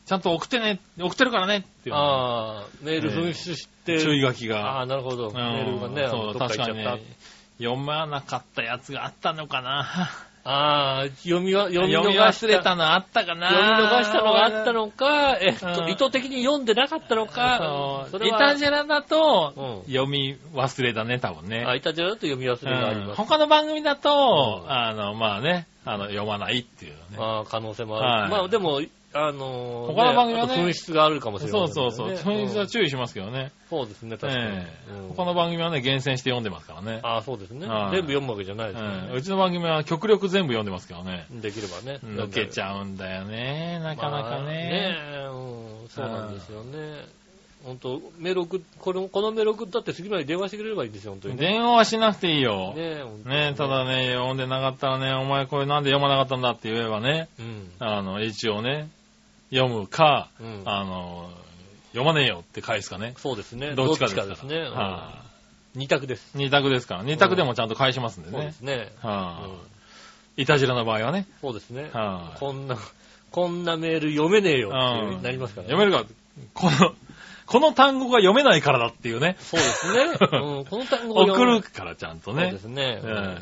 [0.05, 4.01] ちゃんと送ってね、送ってるからねっていう、ああ、メール紛失して。
[4.01, 4.81] 注意書きあが。
[4.81, 5.29] あ、なるほど。
[5.29, 7.01] うんメールがね、そう、確かにね。、
[7.59, 10.09] 読まなかったやつがあったのかな。
[10.45, 13.49] ああ、読みは、 読み逃した忘れたのあったかな。
[13.49, 21.65] 読み逃したのがあったのか、えっと、うん意図的に読んでなかったのか、それはイタジェラだと、うん読み忘れだね、多分ね。
[21.67, 23.17] あ、イタジェラだと読み忘れがありうんます。
[23.17, 26.97] 他の番組だと、うんあの、まあね、あの、読まないっていうね。
[27.17, 28.21] ああ、可能性もある。
[28.21, 28.81] はいまあでも、
[29.11, 32.17] あのー、他の番組はね紛失があるかもしれなそいうそうそう。
[32.17, 33.51] そういう人は注意しますけどね。
[33.69, 34.45] そうですね、確かに。
[34.45, 36.99] ええうん他の番組はね、厳選して読んでますからね。
[37.03, 37.67] ああ、そうですね。
[37.67, 39.13] はい全部読むわけじゃないですようんね。
[39.15, 41.25] うちの番組は極力全部読んでますけどね。
[41.31, 41.99] できればね。
[42.03, 44.45] 抜けちゃうんだよね、なかなかまあね。
[44.45, 47.19] ねえうん、そうなんですよね。
[47.63, 51.41] 本当メール送っこの、このメール送ったって次まで電話してくれればいいんですよ、本当にね。
[51.41, 52.73] 電話はしなくていいよ。
[52.75, 57.71] ねねただね、読んでなかったらね、お前これなんで読まなかったんだって言えばね、うん。
[57.79, 58.89] あの、一応ね、
[59.51, 60.61] 読むか、うん。
[60.65, 61.29] あの、
[61.91, 63.13] 読まねえよって返すかね。
[63.17, 63.73] そうですね。
[63.75, 64.27] どっちかですから。
[64.27, 64.55] ですね。
[64.57, 65.23] うんは
[65.75, 66.31] 二択です。
[66.35, 67.03] い二択ですから。
[67.03, 68.61] 二択でもちゃんと返しますんでねそうです。
[68.61, 68.91] ね。
[69.01, 69.51] はうん
[70.37, 70.43] い。
[70.43, 71.27] いたじらの場合はね。
[71.41, 71.89] そうですね。
[71.93, 72.39] はい。
[72.39, 72.77] こんな、
[73.31, 75.73] こんなメール読めねえよってうんなりますからね。
[75.73, 76.09] 読めるか、
[76.53, 76.95] この、
[77.45, 79.35] この単語が読めないからだっていうね。
[79.39, 80.17] そうですね。
[80.39, 82.59] うん、この単語を送るからちゃんとねそうで。
[82.59, 83.01] すね。
[83.03, 83.37] え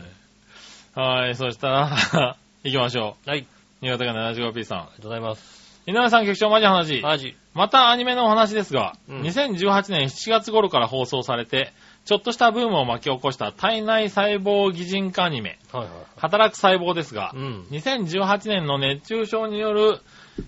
[0.95, 1.89] えはい、そしたら、
[2.63, 3.29] 行きましょう。
[3.29, 3.45] はい。
[3.81, 4.79] 新潟県の 75P さん。
[4.79, 5.66] ありがとうございます。
[5.87, 7.01] 井上さん局長マジ話。
[7.01, 7.33] マジ。
[7.53, 11.71] またアニメのお話ですが、うん2018年7月頃から放送されて、
[12.03, 15.91] ちょっとしたブームを巻き起こした体内細胞擬人化アニメ、はいはい。
[16.17, 17.67] 働く細胞ですがう、ん。
[17.71, 20.01] 2018年の熱中症による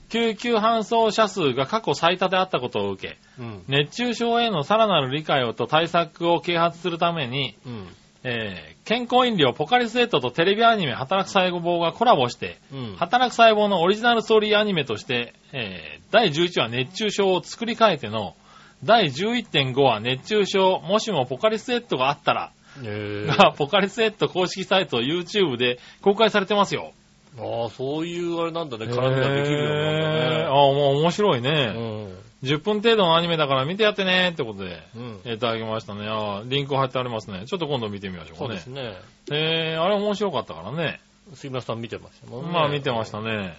[0.10, 3.64] 救急搬送者数が過去最多であったことを受け、うん。
[3.70, 7.88] 熱中症へのさらなる理解をと対策を啓発するために、うん。
[8.24, 12.96] えー健康飲料ポカリスエットとテレビアニメ働く細胞がコラボして、うん。
[12.96, 18.36] 働く細胞のオリジナルストーリーアニメとして、えー第11話熱中症を作り変えての、
[18.84, 22.52] 第11.5話熱中症、もしもポカリスエットがあったら、
[22.84, 26.94] えが、ポカリスエット公式サイト YouTube で公開されてますよ。
[27.38, 28.86] ああ、そういうあれなんだね。
[28.86, 31.74] 絡みができるようにへーなああ、もう面白いんだね。
[32.42, 32.50] ね。
[32.50, 35.22] 10分程度のアニメだから見てやってねってことで、うん。
[35.26, 35.34] うん。
[35.34, 36.08] いただきましたね。
[36.08, 37.46] ああ、リンク貼ってありますね。
[37.46, 38.86] ちょっと今度見てみましょうかねそうです。
[38.86, 38.98] ね。
[39.32, 41.00] えー、あれ面白かったからね。
[41.36, 42.52] 杉村さん見てましたもんね。
[42.52, 43.58] まあ見てましたね。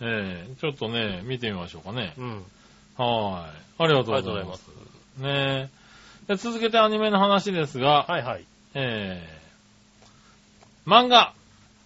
[0.00, 2.14] えー、ちょっとね、見てみましょうかね。
[2.16, 2.44] うん。
[2.96, 3.84] はーい。
[3.84, 4.68] ありがとうございます。
[5.18, 5.70] ね
[6.28, 8.44] で続けてアニメの話ですが、はいはい。
[8.74, 11.34] えー、漫画、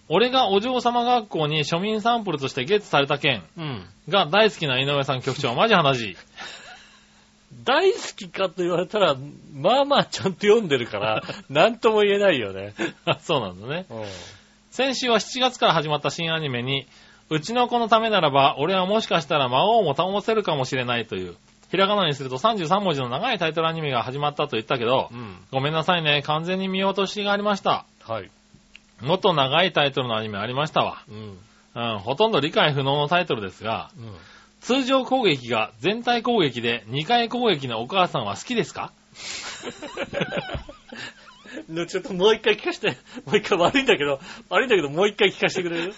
[0.09, 3.87] 俺がお嬢様学校に庶民サンプルとしてゲットされた件うん。
[4.09, 6.17] が大好きな井上さん局長、マジ話。
[7.65, 9.17] 大好きかと言われたら、
[9.55, 12.75] まあまあちゃんと読んでるから、 なんとも言えないよね。
[13.07, 13.87] あ そうなんだね。
[13.89, 14.05] うん。
[14.71, 16.87] 先週は7月から始まった新アニメに、
[17.31, 21.37] うちの子のためならば、俺はもしかしたら魔王も保せるかもしれないという、
[21.71, 25.37] ひらがなにすると33文字の長いタイトルアニメが始まったと言ったけど、うん。
[25.51, 27.87] ごめんなさいね、完全に見落としがありました。
[28.05, 28.31] はい。
[29.05, 31.05] もっと長いタイトルのアニメありましたわ。
[31.09, 31.39] うん。
[31.77, 34.15] うん、ほとんど理解不能のタイトルですが、うん。
[34.61, 38.93] 通常攻撃が全体攻撃で2回攻撃のお母さんは好きですか？
[41.69, 42.97] ね ちょっともう一回聞かせて、
[43.27, 45.95] もう一回悪いんだけど、悪いんだけどもう一回聞かせてくれる？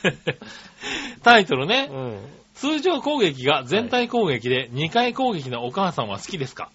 [1.23, 1.89] タイトルね。
[1.91, 2.19] うん。
[2.55, 6.71] 通常攻撃が全体攻撃で2回攻撃のお母さんは好きですか？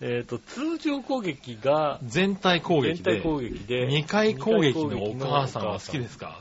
[0.00, 6.40] えっと、通常攻撃が、全体攻撃で全体攻撃で、2回攻撃のお母さんは好きですか？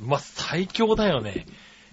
[0.00, 1.46] まあ、最強だよね。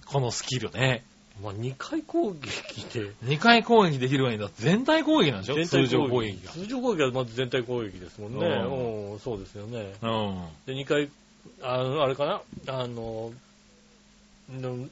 [0.06, 1.04] このスキルね。
[1.42, 5.56] まあ、2回攻撃で、2回攻撃できる上にだ全体攻撃なんでしょ？
[5.56, 6.52] 全通常体攻撃が。
[6.52, 8.46] 通常攻撃はまず全体攻撃ですもんね。
[8.46, 9.94] うんうん、そうですよね。
[10.02, 10.46] うん。
[10.66, 11.10] で、2回、
[11.62, 12.42] あの、あれかな？
[12.68, 13.32] あの、の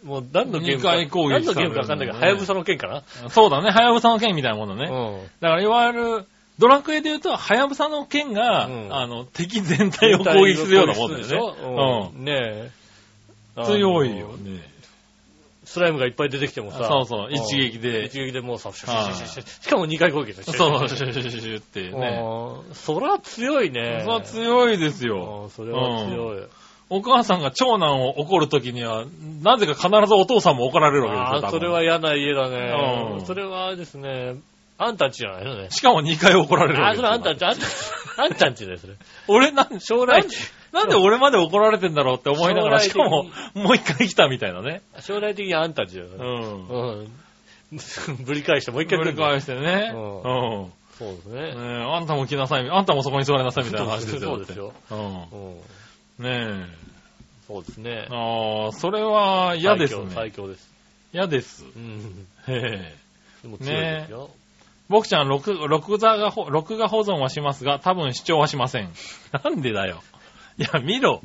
[0.04, 3.70] もう何のゲームか、何のゲームかわかんないけど、はやぶさの剣かな、そうだね。
[3.70, 4.86] はやぶさの剣みたいなものね。
[4.86, 5.30] うん。
[5.40, 6.26] だからいわゆる、
[6.58, 12.14] ドラクエで言うと、はやぶさの剣が、うんあの、敵全体を攻撃するようなもんだよね。
[12.16, 12.26] うん。
[12.26, 12.72] ねえ。
[13.58, 13.66] うん。
[13.66, 14.72] 強いよね。
[15.72, 16.86] スライムがいっぱい出てきてもさ。
[16.86, 20.54] そうそう、ん一撃で一撃でもうさ、シュシュシュシュしかも2回攻撃でしょ。
[20.54, 22.22] そう、シュシュシュシュってね。
[22.22, 24.02] うんそら強いね。
[24.04, 25.50] それは強いですうよん。
[25.50, 26.44] それは強い。
[26.92, 29.06] お母さんが長男を怒るときには、
[29.42, 31.46] なぜか必ずお父さんも怒られるわけですよ。
[31.46, 33.18] ああ、それは嫌な家だね。
[33.18, 34.36] うんそれはですね、
[34.78, 35.70] あんたんちじゃないのね。
[35.72, 37.08] しかも2回怒られるああ、わけですよ。
[37.08, 38.94] それあんたんち、あんた、あんたんちだよ、それ。
[39.30, 40.22] 俺なん、将来
[40.74, 44.82] なんで俺まで怒られてんだろうって思いながら、しかも、もう一回来たみたいなね。
[45.00, 46.16] 将来的にあんたんちだよね。
[46.18, 46.68] うん。
[46.68, 47.12] うん。
[48.26, 49.94] ぶり返してもう一回来繰り返してね。
[49.94, 50.72] ううん。
[50.98, 51.54] そうですねね。
[51.56, 52.70] えあんたも来なさい。
[52.70, 54.22] あんたもそこに座りなさいみたいな話ですよ。
[54.22, 54.74] そうですよ。
[54.92, 54.98] うん。
[54.98, 55.02] う
[55.56, 55.62] ん。
[56.22, 56.68] ね
[57.48, 58.08] そうですねえ。。
[58.10, 60.12] ああ、それは嫌ですね。
[60.14, 60.70] 最強です。
[61.14, 61.66] 嫌です。
[61.66, 62.28] うん。
[62.48, 62.96] へえ。
[63.44, 64.30] でも強いですよ。
[64.88, 68.94] 僕ちゃん、録、録画がほ、録画保存はしますが、多分視聴はしません。
[69.44, 70.04] なんでだよ。
[70.58, 71.22] いや、見ろ。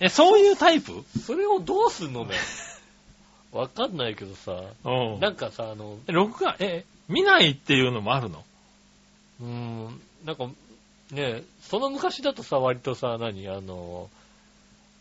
[0.00, 1.04] え、そういうタイプ？
[1.24, 2.34] それをどうすんのね。
[3.52, 4.62] わかんないけどさ。
[4.84, 5.20] うん。
[5.20, 8.44] なんかさ、あの、録画、え、見ないっていうのもあるの？
[9.40, 10.48] うーん、なんか、
[11.12, 14.08] ねその昔だとさ、割とさ、何、あの、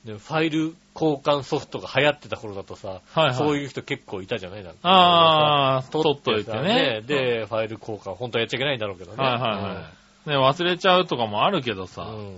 [0.06, 3.36] ね、ファイル交換ソフトが流行ってた頃だとさ、はいはい。
[3.36, 3.58] そうう。
[3.58, 4.64] いう人結構いたじゃない？
[4.64, 7.02] なんかああ、取っといてさね。
[7.06, 9.18] で、ファイル交換、本当はやっちゃいけないんだろうけどね。
[9.24, 9.92] はいはいは
[10.26, 10.30] い。
[10.30, 12.38] ね、忘れちゃうとかもあるけどさ、うんうん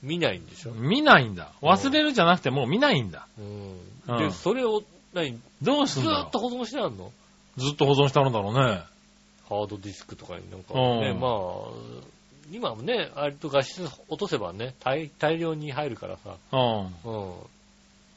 [0.00, 0.70] 見ないんでしょ？
[0.70, 1.50] 見ないんだ。
[1.60, 3.26] 忘れるじゃなくてもう見ないんだ。
[3.38, 4.82] うんうんで、それを、
[5.12, 7.10] 何、どうずすんだろーっと保存してあるの？
[7.56, 7.60] う。
[7.60, 8.80] ずっと保存してあるんだろうね。
[9.48, 11.30] ハードディスクとかになんかうんね、まあ、
[12.52, 17.10] 今もね、割と画質落とせばね、大大量に入るからさ、うん。
[17.12, 17.32] うん。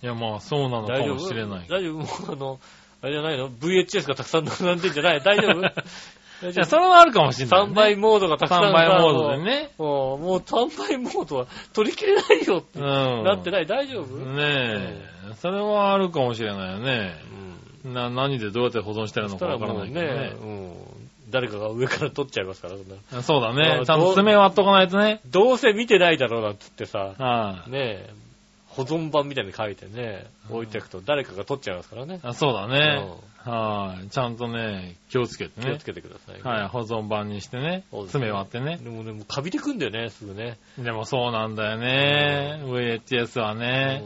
[0.04, 1.68] いや、まあ、そうなのかもしれない。
[1.70, 2.00] 大丈夫？
[2.00, 2.60] もうあの、
[3.02, 5.22] あれじゃないの ?VHS がたくさん並んでんじゃない？
[5.24, 5.62] 大丈夫？
[5.62, 7.72] 大いや、それはあるかもしれない、ね。
[7.72, 9.70] 3倍モードがたくさん3倍モードでね。
[9.78, 13.24] もうもう3倍モードは取り切れないよってうん。
[13.24, 13.68] なってない？
[13.68, 14.16] 大丈夫？
[14.18, 15.34] ねえ。
[15.36, 17.14] それはあるかもしれないよね。
[17.86, 17.94] うん。
[17.94, 20.36] な、何でどうやって保存してるそのかわからないけどねね、。
[20.42, 20.74] うん。
[21.32, 23.86] 誰かが上から取っちゃいますから、そんなそうだねあ。
[23.86, 25.22] ちゃんと爪割っとかないとね。
[25.26, 28.14] どうせ見てないだろうなんつってさ、はい、ねえ、
[28.68, 32.20] 保存版みたいに書いてね、置いておくと誰かが取っちゃいますからね。
[32.24, 33.06] あそうだね。
[33.44, 35.86] はい、ちゃんとね、気をつけてね気をつ。
[35.86, 36.42] けてください。
[36.42, 38.78] はい、保存版にしてね爪割ってね。
[38.78, 40.58] でもね、もうカビてくんだよね、すぐね。
[40.78, 42.62] でもそうなんだよね。
[42.66, 44.04] VHS はね。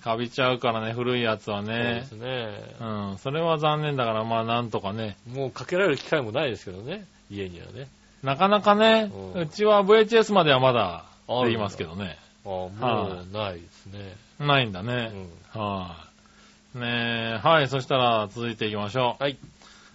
[0.00, 2.12] カビちゃうからね、古いやつはうんそうでねす。
[2.12, 2.74] ね。
[2.80, 2.84] う
[3.14, 5.16] ん、それは残念だから、まあなんとかね。
[5.26, 7.88] もうかけられる機会もないですけどね、家にはね。
[8.22, 12.18] なかなかね、うんうちは VHS まではまだあるんだできますけどね。
[12.44, 14.16] ああ、もうないですね。
[14.38, 15.12] ないんだうね。
[15.54, 15.58] ん。
[15.58, 15.96] は
[16.74, 19.22] い、ねえ、はい、そしたら続いていきましょう。
[19.22, 19.36] はい。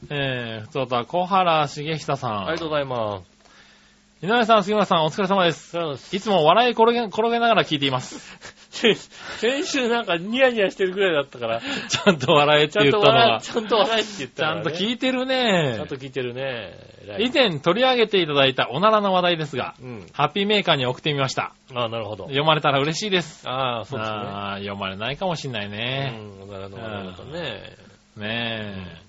[0.09, 2.37] えー、ふつおた、小原茂久さん。
[2.39, 4.25] ありがとうございます。
[4.25, 5.75] 井上さん、杉村さん、お疲れ様です
[6.15, 8.37] いつも笑い転げ、転げながら聞いています。
[8.71, 14.63] 先先週なんかニヤニヤしてるぐらいだったから、ちゃんと笑えって言ったのが笑い、、ちゃんと笑いって言ったちゃん。
[14.63, 16.73] と聞いてるちゃねんと聞いてるね。
[17.19, 20.07] 以前取り上げていただいたおならの話題ですが、うん。
[20.13, 21.53] ハッピーメーカーに送ってみました。
[21.75, 22.25] ああ、なるほど。
[22.25, 23.47] 読まれたら嬉しいです。
[23.47, 24.17] ああ、そうですね。
[24.17, 26.17] あー読まれないかもしんないね。
[26.39, 27.75] うん、おならの話だとね。
[28.15, 29.01] ねえ。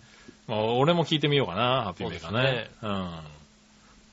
[0.48, 2.70] まあ、俺も聞いてみようかな、ハッピーメーカーね。
[2.82, 3.10] うん。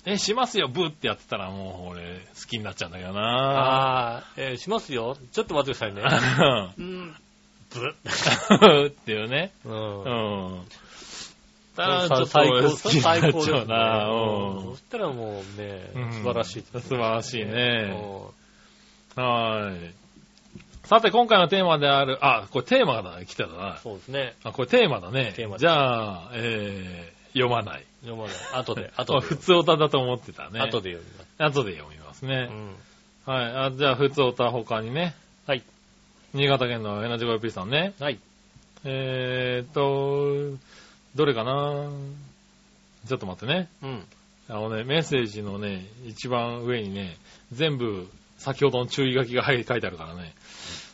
[0.06, 3.22] え、しますよ、ブーってやってたらもう俺好きになっちゃうんだけどな。
[3.22, 5.18] ああ、えーしますよ。
[5.32, 6.02] ちょっと待ってくださいね。
[6.04, 7.16] あうん。
[7.70, 9.52] ブーっていうね。
[9.66, 9.70] う。
[9.70, 9.76] うん
[10.62, 10.66] ん。
[11.76, 14.10] たさらちょっと最高、最高ですねちゃうな。
[14.10, 17.93] うんうんそしたらもうねうん、素晴らしいです素晴らしいね。
[19.16, 19.93] うんはい。
[20.88, 23.78] さて、今回のテーマである、あ、これテーマだね、来てたな。
[23.84, 24.36] そうですね。
[24.43, 25.34] あ、これテーマだね。
[25.36, 27.86] テーマじゃあ、えー、読まない。
[28.02, 28.36] 読まない。
[28.54, 29.20] 後で、 後で。
[29.20, 30.60] あ普通歌だと思ってたね。
[30.60, 31.58] 後で読みます。
[31.58, 32.50] 後で読みますね。
[32.50, 33.34] うん。
[33.34, 33.56] はい。
[33.68, 35.16] あじゃあ、普通歌他にね。
[35.45, 35.64] はい。
[36.34, 37.93] 新潟県のエナジーさんね。
[38.00, 38.20] はい。
[38.86, 40.58] えーっと、
[41.16, 41.89] どれかな？
[43.08, 43.70] ちょっと待ってね。
[43.82, 44.06] うん。
[44.47, 47.18] あのね、メッセージのね、一番上にね、
[47.52, 50.34] 全部、先ほどの注意書きが書いてあるからね。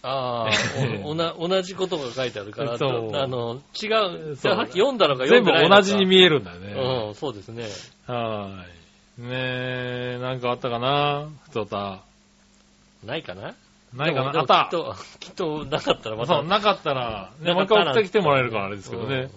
[0.08, 0.52] ああ、
[1.40, 6.74] 同じことが書いてあるから、そうあの、違う、そうさっき読んだのか読全部んでないのか同じに見えるんだよね。
[7.08, 7.64] うん、そうですね。
[8.06, 8.86] はーい。
[9.18, 11.30] ねえ、なんかあったかな？
[11.46, 12.02] ふつおた。
[13.04, 13.56] ないかな？
[13.96, 14.40] ないかな？
[14.40, 16.36] あったきっと、きっとなかったらまた。
[16.36, 19.30] そう、なかったら、ね、もう一回送ってきてもらえるからあれですけどね。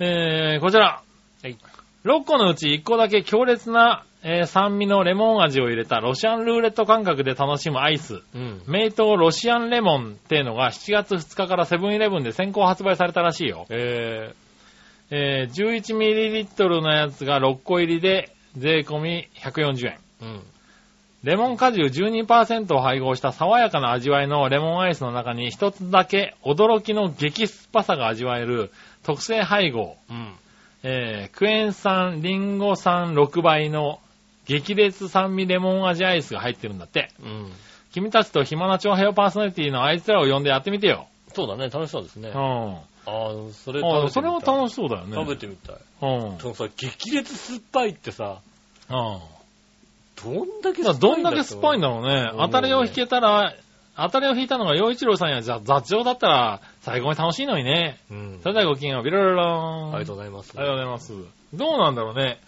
[0.00, 1.02] えー、こちら。
[1.42, 1.56] はい。
[2.04, 8.22] 6個のうち1個だけ強烈な、えー酸味のレモン味を入れたロシアンルーレット感覚で楽しむアイス。
[8.34, 8.62] うん。
[8.66, 13.66] 名刀ロシアンレモンっていうのが7月2日からセブンイレブンで先行発売されたらしいよ。
[13.70, 14.34] え
[15.10, 19.98] えー、11ml のやつが6個入りで税込み140円。
[20.20, 20.42] ー、うん。
[21.22, 28.70] レモン果汁12%を配合した爽やかな味わいのレモンアイスの中に一つだけ驚きの激酸っぱさが味わえる
[29.02, 30.34] 特製配合、うん。
[30.82, 34.00] えークエン酸、リンゴ酸6倍の
[34.46, 37.10] 激烈酸味レモン味アイスが入ってるんだって。
[37.22, 37.52] うん。
[37.92, 41.06] 君たちと暇な長平パーソナリティのあいつらを呼んでやってみてよ。
[41.34, 42.30] そうだね、楽しそうですね。
[42.30, 42.36] うん。
[42.36, 45.14] ああ、それあそれも楽しそうだよね。
[45.14, 45.76] 食べてみたい。
[46.02, 46.38] うん。
[46.38, 48.38] そのさ、激烈酸っぱいってさ、
[48.88, 49.20] うん。
[50.22, 52.32] どんだけだからどんだけ酸っぱいんだだろうね。
[52.36, 53.54] 当たりを引けたら、
[53.96, 57.98] 当たりを引いたのが洋一郎さんや雑雑情だったら最高に楽しいのにね。
[58.10, 58.40] うん。
[58.42, 59.46] それではごきげんよう、ビロロロー
[59.90, 59.94] ン。
[59.94, 60.52] ありがとうございます。
[60.56, 61.12] ありがとうございます。
[61.54, 62.40] どうなんだろうね。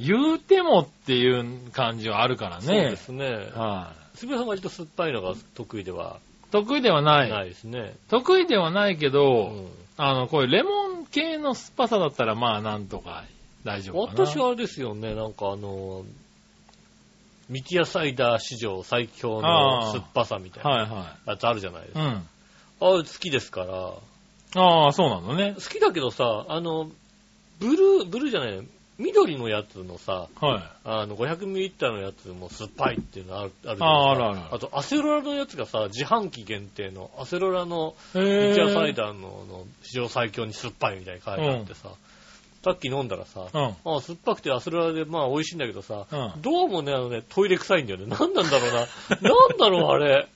[0.00, 2.96] 言うてもっていう感じはあるからそうでね。
[2.96, 3.50] すね。
[3.54, 4.18] はい。
[4.18, 6.18] すみさん割と酸っぱいのが得意では？
[6.50, 7.30] 得意ではない。
[7.30, 7.94] ないですね。
[8.08, 13.24] 得意ではないけうど、んあの、こういうレモン系の酸っぱさだったらまあなんとか
[13.64, 14.26] 大丈夫かな。
[14.26, 16.04] 私はあれですよね、なんかあの、
[17.48, 22.02] ミキアサイダー史上最強の酸っぱさみたいなはいはやつあるじゃないですい。
[22.02, 22.08] うか。
[22.10, 22.28] ん。
[22.80, 23.94] あれ好きですから、
[24.62, 25.60] ああ、そうなんだね好。
[25.60, 26.90] きだけどさ、あの、
[27.58, 28.66] ブルー、ブルーじゃない、
[28.98, 30.62] 緑のやつのさ、はい。
[30.84, 34.54] あの、500ml のやつも酸っぱいっていうのある、あるじゃああ、ないですかあるある。
[34.56, 41.90] あと、アセロラのやつがさ、自販機限定の、アセロラのへーミキアサイダーのの史上最強に酸っぱいみたいに書いてあってさ、
[42.64, 43.62] さっき飲んだらさ、うん。
[43.96, 48.06] あ酸っぱくてアセロラでまあ美味しいんだけどさ、うんどうもね、あのね、トイレ臭いんだよね。
[48.06, 48.80] なんなんだろうな。
[49.22, 50.26] なんだろう、あれ。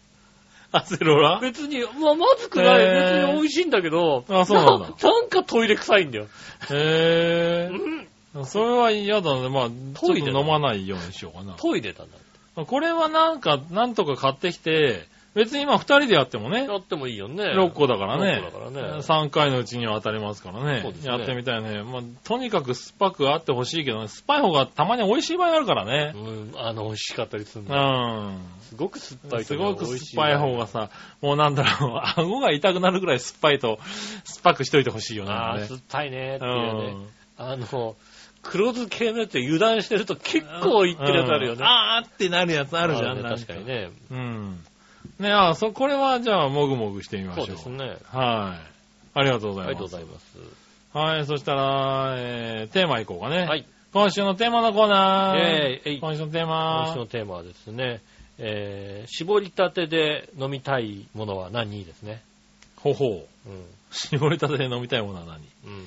[0.74, 1.40] アセロラ？
[1.40, 2.80] 別に、まあ、まずくない。
[2.80, 6.28] へー別に美味しいんだけど、あそうなんだなんかトイレ臭いんだよ。
[6.70, 8.11] へうんえ。
[8.44, 9.48] それは嫌だね。
[9.48, 11.54] まあ、トイレ飲まないようにしようかな。
[11.54, 12.04] トイレだ
[12.56, 12.64] な。
[12.64, 17.44] これはなんか、なんとか買ってきて、別に今二人でやってもね、やってもいいよね。
[17.44, 18.42] 6個だからね。
[18.46, 20.82] 6個だからね3回のうちには当たりますからね。
[20.82, 21.82] そうですねやってみたいね。
[21.82, 26.12] まあ、とにかく酸っぱくあってほしいけどね、酸っぱい方がたまに美味しい場合あるからね。
[26.14, 27.80] うん、あの、美味しかったりするんうだ。
[27.80, 28.38] ん。
[28.60, 30.90] すごく酸っぱいすとごく酸っぱい方がさ、
[31.22, 33.78] もうなんだろう、 顎が痛くなるぐらい酸っぱいと、
[34.24, 35.32] 酸っぱくしといてほしいよね。
[35.32, 36.92] ああ、ね酸っぱいねってういうね。
[36.92, 37.06] ん。
[37.50, 37.96] あの、
[38.42, 41.58] 黒酢系のやつで油断してると結構いってるやつあるよね。
[41.60, 43.22] うんあーってなるやつあるじゃん。
[43.22, 43.90] ね確かにね。
[44.10, 44.64] うん。
[45.18, 47.46] ねあ、そ、これはじゃあ、もぐもぐしてみましょ。
[47.46, 47.96] そううですね。
[48.06, 48.72] はい。
[49.14, 50.36] ありがとうごありがとうざいます。
[50.36, 50.62] ございます。
[50.92, 53.44] はい、そしたら、えー、テーマいこうかね。
[53.44, 53.66] はい。
[53.92, 55.36] 今週のテーマのコーナー。
[55.38, 58.00] えーえい今週のテー今マ週のテーマはですね、
[58.38, 62.22] えー、絞りたてで飲みたいものは何ですね。
[62.76, 63.08] ほほう。
[63.48, 63.64] うん。
[63.90, 65.36] 絞りたてで飲みたいものは何？
[65.66, 65.86] うん。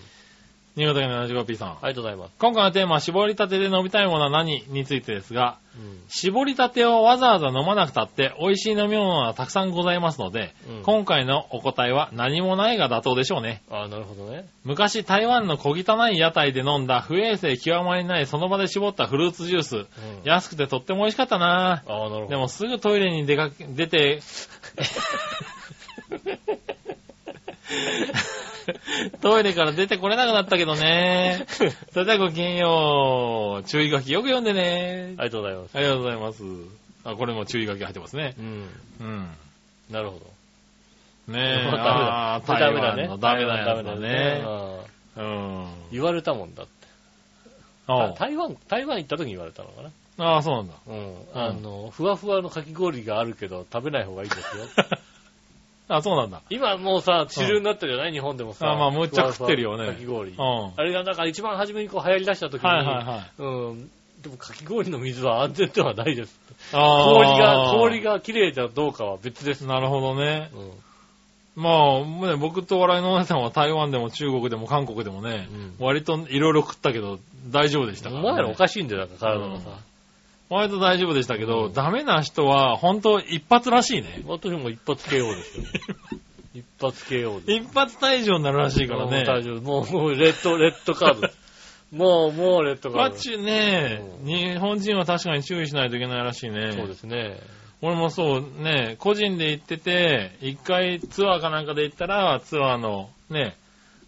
[0.76, 1.70] 新潟県の 75P さん。
[1.70, 2.34] ありがとうございます。
[2.38, 6.04] 今回のテーマは絞りたてで飲みたいものは何についてですが、うん。
[6.10, 13.62] 絞りたてをわざわざ飲まなくたって美味しい飲み物はたくさんございますので、うん今回のお答えは何もないが妥当でしょうね。
[13.72, 14.50] ああ、なるほどね。
[14.66, 19.76] 昔台湾の小汚い屋台で飲んだ不衛生極まりないその場で絞ったフルーツジュース。
[19.78, 19.86] うん。
[20.26, 22.28] 安くてとっても美味しかったなああ、なるほど。
[22.28, 24.20] でもすぐトイレに出かけ、出て、
[29.22, 31.46] トイレから出てこれなくなったけどね。
[31.94, 33.68] それではごきげんよう。
[33.68, 35.16] 注意書きよく読んでね。
[35.18, 35.78] ありがとうございます。
[35.78, 36.44] ありがとうございます。
[37.04, 38.34] あ、これも注意書き入ってますね。
[38.40, 38.70] うん。
[39.00, 39.30] うん。
[39.92, 41.34] なるほど。
[41.34, 41.70] ねえ。
[41.72, 42.96] あ ーダメだ。
[42.96, 43.18] ダメだね。
[43.20, 44.44] ダメだやつだダメだね。
[45.18, 45.68] うん。
[45.92, 46.72] 言われたもんだって。
[47.88, 49.92] あ台湾、台湾行った時に言われたのかな。
[50.18, 50.74] ああ、そうなんだ。
[50.88, 51.16] うん。
[51.34, 54.66] あの、ふわふわのかき氷があるけど食べない方がいいですよ。
[55.88, 56.42] あ、そうなんだ。
[56.50, 58.72] 今もうさ、主流になってるじゃない日本でもさ。
[58.72, 60.36] あまあむっちゃ食ってるよねかき氷う。
[60.36, 60.38] ん。
[60.38, 63.32] はあれがなんか一番初めにこう流行り出した時に、いはいはい。
[63.38, 63.92] うん。
[64.22, 66.40] でもかき氷の水は安全ではないです。
[66.74, 69.68] あー氷が、氷が綺麗だどうかは別です。
[69.68, 70.50] なるほどね。
[70.54, 70.72] うん。
[71.56, 75.48] まあ、ね、僕と笑いのお姉さんは台湾でも中国でも韓国でもね、
[75.80, 77.20] うん割といろいろ食ったけど
[77.50, 78.30] 大丈夫でしたから、ね。
[78.30, 79.70] お前らおかしいんだよ、なんか体がさ。
[80.50, 84.22] 割と大丈夫でしたけど、うんダメな人は本当一発らしいね。
[84.26, 85.66] 私も一発 KO ですよ。
[86.54, 87.66] 一発 KO です。
[87.68, 89.44] 一発退場になるらしいからもう大ね。
[89.44, 89.62] 丈夫。
[89.62, 91.28] もう、もうレッド、レッドカード。
[91.92, 93.10] もう、もうレッドカード。
[93.10, 96.72] マッチね、うん日本人は確かに注意しないといけないらしいね。
[96.72, 97.40] そうですね。
[97.82, 103.56] 俺もそうね、個人で行ってて、一回ツアーかなんかで行ったら、ツアーのね、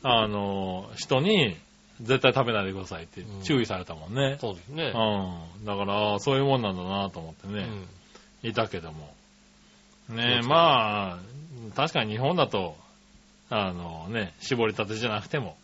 [0.04, 1.56] あの、人に、
[2.02, 4.38] 絶対食べないでくださいってうん注意されたもんね。
[4.40, 4.94] そうですね。
[4.94, 5.66] うん。
[5.66, 7.68] だから、あそういうもんなんだなと思ってね、
[8.44, 9.14] いたけども。
[10.10, 12.76] ねそうそうまあ、確かに日本だと、
[13.50, 15.58] あのね、絞りたてじゃなくても、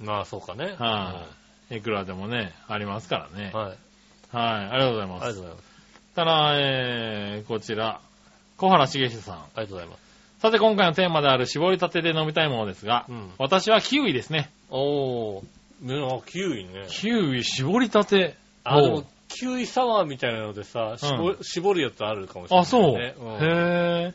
[0.00, 0.74] うんまあ、そうかね。
[0.78, 1.26] は
[1.70, 3.50] い、いくらでもね、ありますからね。
[3.54, 3.68] うんはい。
[3.68, 3.76] はい、
[4.32, 5.26] ありがとうございあます。
[5.28, 5.66] りがとうございます。
[6.14, 8.00] ただ、えー、こちら、
[8.56, 9.36] 小原茂久さん。
[9.36, 10.06] ありがとうございます。
[10.40, 14.50] さて今回のテーマである絞りたてで飲みたいものですが、うん私はキウイですね。
[14.70, 15.42] おー。
[15.82, 16.86] ねあ、キウイね。
[16.88, 18.36] キウイ絞りたて。
[18.64, 22.62] あ、でキウイサワーみたいなのでさ、絞う絞るやつあるかもしれない、ね。
[22.62, 22.82] あ、そう。
[22.92, 24.14] うんへえ。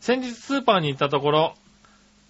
[0.00, 1.54] 先日スーパーに行ったところ、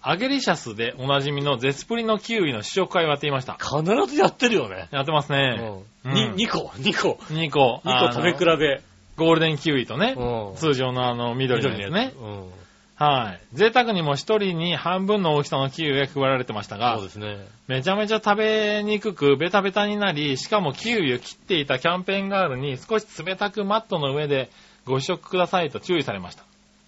[0.01, 3.53] アゲリシャスでおなじみのゼスプリのキウイの試食会をやっていました。
[3.53, 4.89] 必ずやってるよね。
[4.91, 5.83] やってますね。
[6.03, 6.13] うん。
[6.13, 7.17] にうん2個、2個。
[7.33, 7.81] 2個。
[7.85, 8.57] 2個食べ比べ。
[8.57, 8.81] べ。
[9.15, 10.15] ゴールデンキウイとね。
[10.17, 10.55] うん。
[10.55, 12.13] 通常のあの緑のやつね。
[12.19, 12.62] うん。
[13.03, 13.39] はい。
[13.53, 17.45] 贅沢にも一人に半分の大きさのキウイが配られてましたがそう、ですね。
[17.67, 24.49] めちゃめちゃ食べにくくベタベタになり、しかもキウイを切っていたキャンペーンガールに少し冷たくマットの上で
[24.85, 26.43] ご試食くださいと注意されました。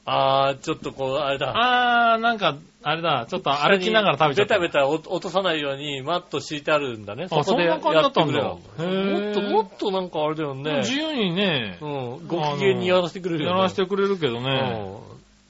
[0.07, 1.51] あー、ちょっとこう、あれだ。
[1.55, 4.59] あー、なんか、あれだ、ちょっと歩きながら食べちゃった。
[4.59, 7.25] ベタベタ落とさないようにマット敷いてあるんだね。
[7.31, 10.77] あそこでやそんな感じだったんだもっと、もっとなんかあれだよね。
[10.81, 12.27] 自由にね、うん。
[12.27, 13.57] ご機嫌にやらせてくれるよね。
[13.57, 14.99] やらせてくれるけどうね、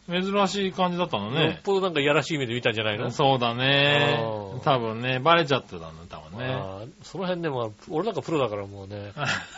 [0.10, 1.34] 珍しい感じだったのん。
[1.34, 1.60] よっね。
[1.64, 3.10] ぽどなんかやらしい目で見たんじゃないの？
[3.12, 4.20] そうだね
[4.54, 4.60] うん。
[4.62, 6.56] 多分ね、バレちゃってたんだ、多分ね。
[7.04, 9.14] その辺でも、俺なんかプロだからもうね、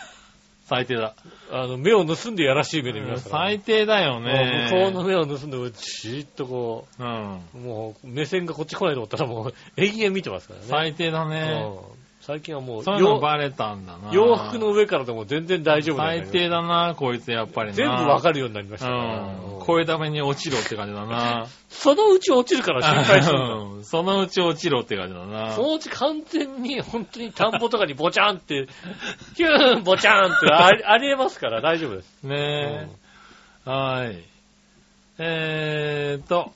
[0.65, 1.13] 最低だ。
[1.51, 3.45] あの、目を盗んでやらしい目で見ますから。
[3.45, 4.67] 最低だよね。
[4.71, 7.39] 向こうの目を盗んで、じーっとこうん。
[7.55, 10.65] う、もう目線がこっち来ないと思ったらもう永遠見てますからね。
[10.67, 11.63] 最低だね。
[11.65, 11.96] うん
[12.27, 14.11] 最近はもう、そういうの洋バレたんだな。
[14.11, 17.75] 洋服の上からでも全然大丈夫だ最よ低だな、こいつやっぱりな。
[17.75, 19.19] 全部わかるようになりましたから。
[19.21, 19.51] うん。
[19.51, 21.47] うん声ダメに落ちろって感じだな。
[21.69, 23.37] そのうち落ちるから心配する。
[23.37, 25.51] うんそのうち落ちろって感じだな。
[25.51, 28.67] そのうち完全に本当に田んぼとかにボチャンって、
[29.35, 32.23] ヒューンボチャンってあり ありえますから大丈夫です。
[32.23, 32.87] ね
[33.65, 33.69] え。
[33.69, 34.23] はい。
[35.19, 36.51] えーっと、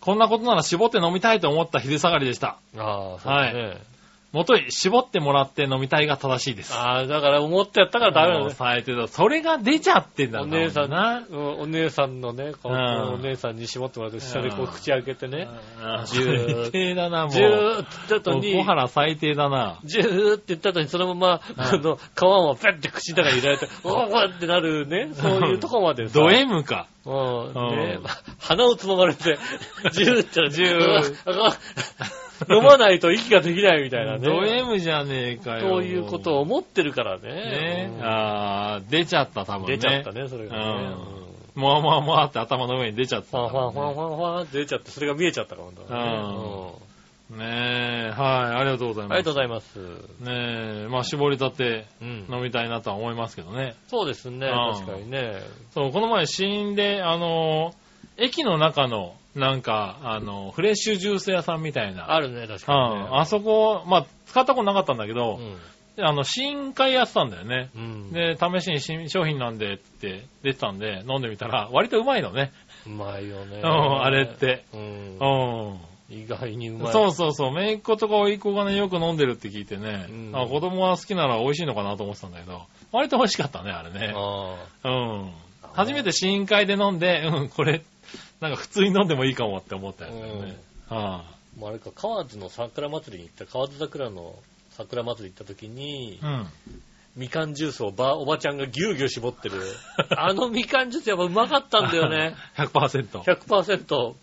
[0.00, 2.58] こんなことなら絞って飲みたいと思った昼下がりでした。
[2.74, 3.89] うんああ、そうですね。
[4.32, 6.72] もとい、絞ってもらって飲みたいが正しいです。
[6.72, 8.58] ああ、だから思ってやったからダメなんもうです。
[8.58, 9.08] 最低だ。
[9.08, 11.26] それが出ちゃってんだお姉さんな。
[11.28, 15.48] うんお姉さんのね、こううんお姉さんに絞ってもらって、下でこううん口開けてね、
[15.82, 17.32] うんジュー最低だな、もう。
[17.32, 19.80] ジューって言った後にもう小、原最低だな。
[19.82, 26.14] ジューって言った後にそのまま、あの、皮をペッて口の中に入れられて、 おーってなるね、そういうとこまでさ。
[26.14, 26.86] ド M か。
[27.04, 27.46] うん。
[27.46, 27.98] うんね
[28.38, 29.38] 鼻をつままれて、
[29.92, 34.18] ジューって、ジューう わ飲まないと息ができないみたいなね。
[34.20, 35.68] ド M じゃねえかよ。
[35.68, 37.28] そういうことを思ってるからね。
[37.28, 39.76] ねうんあー出ちゃった、多分ね。
[39.76, 40.64] 出ちゃったね、それがね。
[40.64, 41.20] うんうん
[41.54, 43.28] もわもわもわって頭の上に出ちゃった。
[43.28, 46.90] ファンファンファンファンファンって出ちゃって、それが見えちゃったから、本当うん
[47.38, 49.12] ねえ、はい、ありがとうございます。
[49.12, 49.78] ありがとうございます。
[49.78, 52.26] ねえ、まあ絞りたてうん。
[52.28, 53.76] 飲みたいなとは思いますけどね。
[53.86, 55.40] そうですね、うん確かにね。
[55.72, 57.72] そう、この前死因で、あの、
[58.16, 62.12] 駅の中の、なんか、あの、フレッシュジュース屋さんみたいな。
[62.12, 63.00] あるね、確うかにね。
[63.02, 65.56] ん、あそこ、まあ、使ったことなかったんだけうど、ん。
[66.02, 67.70] あの、試飲会やってたんだよね。
[67.76, 68.12] うん。
[68.12, 72.52] で、試しに新商品なんでって出てたんで、飲んでみたら、割とうまいのね。
[72.86, 73.60] うまいよね。
[73.62, 74.64] うん、あれって。
[74.72, 75.74] うんう。
[75.74, 75.80] ん。
[76.10, 76.92] 意外にうまい。
[76.92, 77.54] そうそうそう。
[77.54, 84.12] 姪っ子とか甥っ子がね、よく飲んでるって聞いてね、うんあ子供は好きなら美味しいのかなと思ってたんだけど、割と美味しかったね、あれね。
[84.16, 85.32] あうん。
[85.72, 87.82] 初めて試飲会で飲んで、うん、これ、
[88.40, 90.08] なんか普通に飲んでもいいかもって思ったあ。
[90.08, 90.56] やつだよね。
[90.90, 91.24] うんは
[91.58, 94.36] もうあれか、河津の桜祭りに行った、河津桜の
[94.70, 96.46] 桜祭り行った時にい、うん。
[97.16, 99.60] みかんジュースをば、おばちゃんがぎゅうぎゅう絞ってる。
[100.16, 102.34] あのみかんジュースやっぱうまかったんだよね。
[102.56, 103.20] 100%。
[103.20, 104.14] 100%。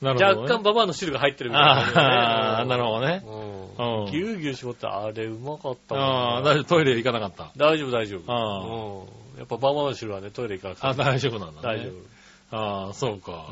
[0.00, 0.42] なるほど、ね。
[0.42, 1.92] 若干ババアの汁が入ってるみたいなね。
[1.96, 3.22] ああ、なるほどね。
[3.26, 4.04] うん。
[4.04, 7.50] うんぎゅうぎゅう絞って、あれうまかったもんああ、大丈夫、トイレ行かなかった。
[7.56, 8.32] 大丈夫、大丈夫。
[8.32, 9.38] あうん。
[9.38, 11.78] やっぱババアの汁はね、トイレ行かなくてあ、大丈夫なんだね。
[11.78, 12.15] 大丈夫。
[12.50, 13.46] ああ、そうか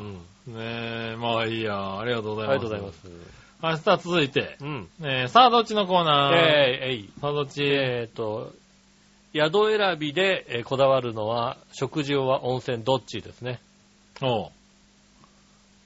[0.46, 0.50] う。
[0.50, 0.54] ん。
[0.54, 1.98] ねえ、まあいいや。
[1.98, 2.56] ありがとうございます。
[2.60, 3.08] ありがとうございます。
[3.60, 4.88] はい、さあ続いて、うん。
[5.02, 6.34] えー、さあどっちのコーナー？
[6.34, 7.10] えー、えい。
[7.20, 7.64] さあどっち？
[7.64, 8.52] えーと、
[9.34, 13.60] 宿選びでえーこだわるのは、食事は温泉どっちですね。
[14.22, 14.50] おう。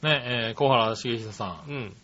[0.02, 1.70] ねえ、ー、小原茂久さん。
[1.70, 1.96] うん。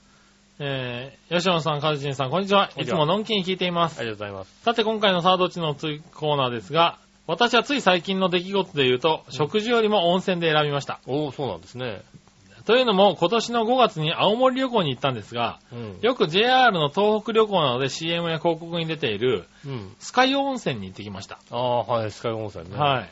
[0.61, 2.71] えー、吉野さん、かずちんさん、こんにちは。
[2.77, 3.99] いつものんきに聞いています。
[3.99, 4.63] ありがとうございます。
[4.63, 11.01] さて今回のさあどっちのつコーナーですが、私はつい最近の出来事で言うと、食事よりも温泉で選びました。
[11.07, 12.03] おー、そうなんですね。
[12.67, 15.99] というのも、今年の5月に青森旅行に行ったんですが、うん。
[16.01, 19.95] よく JR の東北旅行などで CM や広告に出ている、うん。
[19.99, 21.39] スカイ温泉に行ってきました。
[21.51, 22.77] ああ、はい、スカイ温泉ね。
[22.77, 23.11] はい。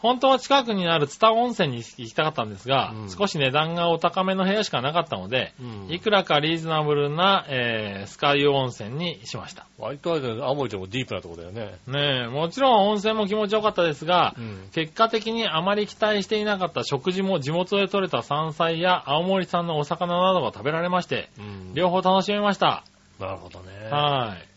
[0.00, 5.92] 本当は近くにある津田温泉に行きたかったんですが、うん少し値段がお高めの部屋しかなかったので、うん。
[5.92, 9.66] いくらかリーズナブルな、えースカイ温泉にしました。
[9.78, 11.78] 割とあれだよね、青森でもディープなとこだよね。
[11.86, 14.68] ねえ、もちろん温泉も気持ちよかったですが、うん。
[14.72, 21.74] 結果的にあまり期待していなかった食事も地元で採れた山菜や青森産のお魚などが食べられまして、うん。
[21.74, 22.84] 両方楽しめました。
[23.18, 23.88] なるほどね。
[23.90, 24.48] はい。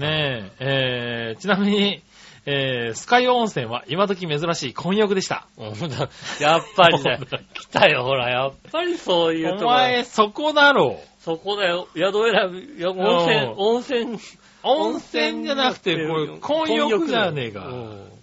[0.00, 2.02] ねえ、えー、ちなみに、
[2.48, 5.48] えー、スカイ温泉は今時珍しい混浴でした。
[6.40, 7.18] やっぱりね、
[7.54, 9.64] 来たよ、ほら、やっぱりそういうとこ。
[9.64, 14.18] お前、そこだろそこだよ、宿選び、温泉うん、温泉、
[14.62, 17.66] 温泉じゃなくて、これ、混浴じゃねえか。
[17.66, 18.16] うん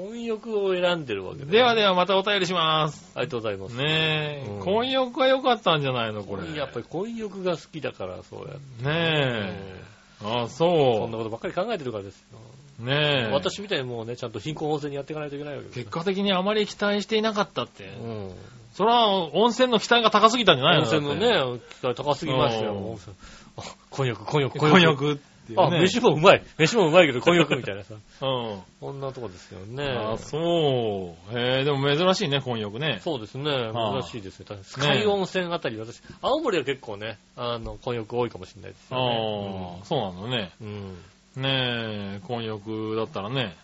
[0.00, 3.12] 混浴を選んでるわけだよではではまたお便りします。
[3.14, 3.76] ありがとうございます。
[3.76, 6.56] ねえ、うん混浴が良かったんじゃないのこれ。
[6.56, 8.84] やっぱり混浴が好きだから、そうやって。
[8.86, 9.82] ねえ。
[10.22, 10.64] あ、そ
[11.06, 12.38] んなそことばっかり考えてるからですよ。
[12.82, 12.84] う。
[12.84, 13.32] ねえ。
[13.32, 15.84] 私みたいにもうね、ちゃんと貧困温泉にやっていかないといけないわけですよ。
[15.84, 17.84] 結果的にあまり期待していなかったって。
[17.84, 18.34] うん。
[18.74, 20.82] それは温泉の期待が高すぎたんじゃないの？
[20.82, 22.72] 温泉のね、期待高すぎますよ。
[22.72, 23.14] うん温泉
[23.56, 25.80] あ、混浴、混浴、混浴っていうあ、ね。
[25.80, 26.42] 飯もうまい。
[26.56, 27.94] 飯もうまいけど、混浴みたいなさ。
[28.22, 28.60] うん。
[28.80, 29.84] こんなとこですよね。
[29.84, 31.38] あ、そう。
[31.38, 33.00] へえ、でも珍しいね、混浴ね。
[33.02, 33.50] そうですね。
[33.50, 34.46] はあ珍しいですね。
[34.62, 40.36] スカイ温泉あたり、私、青森は結構ね、あの、混浴多いかもしれないですあよあ、そうなのね。
[40.36, 40.50] ね。
[40.60, 40.98] うん。
[41.36, 43.56] ねえ、混浴だったらね、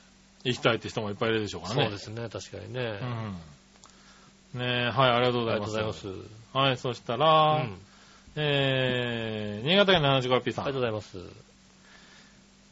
[0.44, 1.82] 行きたいって人もいっぱいいるでしょうからね。
[1.84, 3.00] そうですね、確かにね。
[4.54, 4.60] うん。
[4.60, 6.06] ねえ、はい、ありがとうごありざいます。
[6.06, 6.58] がとうございます。
[6.58, 7.20] はい、そしたうん。
[7.20, 7.72] ら、あり
[8.36, 10.62] えー、新潟県の 75P さ。
[10.62, 11.18] がとうんございます。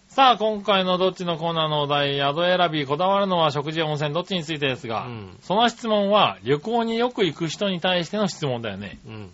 [0.08, 8.98] さあ、今回のどっちのコーナーのお題、宿選び、こだわるのは食事や温泉、どっちについてですが、うんその質問は旅行によく行く人に対しての質問だよね。
[9.06, 9.30] うん。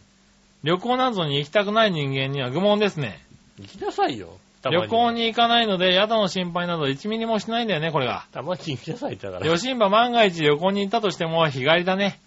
[0.63, 3.21] 旅行などに行きたくない人間には愚問ですね。
[3.59, 4.39] 行きなさいよ。
[4.63, 5.11] たま旅行。
[5.13, 8.27] に行かないので宿の心配など1ミリもしないんだよね、これが。
[8.33, 9.47] たまに行きなさい、だから。
[9.47, 12.21] 吉ンバ万が一旅行に行ったとしても日帰りだね。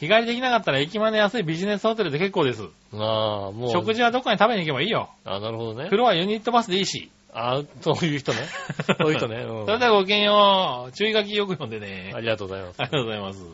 [0.00, 2.62] 日帰りできなかったら駅まで安いビジネスホテルで結構です。
[2.92, 3.70] ああ、もう。
[3.70, 5.08] 食事はどっかに食べに行けばいいよ。
[5.24, 5.96] あなるほどね風。
[5.96, 7.10] 呂はユニットバスでいいし。
[7.32, 8.38] あそういう人ね。
[8.98, 9.36] そういう人ね。
[9.38, 10.92] うんそれではごきげんよう。
[10.92, 12.12] 注意書きよく読んでね。
[12.14, 12.84] ありがとうございますあ。
[12.84, 13.44] りがとうございます。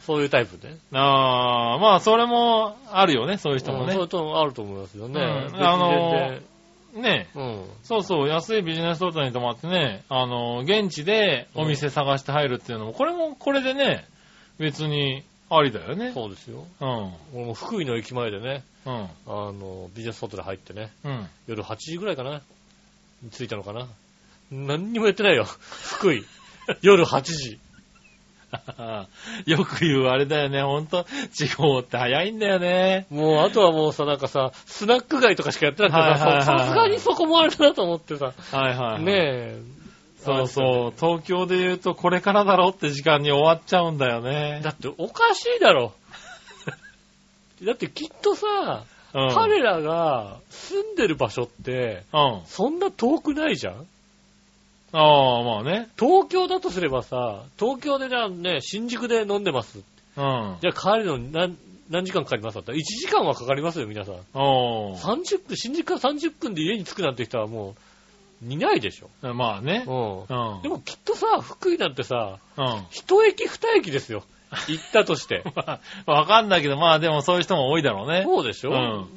[0.00, 0.76] そういうタイプね。
[0.92, 4.08] ああ、まあ、それもあるよね、そういう人もねうんそういう。
[4.08, 5.20] 人あると思いますよね。
[5.20, 6.42] うんあのー
[6.94, 14.06] ね別に全然そうそう、安いビジネスホテルに泊まってね、あの、現地でお店探して入るっていうのも、これもこれでね、
[14.58, 15.98] 別にありだようん。
[15.98, 16.12] ね。
[16.12, 16.64] そうですよ。
[16.80, 17.12] うん。
[17.34, 18.92] 俺も福井の駅前でね、うん。
[19.26, 21.28] あの、ビジネスホテル入ってね、うん。
[21.48, 22.42] 夜8時ぐらいかな
[23.22, 23.88] に着いたのかな
[24.50, 25.44] 何にもやってないよ。
[25.44, 26.24] 福井。
[26.82, 27.58] 夜8時。
[29.46, 33.06] よく言うあれだよね、ほんと、地方って早いんだよね。
[33.10, 39.02] もう、あとはもうさ、なんかさ、スナック街とかしかやってなくてはいはいはいさ、さすがにそこもあれだなと思ってさ、はいはい。
[39.02, 39.80] ねえ。
[40.24, 44.60] そうそう、東京で言うとこれからだろって時間に終わっちゃうんだよね。
[44.62, 45.92] だっておかしいだろ。
[47.64, 49.34] だってきっとさ、うん。
[49.34, 52.42] 彼らが住んでる場所って、うん。
[52.46, 53.86] そんな遠くないじゃん
[54.92, 55.88] ああ、まあね。
[55.98, 59.78] 東京だとすればさ、東京でじゃあね、新宿で飲んでます。
[59.78, 59.80] う
[60.20, 60.56] ん。
[60.60, 61.56] じゃあ帰るのに何
[61.90, 62.72] 何時間かかりますだった？
[62.72, 64.14] ら1時間はかかりますよ、皆さん。
[64.34, 67.74] おー30分、新宿から30分で家に着くなんて人はも
[68.42, 69.34] う、いないでしょ。
[69.34, 69.84] まあね。
[69.86, 70.18] うん。
[70.20, 70.62] うん。
[70.62, 72.82] でもきっとさ、福井なんてさ、うん。
[72.90, 74.22] 一駅二駅ですよ。
[74.68, 75.42] 行ったとして。
[75.54, 78.22] ま あわかんないけど、まあでもそういう人も多いだろうね。
[78.24, 79.08] そうでしょ、うん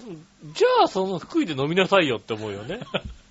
[0.54, 2.80] じゃあ、その福井で飲みなさいよって思うよね。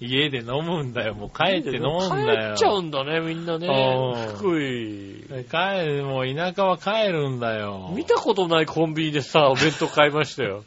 [0.00, 1.14] 家で飲むんだよ。
[1.14, 2.54] もう帰って飲むんだよ。
[2.54, 4.36] 帰っちゃうんだね、みんなうねん。
[4.36, 5.24] 福井。
[5.50, 7.92] 帰る、もう田舎は帰るんだよ。
[7.94, 10.64] 見たことないコンビニでさ、お弁当買いましたよ。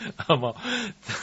[0.28, 0.54] あ、まあ、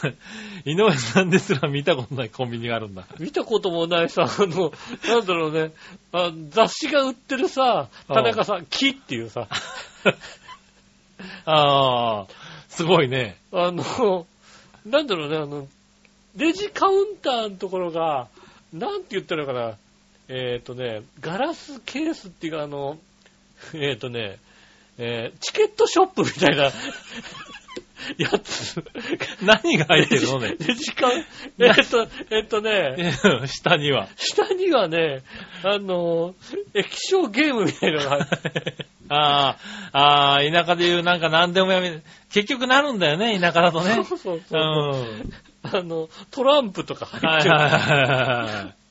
[0.65, 3.05] 井上さんですら見たことないコンビニがあるんだ。
[3.19, 4.71] 見たこともないさ、あの、
[5.07, 5.71] なんだろうね、
[6.11, 9.47] あ雑誌が売ってるさ、田中さん、木っていうさ、
[11.45, 12.27] ああ、
[12.69, 13.37] すごいね。
[13.51, 14.25] あの、
[14.85, 15.67] なんだろうね、あの、
[16.35, 18.27] レジカウンターのところが、
[18.73, 19.77] なんて言ったらいいのかな、
[20.29, 22.97] えっ、とね、ガラスケースっていうか、あの、
[23.73, 24.39] えっ、とね、
[24.97, 26.71] えーチケットショップみたいな
[28.17, 28.83] やつ。
[29.41, 30.55] 何が入ってるのね。
[30.59, 31.25] レジカウン、
[31.59, 33.13] えっ、と、えっ、とね、
[33.47, 34.07] 下には。
[34.17, 35.21] 下にはね、
[35.63, 36.35] あの、
[36.73, 39.57] 液晶ゲームみたいなのが入って あ
[39.91, 42.01] あ、ああ、田舎で言うなんか何でもやめ、
[42.31, 44.03] 結局なるんだよね、田舎だとね。
[44.03, 44.61] そうそううそう。
[44.61, 45.33] ん。
[45.63, 47.55] あの、トランプとか入ってる。
[47.55, 48.83] はいはい。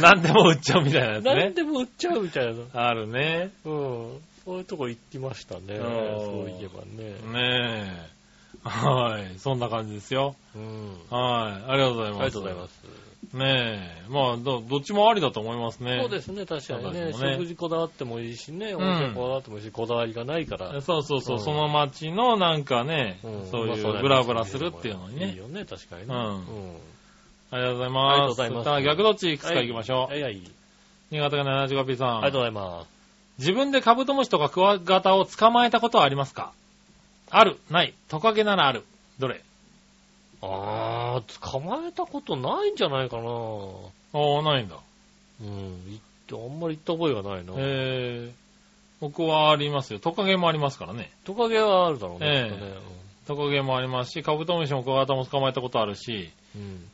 [0.00, 1.50] 何でも売っちゃうみたいなやつ何ね。
[1.50, 2.62] でも売っちゃうみたいな。
[2.72, 3.50] あるね。
[3.64, 4.20] うん。
[4.44, 5.62] そういうとこ行ってましたね。
[5.68, 7.14] うんそういえばね。
[7.32, 8.10] ね
[8.64, 8.68] え。
[8.68, 9.38] はい。
[9.38, 10.36] そんな感じですよ。
[10.54, 10.90] うん。
[11.10, 11.72] はい。
[11.72, 12.20] ありがとうございます。
[12.20, 13.03] ありがとうございます。
[13.34, 14.10] ねえ。
[14.10, 15.98] まあ、ど、どっちもありだと思いますね。
[16.00, 17.06] そうですね、確かにね。
[17.06, 20.80] ね食事こだわってもいいしね、ん温泉こだわってもいいし、こだわりがないから。
[20.80, 25.30] そうそうそう、うんその街のなんかね、んそういまあうブラブラするっていうのにね。
[25.30, 26.14] いいよね、確かにね。
[26.14, 26.76] うんん
[27.50, 28.28] ありがとうございありがとうます。
[28.28, 30.12] ございます逆どっちいくつか行きましょう。
[30.12, 30.40] はいはい。
[31.10, 32.16] 新潟県 75P さん。
[32.18, 32.88] ありがとうございます。
[33.38, 36.52] 自分でカブトムシとかクワガタを捕まえたことはありますか？
[37.30, 38.84] ある、ない、トカゲならある。
[39.18, 39.40] どれ？
[40.44, 43.22] あー、捕まえたことないんじゃないかな。
[43.22, 44.76] ああ、ないんだ。
[45.42, 45.48] うん。
[45.48, 47.52] 行って、あんまり行った覚えがないな。
[47.56, 48.32] えー、
[49.00, 49.98] 僕はありますよ。
[49.98, 51.10] トカゲもありますからね。
[51.24, 52.26] トカゲはあるだろうね。
[52.26, 52.72] ええきっとね
[53.26, 56.30] トカゲもありますし、カブトムシもクワガタも捕まえたことあるし、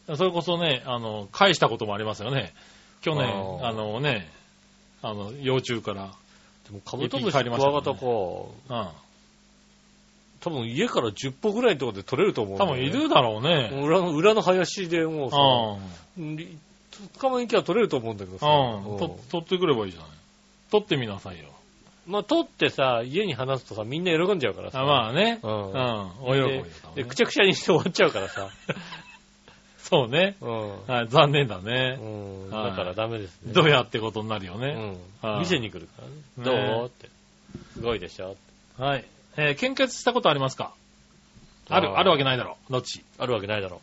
[0.09, 0.16] うん。
[0.16, 2.52] それこそね、あの、返したこともありますよね。
[3.02, 3.27] 去年、
[3.64, 4.31] あのね、
[5.02, 6.12] あの、幼虫から。
[6.68, 8.06] でもカブトムシ、クワガタか。
[8.06, 8.89] うん。
[10.41, 13.71] 多分家から10歩ぐらいのところで取れると思うね多分いるだろうね。
[13.83, 15.37] 裏の、裏の林でもうさ、
[16.19, 16.37] うん。
[16.37, 16.59] り
[17.19, 18.47] 捕まえに行けば取れると思うんだけどさ。
[18.47, 19.19] うん。
[19.31, 20.11] 取ってくればいいじゃない。
[20.71, 21.47] 取ってみなさいよ。
[22.07, 24.81] まあ、取ってさ、家に放すとさ、みんな喜んじゃうからさ。
[24.81, 25.39] あまあね。
[25.43, 26.11] ううんん。
[26.23, 26.65] お喜
[26.95, 28.49] びでくちゃくちゃにして終わっちゃうからさ。
[29.79, 30.37] そうね。
[30.41, 30.87] うん。
[30.87, 31.99] はい、残念だね。
[32.01, 32.51] うん。
[32.51, 33.53] はいだからダメですね。
[33.53, 34.73] どうやってことになるようね。
[34.75, 36.59] んはい店に来るからね。
[36.61, 36.87] ねどう？
[36.87, 37.09] って。
[37.75, 38.37] すごいでしょ
[38.79, 39.05] はい。
[39.36, 40.73] えー献血したことありますか？
[41.69, 42.73] ある、あるわけないだろう。
[42.73, 43.81] どっちあるわけないだろ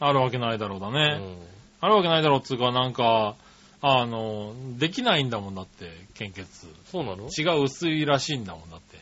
[0.00, 0.92] あるわけないだろうだう。
[0.92, 1.18] ね。
[1.20, 1.38] うん
[1.84, 3.34] あるわけないだろうっつうか、なんか、
[3.80, 6.46] あの、できないんだもんだって、献血。
[6.92, 7.28] そうなの？
[7.28, 8.98] 血が薄いらしいんだもんだって。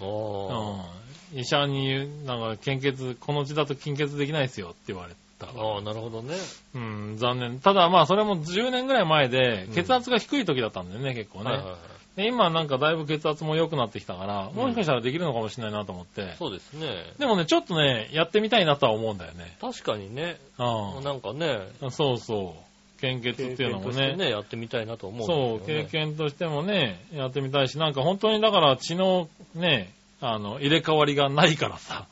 [0.00, 0.90] ああ。
[1.32, 1.38] うん。
[1.38, 5.46] 医者になんか、献血、この血だと献血できないですよって言われた。
[5.46, 6.34] ああ、なるほどね。
[6.74, 7.60] うん、残念。
[7.60, 11.52] ただまあ、それも10年ぐらい前でうん、血圧が低い時だったんだよね、結構ね。
[11.52, 11.78] はいはいはい。
[12.18, 16.34] で今なんかだいぶ血圧も良くなってきたから、もしかしたらできるのかもしれないなと思って。
[16.36, 16.88] そうですね。
[17.16, 19.56] でもね、ちょっとね、やってみたいなとは思うんだよね。
[19.60, 20.36] 確かにね。
[20.58, 21.90] うなんかね、ん。
[21.92, 23.00] そうそう。
[23.00, 24.16] 献血っていうのもね。
[24.16, 25.84] ね、やってみたいなと思そうう、んですよね。
[25.84, 32.08] 経験としてもね、やってみたいし、なんか本当にだから血のね、あの、入れ替わりがないからさ。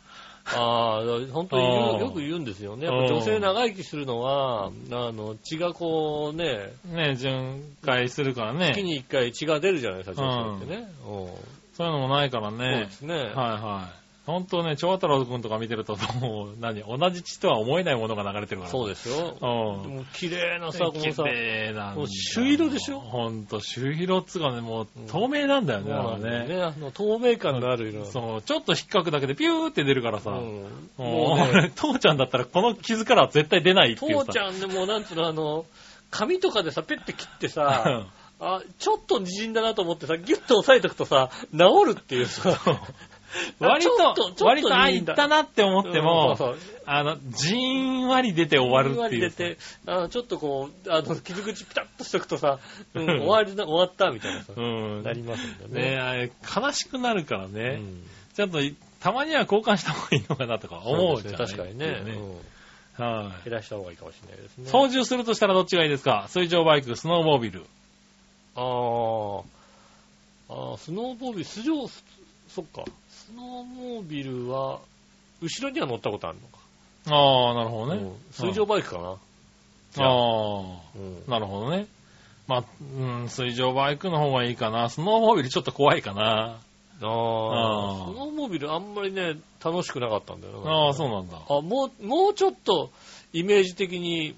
[0.55, 2.87] ああ、本当によく言うんですよね。
[2.87, 8.73] やっぱ女性長生きするのは、あの、血がこうね、ね、巡回するからね。
[8.73, 10.89] 月に一回血が出るじゃないですか、女性ってね。
[11.09, 11.29] うん
[11.77, 12.91] そういうのもないからそうねで。
[12.91, 13.15] すね。
[13.15, 14.06] はいはい。
[14.27, 18.71] 本当ね、長太郎くんとか見てると、もう、何、同じ血とは思えないものが流れてるから。
[18.73, 19.37] そうですよ。
[19.41, 19.91] うん。
[19.91, 22.99] でも綺麗なさ、このさ、綺麗なんだもう朱色でしょ？
[22.99, 26.39] ほんと、朱色っつうかね、もううん透明なんだよね、あのね。
[26.39, 26.63] よね。
[26.63, 28.05] あの透明感のある色。
[28.07, 30.31] そう、ちょっと引っかくだけでピューって出るからさ。
[30.31, 30.67] うん
[30.97, 34.25] ももうね、 父ちゃんだったらこの傷からは絶対出ないっていうさ。
[34.25, 35.67] 父ちゃんでもうなんつうの、あの、
[36.11, 38.07] 紙とかでさ、ペッて切ってさ、
[38.39, 42.59] あ、ちょっと滲んだなと思ってさ、ギュッと押さえとくとさ、治るっていうさ。
[43.61, 49.21] 割と、と割と、あ、いいんだいったなって思ってもうん、そうあの、じーんわり出て終わるっていう。
[49.21, 52.59] 入れて、あのちょっとこう、あの、傷口ピタッとしとくとさ、
[52.95, 55.03] うんうん終わりだ、終わったみたいなさ、うん。
[55.03, 55.97] なりますんだねね。
[55.99, 57.77] あれ、悲しくなるからうね。
[57.77, 58.03] ん
[58.35, 58.59] ちょっと、
[59.01, 61.87] たまには交換した方がいいのかなとか思うじゃない確かにね。
[62.07, 62.39] うん
[63.05, 63.45] はい。
[63.45, 64.71] 減らした方がいいかもしれないですね。
[64.71, 66.27] 操縦するとしたらどっちがいいですか？
[66.29, 67.67] 水上バイク、スノーモービル。
[68.55, 69.43] あー
[70.49, 71.87] あー、スノーモービル、ス上、
[72.49, 72.85] そっか。
[73.27, 74.79] スノーモービルは、
[75.43, 76.59] 後ろには乗ったことあるのか。
[77.09, 78.03] ああ、なるほどね。
[78.03, 79.09] うん水上バイクかな。
[79.09, 79.17] あ
[79.99, 81.87] あ、うんなるほどね。
[82.47, 84.89] まあ、うん、水上バイクの方がいいかな。
[84.89, 86.23] スノーモービルちょっと怖いかな。
[86.23, 86.61] ああ、
[87.01, 89.35] スノーモービルあんまりね、
[89.65, 90.71] 楽しくなかったんだよな。
[90.71, 91.39] ああ、そうなんだ。
[91.49, 92.91] あ、もう、もうちょっと、
[93.33, 94.37] イメージ的に、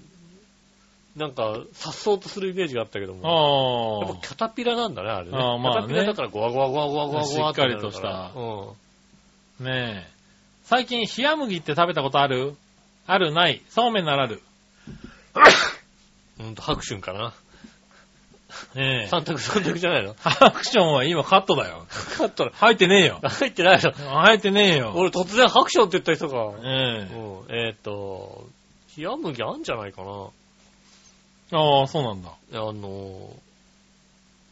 [1.19, 4.01] なんか、さっそうとするイメージがあったけども。
[4.07, 5.37] やっあぱキャタピラなんだね、あれね。
[5.37, 9.67] あーまあねキャタピラだからゴワゴワゴワゴワゴワしっかりとしたうん。
[9.69, 10.11] あ、ねえ。
[10.63, 12.55] 最近、冷麦って食べたことある？
[13.05, 13.33] ある？
[13.33, 13.61] ない？
[13.69, 14.41] そうめんならある。
[16.39, 17.33] うんと、ハクションかな。
[18.75, 19.07] ねえ。
[19.07, 20.15] 三択三択じゃないの？
[20.23, 21.85] アクションは今カットだよ。
[22.17, 22.51] カットだ。
[22.55, 23.19] 入ってねえよ。
[23.23, 23.91] 入ってないの？
[23.91, 24.93] 入ってねえよ。
[24.95, 26.53] 俺突然ハクションって言った人が。
[26.63, 27.55] えうん。
[27.55, 28.47] えっと、
[28.97, 30.27] 冷麦あんじゃないかな。
[31.51, 31.55] え。
[31.55, 32.31] ああ、そうなんだ。
[32.53, 33.33] あの、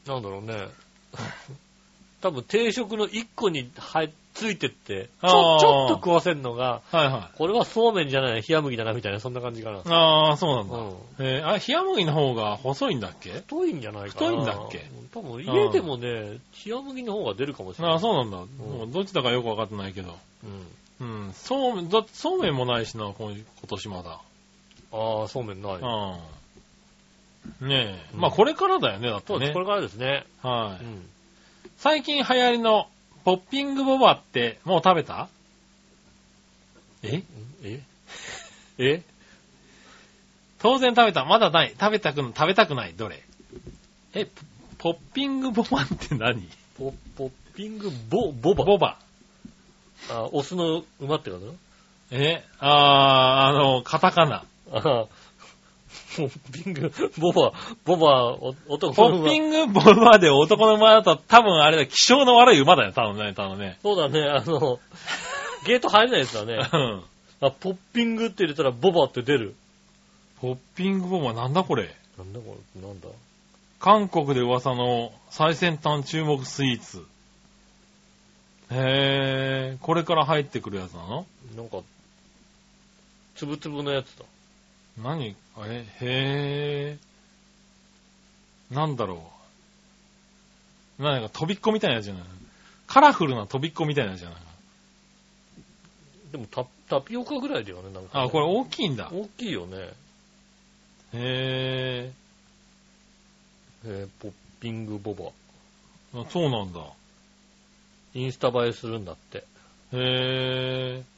[0.05, 0.67] なんだろうね。
[2.21, 9.77] 多分定食の一個に入ついてって、ちょ、ちょっと食わせんのが、はいはこれはそうめんじゃない、冷麦だな、みたいな、そんな感じかな。
[9.77, 9.81] い。
[9.85, 10.77] ああ、そうなんだ。
[10.77, 10.95] うん。
[11.19, 13.31] えー、あ、冷麦の方が細いんだっけ？
[13.31, 14.31] 太いんじゃないかな。
[14.31, 14.85] 太いんだっけ？
[15.11, 17.93] 多分家でもね、冷麦の方が出るかもしれない。
[17.93, 18.37] ああ、そうなんだ。
[18.37, 20.15] もうどっちだかよくわかってないけど。
[20.99, 21.25] うん。
[21.25, 21.33] うん。
[21.33, 24.19] そうめん、だそうめんもないしな、今今年まだ。
[24.91, 25.75] ああ、そうめんない。
[25.77, 25.81] うん。
[27.61, 28.09] ねえ。
[28.13, 29.59] うんまあこれからだよね、だってねそうです、こ。
[29.59, 30.25] れからですね。
[30.41, 30.83] はい。
[30.83, 31.09] うん。
[31.77, 32.87] 最近流行りの
[33.23, 35.27] ポッピングボバってもう食べた？
[37.03, 37.23] え？
[37.63, 37.81] え？
[38.79, 39.03] え？
[40.59, 41.25] 当然食べた。
[41.25, 41.75] まだない。
[41.79, 42.93] 食べたく、食べたくない。
[42.93, 43.21] どれ？
[44.13, 44.31] え、ポ
[44.77, 46.47] ポッピングボバって何？
[46.77, 48.65] ポポッピングボ、ボバ？
[48.65, 48.97] ボバ。
[50.09, 51.55] あ、オスの馬ってこと？
[52.11, 52.43] え？
[52.59, 54.45] あー、あの、カタカナ。
[54.71, 55.05] あ
[56.17, 57.53] ポッピング、ボバ、
[57.85, 63.77] ボバ、お男のッピングボバで男の馬だと多分あれだ、気性の悪い馬だよ、多分ね、多分ね。
[63.83, 64.79] そうだね、あの、
[65.65, 66.53] ゲート入れないやつだね。
[66.55, 67.03] うん。
[67.39, 69.55] あ、ポッピングって入れたらボバって出る。
[70.41, 71.93] ポッピングボマなんだこれ？
[72.17, 73.07] なんだこれ、なんだ？
[73.79, 77.05] 韓国で噂の最先端注目スイーツ。
[78.71, 81.25] へー、これから入ってくるやつなの？
[81.55, 81.79] なんか、
[83.35, 84.25] つぶつぶのやつだ。
[85.01, 85.35] 何？
[85.59, 88.75] え、へー。
[88.75, 89.31] なんだろ
[90.99, 91.03] う。
[91.03, 92.23] 何か飛びっこみたいなやつじゃない？
[92.87, 94.39] カラフルな飛びっこみたいなやつじゃない？
[96.31, 99.09] でもタ、タピオカぐらいだよね、なんかね、あ、これ大きいんだ。
[99.13, 99.77] 大きいよね。
[101.13, 102.11] へ
[103.85, 105.31] えーポッピングボバ。
[106.19, 106.27] ー。
[106.27, 106.81] あそうなんだ。
[108.13, 109.45] インスタ映えするんだって。
[109.93, 111.16] へー。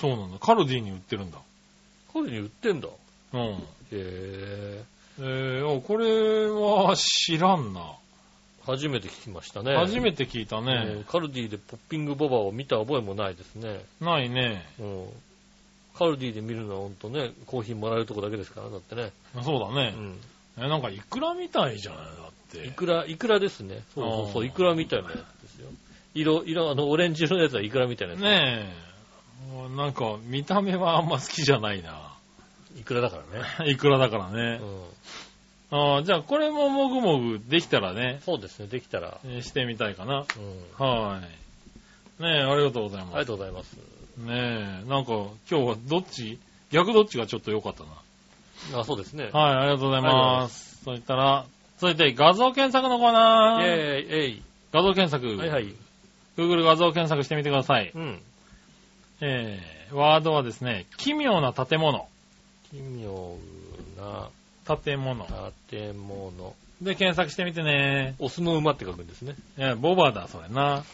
[0.00, 0.38] そうなんだ。
[0.38, 1.38] カルディに売ってるんだ。
[2.12, 2.88] こういう風に売ってんだ。
[3.34, 3.40] うん。
[3.40, 3.56] へ
[3.92, 4.84] え。
[5.20, 7.92] えー、あこれは知らんな。
[8.64, 9.74] 初めて聞きましたね。
[9.76, 10.70] 初めて聞いたえね。
[11.00, 13.80] ーカルディでポッピングボバを見た覚えもないですね。
[14.00, 14.66] ないね。
[14.78, 15.06] うん。
[15.98, 19.10] カルディで見るのはほんとね、コーヒーもらえるとこだけですから、だってね。
[19.42, 19.94] そうだね。
[19.96, 20.20] うん。
[20.58, 22.66] え、なんかイクラみたいじゃないだって。
[22.66, 23.82] いくら、いくらですね。
[23.94, 25.70] そうそうそう、あーいくらみたいなやつですよ。
[26.14, 28.22] 色、色、あの、オレンジ色のやつはいくらみたいなやつ。
[28.22, 28.87] ねえ。
[29.46, 32.14] もうなんか見た目はあんま好きじゃないな。
[32.78, 33.70] いくらだからね。
[33.70, 34.56] いくらだからうね。
[34.56, 34.60] ん。
[35.70, 39.18] ああ、じゃあこれももぐもぐできたらね、そうですね、できたら。
[39.24, 40.24] えーしてみたいかな。
[40.36, 40.84] うん。
[40.86, 41.20] はい。
[42.22, 43.14] ねえ、ありがとうございます。
[43.14, 43.74] ありがとうございます。
[43.74, 46.38] ねえ、なんか今日はどっち？
[46.70, 48.80] 逆どっちがちょっと良かったな。
[48.80, 49.30] あ、そうですね。
[49.32, 50.82] はい、ありがとうございます。
[50.84, 51.44] そしたら、
[51.78, 53.62] 続いて画像検索のコーナー。
[53.62, 54.42] イェーイ、えい。
[54.72, 55.36] 画像検索。
[55.38, 55.72] はいはい。
[56.36, 57.90] Google 画像検索してみてください。
[57.94, 58.20] うん。
[59.20, 62.08] えー、ワードはですね、奇妙な建物。
[62.70, 63.36] 奇妙
[63.96, 64.28] な
[64.82, 65.26] 建物。
[65.70, 66.54] 建物。
[66.80, 68.14] で、検索してみてね。
[68.20, 69.34] オスの馬って書くんですね。
[69.56, 70.84] いや、ボバだ、それな。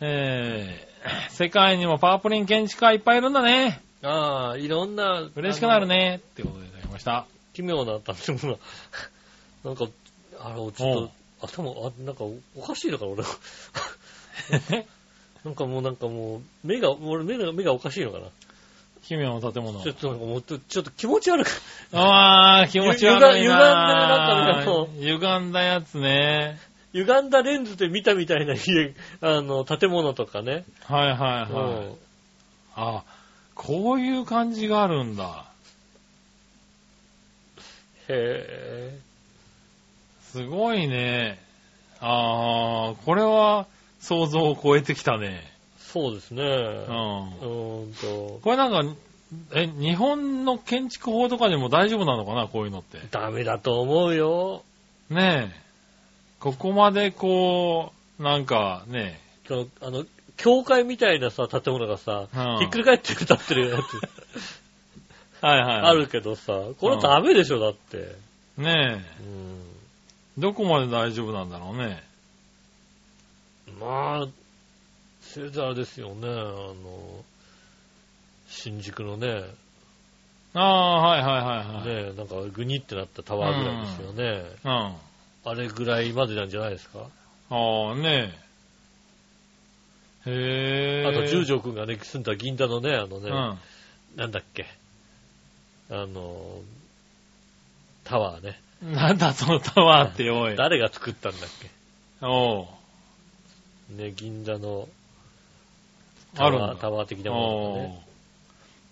[0.00, 3.82] えー、世界にもパープリン建築家いっぱいいるんだね。
[4.02, 5.28] ああ、いろんな。
[5.36, 5.86] 嬉しくなる。
[5.86, 6.16] ね。
[6.16, 7.26] ってことでいただきました。
[7.52, 8.58] 奇妙な建物。
[9.64, 9.86] なんか、
[10.40, 11.10] あの、ちょっ
[11.40, 12.24] と、頭、あ、なんか、
[12.56, 13.24] おかしいのかな、俺。
[15.44, 18.26] なんかもう、なんかもう、目が、俺、目が、目がおかしいのかな。
[19.02, 19.92] 奇妙な建物ちょ。
[19.92, 21.50] っとなんかもう、ちょちょっと気持ち悪く。
[21.92, 23.58] あー、気持ち悪いな歪んでる
[24.06, 26.58] なんかも歪んだやつね。
[26.92, 30.64] 歪んだレンズで見たみたいな家、あの、建物とかね。
[30.84, 31.86] はいはいはい。
[31.86, 31.96] うん
[32.74, 33.04] あ、
[33.54, 35.44] こういう感じがあるんだ。
[38.08, 38.98] へ
[40.22, 41.38] すごいね。
[42.00, 43.66] あー、これは
[44.02, 45.42] 想像を超えてきたね。
[45.78, 46.42] ぇそうですね。
[46.42, 46.46] う。
[46.46, 48.94] うんーんと、これなんか、
[49.54, 52.98] え、日本の建築法とかでも大丈夫なのかなこういうのって？
[53.10, 54.62] ダメだと思うよ。
[55.08, 55.62] ねえ。
[56.40, 60.04] ここまでこう、なんかね、このあの、
[60.36, 64.00] 教会みたいなさ、建物がさ、うんひっくり返って立ってるやつ
[65.44, 65.80] はいはい。
[65.82, 68.16] あるけどさ、これダメでしょ、だって。
[68.58, 69.60] ねうん。
[70.38, 70.40] え。
[70.40, 72.02] どこまで大丈夫なんだろうね。
[73.80, 74.26] まあ、
[75.20, 77.24] せいぜいあれですよね、あの、
[78.48, 79.44] 新宿のね、
[80.54, 82.04] ああ、はいはいはいはい。
[82.08, 84.44] ね、なんかグニってなったタワーぐらいですよね。
[84.64, 85.50] うん。
[85.50, 87.06] あれぐらいまでなんじゃないですか？
[87.50, 88.34] ああ、ね
[90.26, 90.30] え。
[90.30, 91.06] へえ。
[91.08, 93.58] あと、十条くんがね、住んだ銀座のね、あのね、うん。
[94.16, 94.66] なんだっけ、
[95.90, 96.60] あの、
[98.04, 98.60] タワーね。
[98.82, 100.56] なんだそのタワーっておい。
[100.56, 101.50] 誰が作ったんだっ
[102.20, 102.66] おう。
[103.96, 104.02] け。
[104.02, 104.88] ね、銀座の
[106.34, 106.76] タワー。
[106.76, 108.06] タワー的なものがね。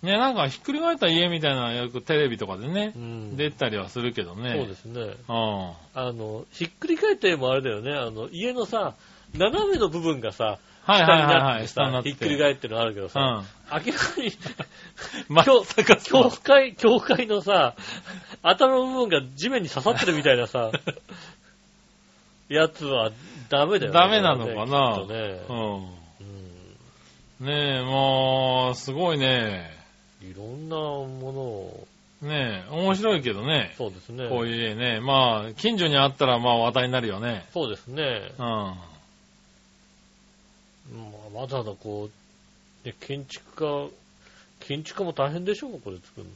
[0.03, 3.37] ね、なんかひっくり返った家みたいなのよくテレビとかでねう、ん。
[3.37, 4.55] 出たりはするけどね。
[4.57, 5.01] そうですね。
[5.03, 5.73] うん。
[5.95, 7.93] あの、ひっくり返った絵もあれだよね。
[7.93, 8.95] あの、家のさ、
[9.37, 11.69] 斜めの部分がさ、はいはいはいはい。
[11.69, 12.11] 下になって。
[12.11, 13.85] ひっくり返ってるのあるけどさ、うん。
[13.87, 14.33] 明らかに、
[15.29, 15.65] ま教
[16.03, 17.75] 教会、教会のさ、
[18.43, 20.71] 頭の部分が地面に刺さってるみたいなさ、
[22.49, 23.11] やつは
[23.51, 23.99] ダメだよね。
[24.01, 25.05] ダメなのかな？
[25.07, 27.47] ねううんん。
[27.47, 29.71] ねえ、もう、すごいね。
[30.23, 31.87] いろんなものを、
[32.23, 33.75] ねえ、面白いけどね。
[33.77, 34.29] そうですね。
[34.29, 35.01] こういう家ね。
[35.01, 37.47] まあ、近所にあったらまあ話題になるよね。
[37.53, 38.31] そうですね。
[38.39, 38.45] うん。
[38.45, 38.77] ま
[41.35, 42.11] あ、わざわざこ
[42.85, 43.91] う、ね、建築家、
[44.61, 46.31] 建築家も大変でしょうこれ作るの。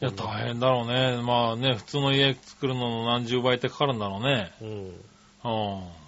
[0.00, 1.22] いや、大変だろうね。
[1.22, 4.50] まあね、普通の家作るのの何十倍ってかかるんだろうね。
[4.62, 4.68] うん。
[4.68, 6.01] うん。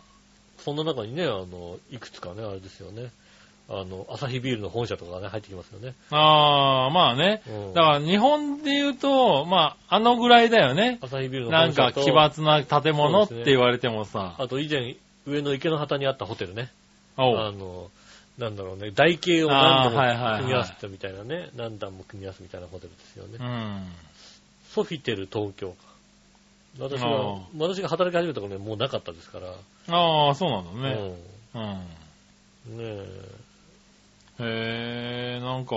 [0.65, 3.11] そんな中にね、あの、いくつかね、あれですよね。
[3.69, 5.95] あの、アサヒビールの本社とかがね、入ってきますよね。
[6.11, 7.43] ああ、まあね。
[7.47, 7.75] うん。
[7.75, 10.99] だから日本で言うと、まあ、あのぐらいだよね。
[11.03, 14.37] アサヒビールのなん本社と、か奇抜な建物って言われてもさ。
[14.39, 14.97] あと以前、
[15.27, 16.71] 上の池の旗にあったホテルね。
[17.17, 17.91] あの、
[18.39, 23.37] なんだろうね、台形を何度も組み合わせたみたいなね、何段も組み合わせみたいなホテルですよね。
[23.41, 23.87] うん。
[24.73, 25.94] ソフィテル東京か。
[26.79, 29.49] 私あが、私が働き始めた頃ね、もうなかったですから。
[29.97, 31.17] ああ、そうなんだね。
[31.55, 31.63] うん。
[31.63, 32.79] うん。
[32.79, 33.05] ね
[34.41, 35.77] え、へえ、なんか、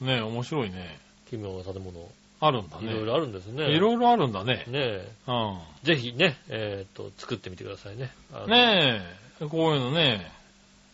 [0.00, 0.98] ね面白いね。
[1.28, 2.08] 奇妙な建物、
[2.40, 2.90] あるんだね。
[2.90, 3.70] いろいろあるんですね。
[3.70, 4.64] いろいろあるんだね。
[4.68, 5.58] ねえ、うん。
[5.82, 8.10] ぜひね、えっ、と、作ってみてくださいね。
[8.32, 9.02] あのね
[9.40, 10.30] え、こういうのね、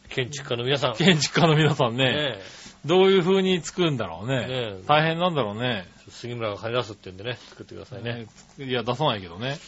[0.08, 0.94] 建築家の皆さん。
[0.94, 2.38] 建築家の皆さんね、ね
[2.84, 4.46] どういう風に作るんだろうね。
[4.46, 5.86] ねえ大変なんだろうね。
[6.16, 8.26] え杉村が金出すって言うんでね、作ってくださいね。
[8.58, 9.58] いや、出さないけどね。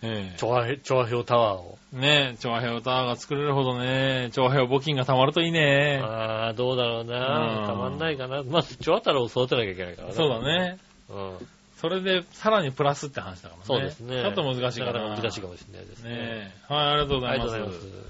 [0.00, 1.78] え調和表、調和表タワーを。
[1.94, 6.00] えねえ、調和表タワーが作れるほどね、調和表募金が貯まるといいね。
[6.02, 7.64] ああ、どうだろううな。
[7.64, 8.42] んたまんないかな。
[8.44, 10.14] まず、調和太郎を育てなきゃいけないからね。
[10.14, 10.40] そうだ。
[10.40, 10.78] ね。
[11.10, 11.48] うん。
[11.78, 13.64] それで、さらにプラスって話だからね。
[13.66, 14.22] そうですね。
[14.22, 14.92] ちょっと難しいかな。
[14.92, 16.10] なかなか難しいかもしれないですね。
[16.10, 16.52] ねえ。
[16.72, 17.54] はい、ありがとうございます。
[17.54, 18.08] ありがとうございま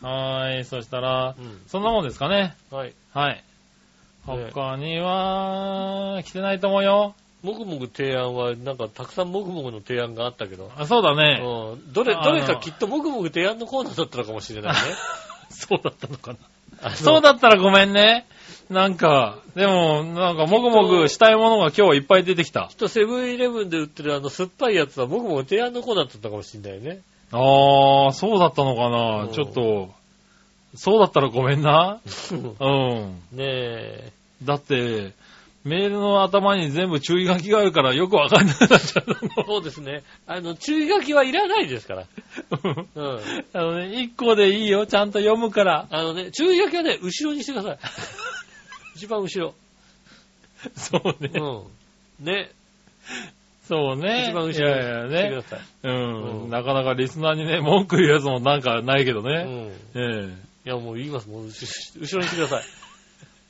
[0.00, 0.06] す。
[0.06, 1.62] はい、そしたら、うん。
[1.68, 2.54] そんなもんですかね。
[2.70, 2.94] はい。
[3.12, 3.44] はい。
[4.26, 7.14] ね他には、来てないと思うよ。
[7.42, 11.40] もぐもぐ提案は、なんかたくさんもぐもぐの提案があったけど、あそうだね。
[11.42, 11.92] うん。
[11.92, 14.80] どれ、どれかきっともぐもぐ提案のコーナーだったのかもしれないね。
[15.50, 16.32] そうだったのか
[16.82, 16.90] な。
[16.94, 18.26] そうだったらごめんね。
[18.68, 22.76] なんか、でも、なんか、もぐもぐしたいものが今日いっぱい出てきたきっ。
[22.76, 27.00] とセブンイレブンで売ってるあの酸っぱいやつはもぐもぐ提案のコーナーだったかもしれないね。
[27.32, 29.34] あー、そうだったのかうんな。
[29.34, 29.90] ちょっと、
[30.74, 32.00] そうだったらごめんな。
[32.30, 33.22] うん。
[33.32, 34.12] ねえ。
[34.44, 35.12] だって、
[35.62, 40.02] メールの頭に全部注意書きがあるからよくわかんなくなっちゃうそうですね。
[40.26, 42.06] あの、注意書きはいらないですから。
[42.64, 42.86] の。
[42.94, 43.20] うん。
[43.52, 44.86] あのね、一個でいいよ。
[44.86, 45.86] ちゃんと読むから。
[45.90, 47.78] あのね、注意書きはね、後ろにしてください。
[48.96, 49.54] 一番後ろ。
[50.76, 51.30] そうね。
[51.34, 52.24] うん。
[52.24, 52.50] ね。
[53.68, 54.28] そうね。
[54.30, 55.42] 一番後ろにいやいやねしてくだ。
[55.42, 55.60] さい。
[55.84, 56.42] うん。
[56.44, 59.72] うんなかなかリスナーにね、文句言うやつもなんかないけどね。
[59.94, 60.00] うん。
[60.00, 60.34] え
[60.64, 61.28] いや、もう言います。
[61.28, 61.66] もう後
[62.00, 62.64] 後ろにしてください。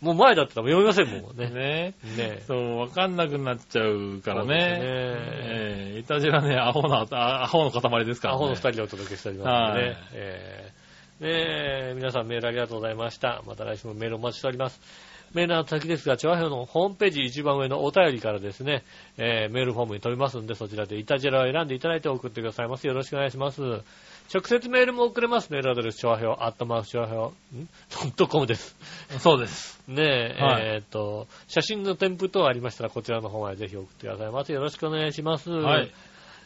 [0.00, 1.50] もう前だったら読みませんもんえ。
[1.50, 1.50] ね。
[1.50, 4.54] ねねそう、わかんなくなっちゃうからね。
[4.54, 8.36] ねええいたじらね、アホな、あアホの塊ですからね。
[8.36, 9.98] アホの二人でお届けしておりますのでねはい。
[10.14, 10.80] えー
[11.20, 13.42] ねえ皆さんメールありがとうございました。
[13.46, 14.80] また来週もメールお待ちしております。
[15.34, 18.84] メールの先ですが、チョアヘオのホームページ一番上のお便りからですね、
[19.18, 22.86] えーメールフォームに飛びますんで、そちらでイタジェラを選んでいただいて送ってくださいます。
[22.86, 23.60] よろしくお願いします。
[24.32, 25.50] 直接メールも送れます。
[25.52, 27.68] メールアドレス、チョアヘオ、アットマークチョアヘオ、ん？
[27.90, 28.76] ドットコムです。
[29.18, 29.80] そうです。
[29.88, 34.52] ねえ、はいえーっと、写真の添付等ありましたら、こちらの方までぜひ送ってくださいませ。
[34.52, 35.50] よろしくお願いします。
[35.50, 35.90] はい。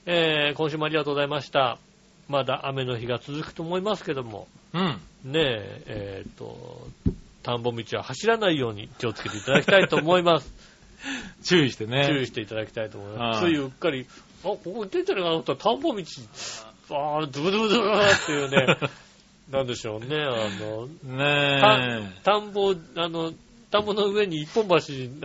[0.06, 1.78] えー今週もありがとうございました。
[2.26, 5.00] まだ雨の日が続くと思いますけども、うん。
[5.24, 6.88] ねえ、えーっと、
[7.42, 10.50] 田んぼ道は走らないように気をつけていただきたいと思います。
[11.44, 12.06] 注意してね。
[12.08, 13.40] 注意していただきたいと思います。
[13.40, 14.06] つはいいうっかり、
[14.42, 16.02] あ、ここ出てるなと思ったら田んぼ道、
[16.90, 18.78] あー、ドゥドゥドゥっていうね、
[19.50, 20.86] なんでしょうね、あの、
[21.16, 22.22] ねえ。
[22.22, 23.32] 田んぼ、あの、
[23.70, 24.76] 田んぼの上に一本橋、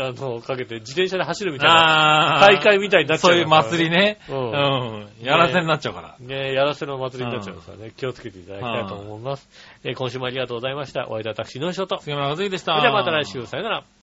[0.03, 2.47] あの、かけて自転車で走るみたいなああ。
[2.47, 3.97] 大会みたいになっちゃそういう祭りね。
[3.97, 4.17] ね。
[4.27, 5.07] ううんん。
[5.21, 6.15] やらせになっちゃうから。
[6.19, 9.47] ねやらせの祭りになっちゃいますからね、気をつけていただきたいと思います。
[9.83, 11.07] えー今週もありがとうございました。
[11.09, 11.97] お会いいたい私、のりしょと。
[11.97, 12.73] そ杉村和之でした。
[12.75, 13.83] れではまた来週、さよなら。